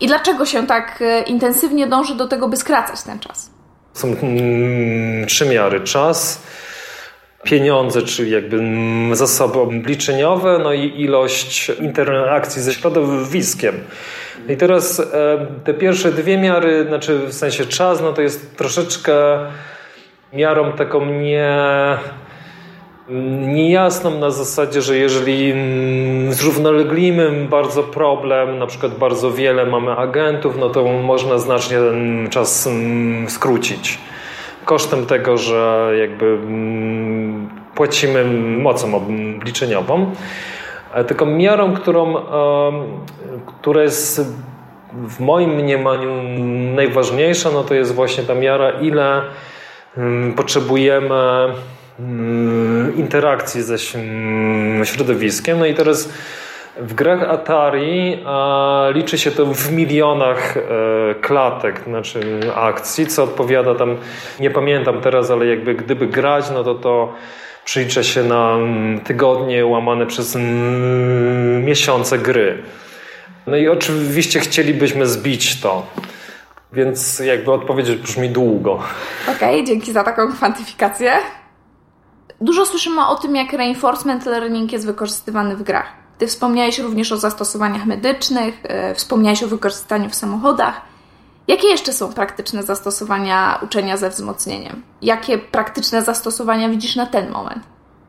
i 0.00 0.06
dlaczego 0.06 0.46
się 0.46 0.66
tak 0.66 1.02
e, 1.02 1.22
intensywnie 1.22 1.86
dąży 1.86 2.14
do 2.14 2.28
tego, 2.28 2.48
by 2.48 2.56
skracać 2.56 3.02
ten 3.02 3.18
czas. 3.18 3.50
Są 3.92 4.08
mm, 4.08 5.26
trzy 5.26 5.46
miary. 5.46 5.80
Czas, 5.80 6.42
pieniądze, 7.44 8.02
czyli 8.02 8.30
jakby 8.30 8.60
zasoby 9.12 9.58
obliczeniowe, 9.58 10.60
no 10.62 10.72
i 10.72 11.00
ilość 11.00 11.72
interakcji 11.80 12.62
ze 12.62 12.74
środowiskiem. 12.74 13.74
I 14.48 14.56
teraz 14.56 15.02
te 15.64 15.74
pierwsze 15.74 16.12
dwie 16.12 16.38
miary, 16.38 16.84
znaczy 16.88 17.18
w 17.18 17.32
sensie 17.32 17.66
czas, 17.66 18.02
no 18.02 18.12
to 18.12 18.22
jest 18.22 18.56
troszeczkę 18.56 19.12
miarą 20.32 20.72
taką 20.72 21.06
nie 21.06 21.56
niejasną 23.40 24.18
na 24.18 24.30
zasadzie, 24.30 24.82
że 24.82 24.96
jeżeli 24.96 25.54
zrównoleglimy 26.28 27.46
bardzo 27.50 27.82
problem, 27.82 28.58
na 28.58 28.66
przykład 28.66 28.98
bardzo 28.98 29.30
wiele 29.30 29.66
mamy 29.66 29.92
agentów, 29.92 30.56
no 30.58 30.70
to 30.70 30.84
można 30.84 31.38
znacznie 31.38 31.76
ten 31.76 32.28
czas 32.30 32.68
skrócić. 33.28 33.98
Kosztem 34.64 35.06
tego, 35.06 35.38
że 35.38 35.92
jakby 36.00 36.38
płacimy 37.74 38.24
mocą 38.58 38.94
obliczeniową. 38.94 40.12
E, 40.96 41.04
tylko 41.04 41.26
miarą, 41.26 41.74
którą, 41.74 42.14
która 43.46 43.82
jest 43.82 44.34
w 44.92 45.20
moim 45.20 45.50
mniemaniu 45.50 46.22
najważniejsza, 46.74 47.50
no 47.50 47.64
to 47.64 47.74
jest 47.74 47.94
właśnie 47.94 48.24
ta 48.24 48.34
miara, 48.34 48.70
ile 48.70 49.22
potrzebujemy 50.36 51.48
interakcji 52.96 53.62
ze 53.62 53.78
środowiskiem. 54.84 55.58
No 55.58 55.66
i 55.66 55.74
teraz 55.74 56.12
w 56.76 56.94
grach 56.94 57.22
Atari 57.22 58.18
liczy 58.92 59.18
się 59.18 59.30
to 59.30 59.46
w 59.46 59.72
milionach 59.72 60.56
e, 60.56 60.60
klatek, 61.14 61.80
znaczy 61.86 62.40
akcji, 62.54 63.06
co 63.06 63.24
odpowiada 63.24 63.74
tam, 63.74 63.96
nie 64.40 64.50
pamiętam 64.50 65.00
teraz, 65.00 65.30
ale 65.30 65.46
jakby 65.46 65.74
gdyby 65.74 66.06
grać, 66.06 66.50
no 66.50 66.64
to 66.64 66.74
to 66.74 67.12
przylicza 67.66 68.02
się 68.02 68.24
na 68.24 68.54
mm, 68.54 69.00
tygodnie 69.00 69.66
łamane 69.66 70.06
przez 70.06 70.36
mm, 70.36 71.64
miesiące 71.64 72.18
gry. 72.18 72.62
No 73.46 73.56
i 73.56 73.68
oczywiście 73.68 74.40
chcielibyśmy 74.40 75.06
zbić 75.06 75.60
to. 75.60 75.86
Więc 76.72 77.18
jakby 77.18 77.52
odpowiedzieć 77.52 77.98
brzmi 77.98 78.30
długo. 78.30 78.82
Okej, 79.22 79.54
okay, 79.54 79.64
dzięki 79.64 79.92
za 79.92 80.04
taką 80.04 80.32
kwantyfikację. 80.32 81.12
Dużo 82.40 82.66
słyszymy 82.66 83.06
o 83.06 83.16
tym, 83.16 83.36
jak 83.36 83.52
reinforcement 83.52 84.26
learning 84.26 84.72
jest 84.72 84.86
wykorzystywany 84.86 85.56
w 85.56 85.62
grach. 85.62 85.92
Ty 86.18 86.26
wspomniałeś 86.26 86.78
również 86.78 87.12
o 87.12 87.16
zastosowaniach 87.16 87.86
medycznych, 87.86 88.54
yy, 88.88 88.94
wspomniałeś 88.94 89.42
o 89.42 89.48
wykorzystaniu 89.48 90.10
w 90.10 90.14
samochodach. 90.14 90.80
Jakie 91.48 91.68
jeszcze 91.68 91.92
są 91.92 92.12
praktyczne 92.12 92.62
zastosowania 92.62 93.58
uczenia 93.62 93.96
ze 93.96 94.10
wzmocnieniem? 94.10 94.82
Jakie 95.02 95.38
praktyczne 95.38 96.02
zastosowania 96.02 96.68
widzisz 96.68 96.96
na 96.96 97.06
ten 97.06 97.30
moment? 97.30 97.64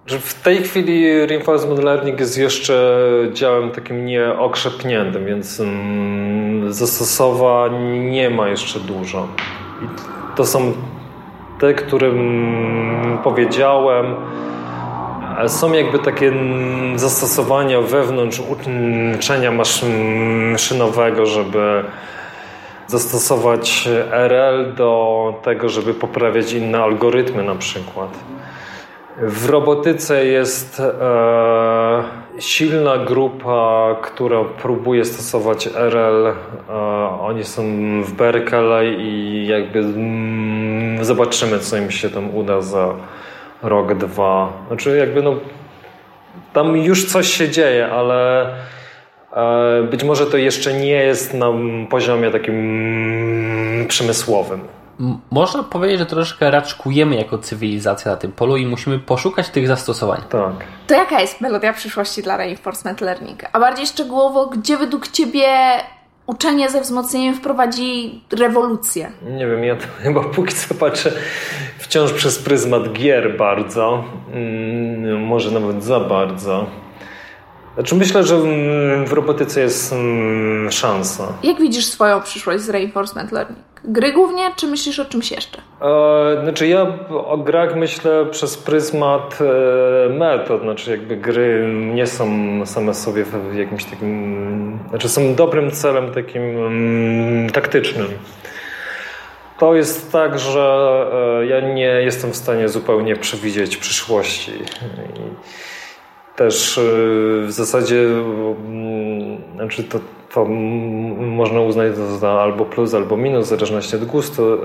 W 0.08 0.44
tej 0.44 0.64
chwili 0.64 1.26
reinforcement 1.26 1.84
learning 1.84 2.20
jest 2.20 2.38
jeszcze 2.38 3.00
działem 3.34 3.72
takim 3.72 4.06
nieokrzepniętym, 4.06 5.26
więc 5.26 5.60
mm, 5.60 6.74
zastosowań 6.74 8.00
nie 8.00 8.30
ma 8.30 8.50
jeszcze 8.50 8.80
dużo. 8.80 9.28
I 9.82 9.86
to 10.36 10.46
są 10.46 10.74
te, 11.60 11.74
którym 11.74 13.18
powiedziałem, 13.24 14.16
są 15.48 15.74
jakby 15.74 16.00
takie 16.00 16.34
zastosowania 16.96 17.82
wewnątrz 17.82 18.42
uczenia 19.20 19.52
maszynowego, 19.52 21.26
żeby 21.26 21.84
zastosować 22.88 23.90
RL 24.12 24.74
do 24.74 25.34
tego, 25.44 25.70
żeby 25.70 25.94
poprawiać 25.94 26.54
inne 26.54 26.84
algorytmy 26.84 27.44
na 27.44 27.56
przykład. 27.56 28.10
W 29.22 29.50
robotyce 29.50 30.26
jest 30.26 30.80
e, 30.80 32.04
silna 32.40 32.98
grupa, 32.98 33.96
która 34.02 34.44
próbuje 34.44 35.06
stosować 35.06 35.70
RL. 35.76 36.28
E, 36.28 36.34
oni 37.20 37.44
są 37.44 37.64
w 38.04 38.12
Berkeley 38.12 39.02
i 39.02 39.48
jakby 39.48 39.80
mm, 39.80 41.06
zobaczymy, 41.06 41.60
co 41.60 41.78
im 41.78 41.92
się 41.92 42.10
tam 42.10 42.36
uda 42.36 42.62
za 42.62 42.94
rok, 43.64 43.94
dwa. 43.94 44.54
Znaczy 44.68 44.98
jakby 44.98 45.24
no 45.24 45.36
tam 46.54 46.78
już 46.78 47.06
coś 47.06 47.28
się 47.28 47.50
dzieje, 47.50 47.88
ale 47.92 48.50
być 49.92 50.04
może 50.04 50.26
to 50.26 50.38
jeszcze 50.38 50.74
nie 50.74 50.92
jest 50.92 51.34
na 51.34 51.48
poziomie 51.90 52.32
takim 52.32 53.86
przemysłowym 53.88 54.62
można 55.32 55.64
powiedzieć, 55.64 56.00
że 56.00 56.06
troszkę 56.06 56.52
raczkujemy 56.52 57.16
jako 57.16 57.38
cywilizacja 57.38 58.12
na 58.12 58.18
tym 58.18 58.32
polu 58.32 58.58
i 58.58 58.66
musimy 58.66 59.00
poszukać 59.00 59.50
tych 59.50 59.68
zastosowań. 59.68 60.22
Tak. 60.30 60.54
To 60.88 60.96
jaka 60.96 61.22
jest 61.22 61.42
melodia 61.42 61.74
przyszłości 61.74 62.24
dla 62.24 62.38
reinforcement 62.38 63.02
learning? 63.02 63.44
A 63.54 63.60
bardziej 63.60 63.88
szczegółowo, 63.88 64.48
gdzie 64.48 64.78
według 64.78 65.08
Ciebie 65.08 65.48
uczenie 66.28 66.70
ze 66.70 66.82
wzmocnieniem 66.82 67.36
wprowadzi 67.36 68.22
rewolucję? 68.32 69.12
Nie 69.22 69.48
wiem, 69.48 69.64
ja 69.64 69.76
to 69.76 69.86
chyba 70.04 70.24
póki 70.24 70.56
co 70.56 70.76
patrzę 70.76 71.12
wciąż 71.78 72.14
przez 72.14 72.40
pryzmat 72.40 72.94
gier 72.94 73.38
bardzo. 73.38 74.04
Mm, 74.34 75.26
może 75.26 75.52
nawet 75.52 75.84
za 75.84 76.00
bardzo. 76.00 76.66
Znaczy 77.78 77.96
myślę, 77.96 78.24
że 78.24 78.38
w 79.06 79.14
robotyce 79.14 79.62
jest 79.62 79.94
mm, 79.94 80.72
szansa. 80.72 81.34
Jak 81.44 81.62
widzisz 81.62 81.86
swoją 81.86 82.22
przyszłość 82.22 82.64
z 82.64 82.70
reinforcement 82.70 83.32
learning? 83.32 83.60
Gry 83.84 84.14
głównie, 84.14 84.44
czy 84.56 84.68
myślisz 84.68 85.00
o 85.00 85.06
czymś 85.06 85.32
jeszcze? 85.32 85.58
E, 85.82 86.42
znaczy 86.44 86.68
ja 86.68 86.88
o 87.10 87.38
grach 87.38 87.76
myślę 87.76 88.26
przez 88.32 88.58
pryzmat 88.58 89.40
e, 89.42 90.10
metod, 90.10 90.62
znaczy 90.62 90.92
jakby 90.92 91.18
gry 91.18 91.68
nie 91.94 92.08
są 92.08 92.28
same 92.66 92.94
sobie 92.94 93.24
w 93.24 93.56
jakimś 93.56 93.86
takim, 93.86 94.80
znaczy 94.90 95.10
są 95.10 95.36
dobrym 95.36 95.72
celem 95.72 96.12
takim 96.12 96.42
mm, 96.42 97.50
taktycznym. 97.50 98.08
To 99.60 99.76
jest 99.76 100.12
tak, 100.12 100.40
że 100.40 101.06
e, 101.42 101.46
ja 101.46 101.74
nie 101.74 102.02
jestem 102.02 102.32
w 102.32 102.36
stanie 102.36 102.70
zupełnie 102.70 103.16
przewidzieć 103.16 103.78
przyszłości. 103.78 104.52
I 104.52 105.58
też 106.38 106.78
e, 106.78 106.82
w 107.46 107.52
zasadzie 107.52 108.02
mm, 108.02 109.38
znaczy 109.56 109.84
to 109.84 110.00
to 110.34 110.46
można 111.20 111.62
uznać 111.62 111.98
za 111.98 112.30
albo 112.30 112.66
plus, 112.66 112.94
albo 112.94 113.18
minus, 113.18 113.46
w 113.46 113.50
zależności 113.50 113.96
od 113.96 114.06
gustu. 114.06 114.54
E, 114.54 114.58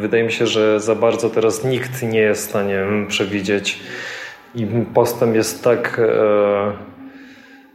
wydaje 0.00 0.24
mi 0.24 0.32
się, 0.32 0.46
że 0.46 0.80
za 0.80 0.94
bardzo 0.94 1.30
teraz 1.30 1.64
nikt 1.64 2.02
nie 2.02 2.20
jest 2.20 2.46
w 2.46 2.48
stanie 2.48 2.86
przewidzieć 3.08 3.80
i 4.54 4.66
postęp 4.94 5.34
jest 5.34 5.64
tak 5.64 5.98
e, 5.98 6.72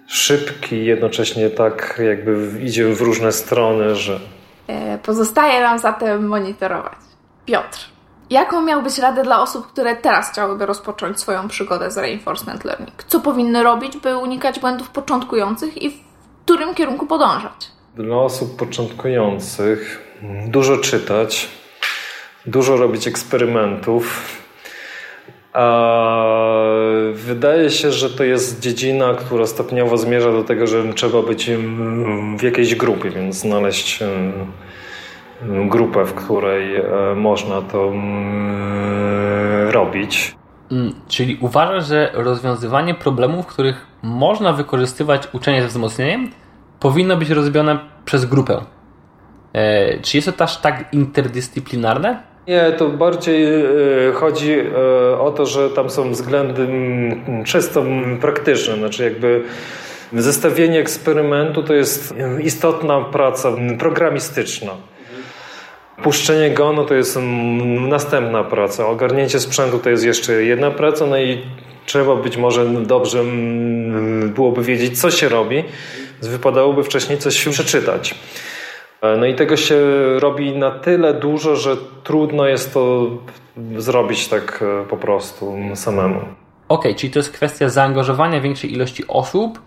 szybki, 0.07 0.85
jednocześnie 0.85 1.49
tak 1.49 2.01
jakby 2.07 2.49
idzie 2.61 2.85
w 2.95 3.01
różne 3.01 3.31
strony, 3.31 3.95
że... 3.95 4.19
E, 4.67 4.97
pozostaje 4.97 5.61
nam 5.61 5.79
zatem 5.79 6.27
monitorować. 6.27 6.97
Piotr, 7.45 7.89
jaką 8.29 8.61
miałbyś 8.61 8.97
radę 8.97 9.23
dla 9.23 9.41
osób, 9.41 9.67
które 9.67 9.95
teraz 9.95 10.31
chciałyby 10.31 10.65
rozpocząć 10.65 11.19
swoją 11.19 11.47
przygodę 11.47 11.91
z 11.91 11.97
reinforcement 11.97 12.65
learning? 12.65 13.03
Co 13.07 13.19
powinny 13.19 13.63
robić, 13.63 13.97
by 13.97 14.17
unikać 14.17 14.59
błędów 14.59 14.89
początkujących 14.89 15.83
i 15.83 16.03
którym 16.45 16.75
kierunku 16.75 17.05
podążać? 17.05 17.71
Dla 17.95 18.15
osób 18.15 18.59
początkujących 18.59 20.01
dużo 20.47 20.77
czytać, 20.77 21.49
dużo 22.45 22.77
robić 22.77 23.07
eksperymentów. 23.07 24.37
Wydaje 27.13 27.69
się, 27.69 27.91
że 27.91 28.09
to 28.09 28.23
jest 28.23 28.59
dziedzina, 28.59 29.13
która 29.13 29.47
stopniowo 29.47 29.97
zmierza 29.97 30.31
do 30.31 30.43
tego, 30.43 30.67
że 30.67 30.93
trzeba 30.93 31.21
być 31.21 31.51
w 32.37 32.43
jakiejś 32.43 32.75
grupie, 32.75 33.09
więc 33.09 33.35
znaleźć 33.35 33.99
grupę, 35.41 36.05
w 36.05 36.13
której 36.13 36.75
e, 36.75 36.83
można 37.15 37.61
to 37.61 37.93
robić. 39.71 40.35
Mm, 40.71 40.93
czyli 41.07 41.37
uważasz, 41.41 41.87
że 41.87 42.11
rozwiązywanie 42.13 42.95
problemów, 42.95 43.45
w 43.45 43.49
których 43.49 43.85
można 44.03 44.53
wykorzystywać 44.53 45.27
uczenie 45.33 45.61
ze 45.61 45.67
wzmocnieniem, 45.67 46.31
powinno 46.79 47.17
być 47.17 47.29
rozumiane 47.29 47.79
przez 48.05 48.25
grupę. 48.25 48.61
E, 49.53 49.99
czy 49.99 50.17
jest 50.17 50.27
to 50.27 50.33
też 50.33 50.57
tak 50.57 50.85
interdyscyplinarne? 50.93 52.23
Nie, 52.47 52.71
to 52.71 52.89
bardziej 52.89 53.45
e, 53.45 53.67
chodzi 54.13 54.55
o 55.19 55.31
to, 55.31 55.45
że 55.45 55.69
tam 55.69 55.89
są 55.89 56.11
względy 56.11 56.61
mm, 56.63 57.43
czysto 57.43 57.83
praktyczne, 58.21 58.75
znaczy 58.75 59.03
jakby 59.03 59.43
zestawienie 60.13 60.79
eksperymentu 60.79 61.63
to 61.63 61.73
jest 61.73 62.15
istotna 62.43 63.01
praca 63.01 63.51
programistyczna. 63.79 64.71
Puszczenie 66.03 66.51
go 66.51 66.73
no 66.73 66.85
to 66.85 66.93
jest 66.93 67.19
następna 67.89 68.43
praca. 68.43 68.87
Ogarnięcie 68.87 69.39
sprzętu 69.39 69.79
to 69.79 69.89
jest 69.89 70.05
jeszcze 70.05 70.33
jedna 70.33 70.71
praca, 70.71 71.05
no 71.05 71.19
i 71.19 71.41
trzeba 71.85 72.15
być 72.15 72.37
może 72.37 72.65
dobrze 72.65 73.23
byłoby 74.35 74.63
wiedzieć, 74.63 75.01
co 75.01 75.11
się 75.11 75.29
robi, 75.29 75.63
wypadałoby 76.21 76.83
wcześniej 76.83 77.17
coś 77.17 77.47
przeczytać. 77.49 78.15
E, 79.01 79.17
no 79.17 79.25
i 79.25 79.35
tego 79.35 79.57
się 79.57 79.77
robi 80.19 80.57
na 80.57 80.71
tyle 80.71 81.13
dużo, 81.13 81.55
że 81.55 81.77
trudno 82.03 82.47
jest 82.47 82.73
to 82.73 83.07
zrobić 83.77 84.27
tak 84.27 84.63
e, 84.83 84.85
po 84.85 84.97
prostu 84.97 85.53
samemu. 85.75 86.17
Okej, 86.17 86.35
okay, 86.67 86.95
czyli 86.95 87.13
to 87.13 87.19
jest 87.19 87.31
kwestia 87.31 87.69
zaangażowania 87.69 88.41
większej 88.41 88.73
ilości 88.73 89.07
osób, 89.07 89.59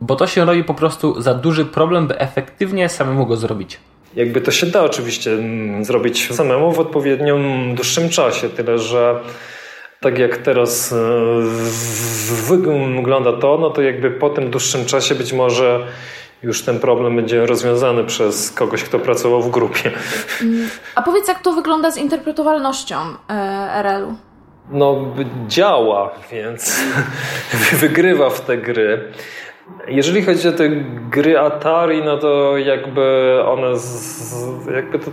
bo 0.00 0.16
to 0.16 0.26
się 0.26 0.44
robi 0.44 0.64
po 0.64 0.74
prostu 0.74 1.20
za 1.20 1.34
duży 1.34 1.64
problem, 1.64 2.06
by 2.06 2.18
efektywnie 2.18 2.88
samemu 2.88 3.26
go 3.26 3.36
zrobić. 3.36 3.78
Jakby 4.16 4.40
to 4.40 4.50
się 4.50 4.66
da 4.66 4.82
oczywiście 4.82 5.30
zrobić 5.80 6.34
samemu 6.34 6.72
w 6.72 6.80
odpowiednio 6.80 7.38
dłuższym 7.74 8.08
czasie, 8.08 8.48
tyle 8.48 8.78
że 8.78 9.20
tak 10.00 10.18
jak 10.18 10.36
teraz 10.36 10.92
e, 10.92 10.96
wygląda 12.96 13.32
to, 13.32 13.58
no 13.58 13.70
to 13.70 13.82
jakby 13.82 14.10
po 14.10 14.30
tym 14.30 14.50
dłuższym 14.50 14.84
czasie 14.84 15.14
być 15.14 15.32
może 15.32 15.86
już 16.42 16.62
ten 16.62 16.80
problem 16.80 17.16
będzie 17.16 17.46
rozwiązany 17.46 18.04
przez 18.04 18.50
kogoś, 18.50 18.84
kto 18.84 18.98
pracował 18.98 19.42
w 19.42 19.50
grupie. 19.50 19.90
A 20.94 21.02
powiedz, 21.02 21.28
jak 21.28 21.42
to 21.42 21.52
wygląda 21.52 21.90
z 21.90 21.96
interpretowalnością 21.96 22.96
e, 23.30 23.32
RL-u? 23.82 24.14
No, 24.70 25.14
działa, 25.48 26.10
więc 26.32 26.80
wygrywa 27.80 28.30
w 28.30 28.40
te 28.40 28.58
gry. 28.58 29.12
Jeżeli 29.88 30.22
chodzi 30.22 30.48
o 30.48 30.52
te 30.52 30.68
gry 31.10 31.38
Atari, 31.38 32.02
no 32.04 32.18
to 32.18 32.58
jakby 32.58 33.36
one, 33.46 33.78
z, 33.78 34.66
jakby 34.74 34.98
to, 34.98 35.10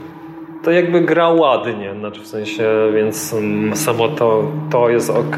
to 0.63 0.71
jakby 0.71 1.01
gra 1.01 1.29
ładnie, 1.29 1.93
znaczy 1.99 2.21
w 2.21 2.27
sensie, 2.27 2.63
więc 2.95 3.35
samo 3.73 4.07
to, 4.07 4.51
to 4.71 4.89
jest 4.89 5.09
ok. 5.09 5.37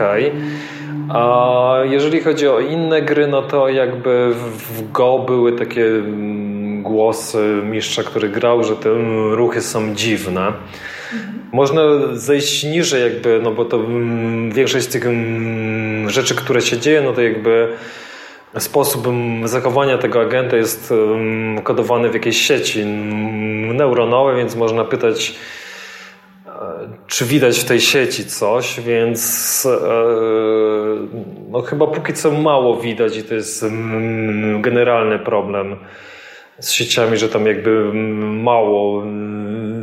A 1.10 1.74
jeżeli 1.84 2.22
chodzi 2.22 2.48
o 2.48 2.60
inne 2.60 3.02
gry, 3.02 3.28
no 3.28 3.42
to 3.42 3.70
jakby 3.70 4.34
w 4.34 4.92
Go 4.92 5.20
były 5.20 5.52
takie 5.54 5.86
mm, 5.86 6.84
głosy 6.84 7.62
mistrza, 7.64 8.04
który 8.04 8.30
grał, 8.30 8.64
że 8.64 8.76
te 8.76 8.90
ruchy 9.32 9.62
są 9.62 9.96
dziwne. 9.96 10.54
Można 11.52 11.82
zejść 12.14 12.64
niżej 12.64 13.04
jakby, 13.04 13.40
no 13.44 13.52
bo 13.52 13.66
to 13.66 13.78
mm, 13.78 14.52
większość 14.52 14.86
z 14.86 14.90
tych 14.90 15.06
mm, 15.06 16.10
rzeczy, 16.10 16.36
które 16.36 16.62
się 16.62 16.78
dzieje, 16.78 17.02
no 17.02 17.14
to 17.14 17.22
jakby 17.22 17.68
sposób 18.60 19.08
zachowania 19.44 19.98
tego 19.98 20.22
agenta 20.22 20.58
jest 20.58 20.94
kodowany 21.64 22.10
w 22.10 22.14
jakiejś 22.14 22.42
sieci 22.42 22.86
neuronowej, 23.74 24.38
więc 24.38 24.56
można 24.56 24.84
pytać 24.84 25.36
czy 27.08 27.26
widać 27.26 27.60
w 27.60 27.66
tej 27.66 27.82
sieci 27.82 28.26
coś, 28.26 28.80
więc 28.80 29.66
e, 29.66 29.90
no, 31.50 31.62
chyba 31.62 31.88
póki 31.88 32.14
co 32.14 32.32
mało 32.32 32.78
widać 32.78 33.18
i 33.18 33.24
to 33.24 33.34
jest 33.34 33.66
generalny 34.60 35.20
problem 35.20 35.76
z 36.60 36.72
sieciami, 36.72 37.18
że 37.18 37.30
tam 37.30 37.46
jakby 37.46 37.94
mało 38.24 39.04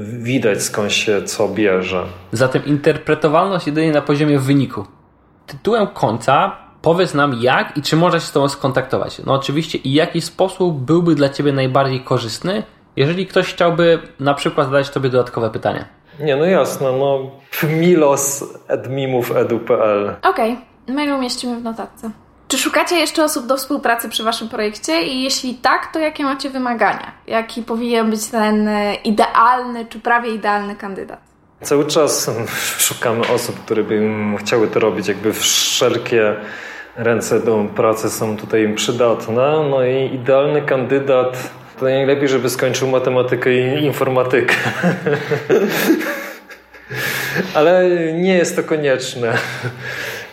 widać 0.03 0.63
skąd 0.63 0.93
się 0.93 1.23
co 1.23 1.49
bierze. 1.49 2.05
Zatem 2.33 2.65
interpretowalność 2.65 3.67
jedynie 3.67 3.93
na 3.93 4.03
poziomie 4.03 4.39
wyniku. 4.39 4.87
Tytułem 5.47 5.87
końca 5.87 6.57
powiedz 6.83 7.15
nam 7.15 7.35
jak 7.41 7.77
i 7.77 7.83
czy 7.83 7.97
można 7.97 8.21
się 8.21 8.27
z 8.27 8.33
Tobą 8.33 8.49
skontaktować. 8.49 9.21
No 9.27 9.35
oczywiście 9.35 9.79
i 9.79 9.93
jaki 9.93 10.21
sposób 10.21 10.81
byłby 10.81 11.15
dla 11.15 11.29
Ciebie 11.29 11.53
najbardziej 11.53 12.01
korzystny, 12.01 12.63
jeżeli 12.97 13.27
ktoś 13.27 13.55
chciałby 13.55 13.99
na 14.21 14.35
przykład 14.35 14.67
zadać 14.67 14.91
Tobie 14.91 15.11
dodatkowe 15.11 15.51
pytania. 15.51 15.85
Nie, 16.21 16.37
no 16.37 16.45
jasne, 16.45 16.93
no 16.93 17.31
milos.edmimów.edu.pl 17.81 20.17
Okej, 20.23 20.53
okay. 20.53 20.95
mail 20.95 21.13
umieścimy 21.13 21.57
w 21.57 21.63
notatce. 21.63 22.11
Czy 22.49 22.59
szukacie 22.59 22.97
jeszcze 22.97 23.25
osób 23.25 23.47
do 23.47 23.57
współpracy 23.57 24.09
przy 24.09 24.25
Waszym 24.25 24.49
projekcie 24.49 25.03
i 25.03 25.23
jeśli 25.23 25.55
tak, 25.55 25.93
to 25.93 25.99
jakie 25.99 26.25
macie 26.25 26.51
wymagania? 26.51 27.13
Jaki 27.27 27.63
powinien 27.63 28.11
być 28.11 28.27
ten 28.27 28.69
idealny 29.05 29.87
czy 29.87 30.01
prawie 30.01 30.35
idealny 30.35 30.77
kandydat? 30.77 31.21
Cały 31.63 31.87
czas 31.87 32.31
szukamy 32.79 33.29
osób, 33.29 33.65
które 33.65 33.85
by 33.85 34.11
chciały 34.39 34.69
to 34.69 34.81
robić, 34.81 35.09
jakby 35.09 35.33
wszelkie 35.33 36.37
ręce 36.97 37.41
do 37.41 37.67
pracy 37.77 38.11
są 38.11 38.37
tutaj 38.37 38.75
przydatne. 38.75 39.69
No 39.71 39.85
i 39.85 40.15
idealny 40.15 40.63
kandydat 40.63 41.51
to 41.79 41.85
najlepiej, 41.85 42.29
żeby 42.29 42.51
skończył 42.51 42.89
matematykę 42.89 43.55
i 43.55 43.85
informatykę. 43.85 44.55
Ale 47.55 47.89
nie 48.13 48.35
jest 48.35 48.57
to 48.57 48.63
konieczne. 48.63 49.39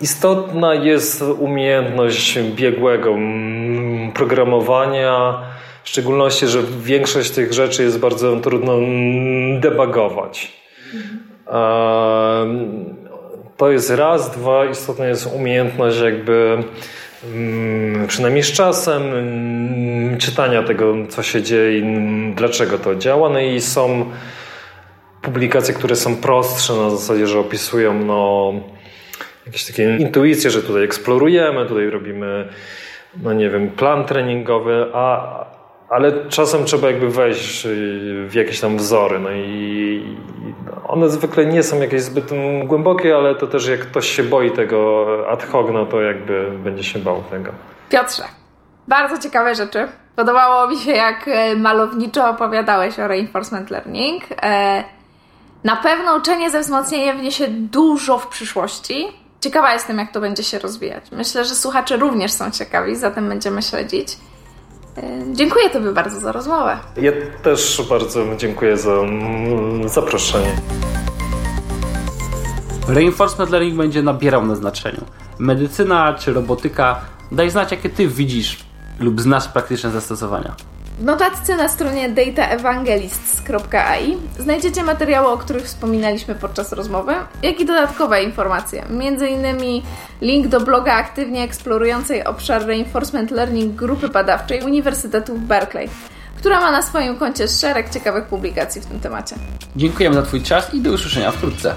Istotna 0.02 0.74
jest 0.74 1.22
umiejętność 1.22 2.40
biegłego 2.40 3.16
programowania, 4.14 5.42
w 5.84 5.90
szczególności, 5.90 6.48
że 6.48 6.64
większość 6.82 7.32
tych 7.32 7.54
rzeczy 7.54 7.84
jest 7.84 8.00
bardzo 8.00 8.36
trudno 8.36 8.74
debugować. 9.60 10.60
To 13.60 13.72
jest 13.72 13.90
raz. 13.90 14.32
Dwa, 14.32 14.66
istotna 14.66 15.08
jest 15.08 15.28
umiejętność 15.36 16.00
jakby 16.00 16.64
Mm, 17.26 18.08
przynajmniej 18.08 18.44
z 18.44 18.52
czasem 18.52 19.04
mm, 19.04 20.18
czytania 20.18 20.64
tego, 20.64 20.96
co 21.10 21.24
się 21.24 21.44
dzieje 21.44 21.80
i 21.80 21.84
dlaczego 22.36 22.78
to 22.78 22.96
działa. 22.96 23.30
No 23.30 23.40
i 23.40 23.62
są 23.62 24.12
publikacje, 25.22 25.74
które 25.74 25.96
są 25.96 26.16
prostsze 26.16 26.74
na 26.74 26.90
zasadzie, 26.90 27.28
że 27.28 27.40
opisują 27.40 27.94
no, 27.94 28.54
jakieś 29.46 29.66
takie 29.66 29.98
intuicje, 29.98 30.52
że 30.52 30.62
tutaj 30.64 30.84
eksplorujemy, 30.84 31.66
tutaj 31.66 31.90
robimy, 31.90 32.48
no 33.24 33.34
nie 33.34 33.50
wiem, 33.50 33.70
plan 33.70 34.06
treningowy, 34.06 34.86
a, 34.94 35.46
ale 35.90 36.30
czasem 36.30 36.66
trzeba 36.66 36.88
jakby 36.88 37.10
wejść 37.10 37.68
w 38.28 38.32
jakieś 38.34 38.60
tam 38.60 38.78
wzory. 38.78 39.20
No 39.20 39.32
i 39.32 40.18
one 40.88 41.10
zwykle 41.10 41.46
nie 41.46 41.64
są 41.64 41.80
jakieś 41.80 42.02
zbyt 42.02 42.30
głębokie, 42.64 43.16
ale 43.16 43.36
to 43.36 43.48
też 43.48 43.68
jak 43.68 43.80
ktoś 43.80 44.10
się 44.10 44.24
boi 44.24 44.52
tego 44.52 45.06
ad 45.30 45.44
hoc, 45.44 45.68
no 45.74 45.86
to 45.86 46.02
jakby 46.02 46.52
będzie 46.64 46.84
się 46.84 47.00
bał 47.00 47.24
tego. 47.30 47.52
Piotrze, 47.90 48.24
bardzo 48.88 49.18
ciekawe 49.18 49.56
rzeczy. 49.56 49.88
Podobało 50.16 50.68
mi 50.68 50.78
się, 50.78 50.92
jak 50.92 51.28
e, 51.28 51.56
malowniczo 51.56 52.30
opowiadałeś 52.30 53.00
o 53.00 53.08
reinforcement 53.08 53.70
learning. 53.70 54.24
E, 54.42 54.84
na 55.64 55.76
pewno 55.76 56.16
uczenie 56.16 56.50
ze 56.52 56.62
wzmocnieniem 56.62 57.18
wniesie 57.18 57.48
dużo 57.48 58.18
w 58.18 58.28
przyszłości. 58.28 59.08
Ciekawa 59.42 59.74
jestem, 59.74 59.98
jak 59.98 60.12
to 60.12 60.22
będzie 60.22 60.44
się 60.44 60.60
rozwijać. 60.60 61.04
Myślę, 61.12 61.46
że 61.46 61.56
słuchacze 61.56 61.98
również 61.98 62.32
są 62.32 62.52
ciekawi, 62.52 62.96
zatem 62.96 63.30
będziemy 63.30 63.62
śledzić. 63.62 64.08
E, 65.04 65.34
dziękuję 65.34 65.70
Tobie 65.70 65.92
bardzo 65.92 66.20
za 66.20 66.32
rozmowę. 66.32 66.78
Ja 66.98 67.12
też 67.44 67.82
bardzo 67.90 68.36
dziękuję 68.38 68.78
za 68.78 68.92
mm, 68.92 69.90
zaproszenie. 69.90 70.56
Reinforcement 72.88 73.52
learning 73.52 73.78
będzie 73.78 74.04
nabierał 74.04 74.46
na 74.46 74.56
znaczeniu. 74.56 75.02
Medycyna 75.40 76.14
czy 76.14 76.34
robotyka, 76.34 77.02
daj 77.32 77.50
znać 77.50 77.72
jakie 77.72 77.90
Ty 77.90 78.08
widzisz 78.08 78.58
lub 79.00 79.22
znasz 79.22 79.48
praktyczne 79.48 79.92
zastosowania. 79.92 80.56
W 81.00 81.04
notatce 81.04 81.58
na 81.58 81.68
stronie 81.68 82.10
dataevangelists.ai 82.10 84.18
znajdziecie 84.40 84.84
materiały, 84.84 85.28
o 85.28 85.38
których 85.38 85.64
wspominaliśmy 85.64 86.36
podczas 86.36 86.74
rozmowy, 86.74 87.14
jak 87.44 87.60
i 87.60 87.66
dodatkowe 87.66 88.24
informacje, 88.24 88.84
m.in. 88.90 89.46
link 90.22 90.48
do 90.48 90.60
bloga 90.60 90.94
aktywnie 90.94 91.44
eksplorującej 91.44 92.24
obszar 92.24 92.66
Reinforcement 92.66 93.32
Learning 93.32 93.76
grupy 93.76 94.10
badawczej 94.10 94.62
Uniwersytetu 94.62 95.36
w 95.36 95.40
Berkeley, 95.40 95.90
która 96.38 96.60
ma 96.60 96.72
na 96.72 96.82
swoim 96.82 97.16
koncie 97.16 97.48
szereg 97.48 97.90
ciekawych 97.90 98.26
publikacji 98.26 98.82
w 98.82 98.86
tym 98.86 99.00
temacie. 99.00 99.36
Dziękujemy 99.76 100.16
za 100.16 100.22
Twój 100.22 100.42
czas 100.42 100.74
i 100.74 100.82
do 100.82 100.92
usłyszenia 100.92 101.32
wkrótce. 101.32 101.76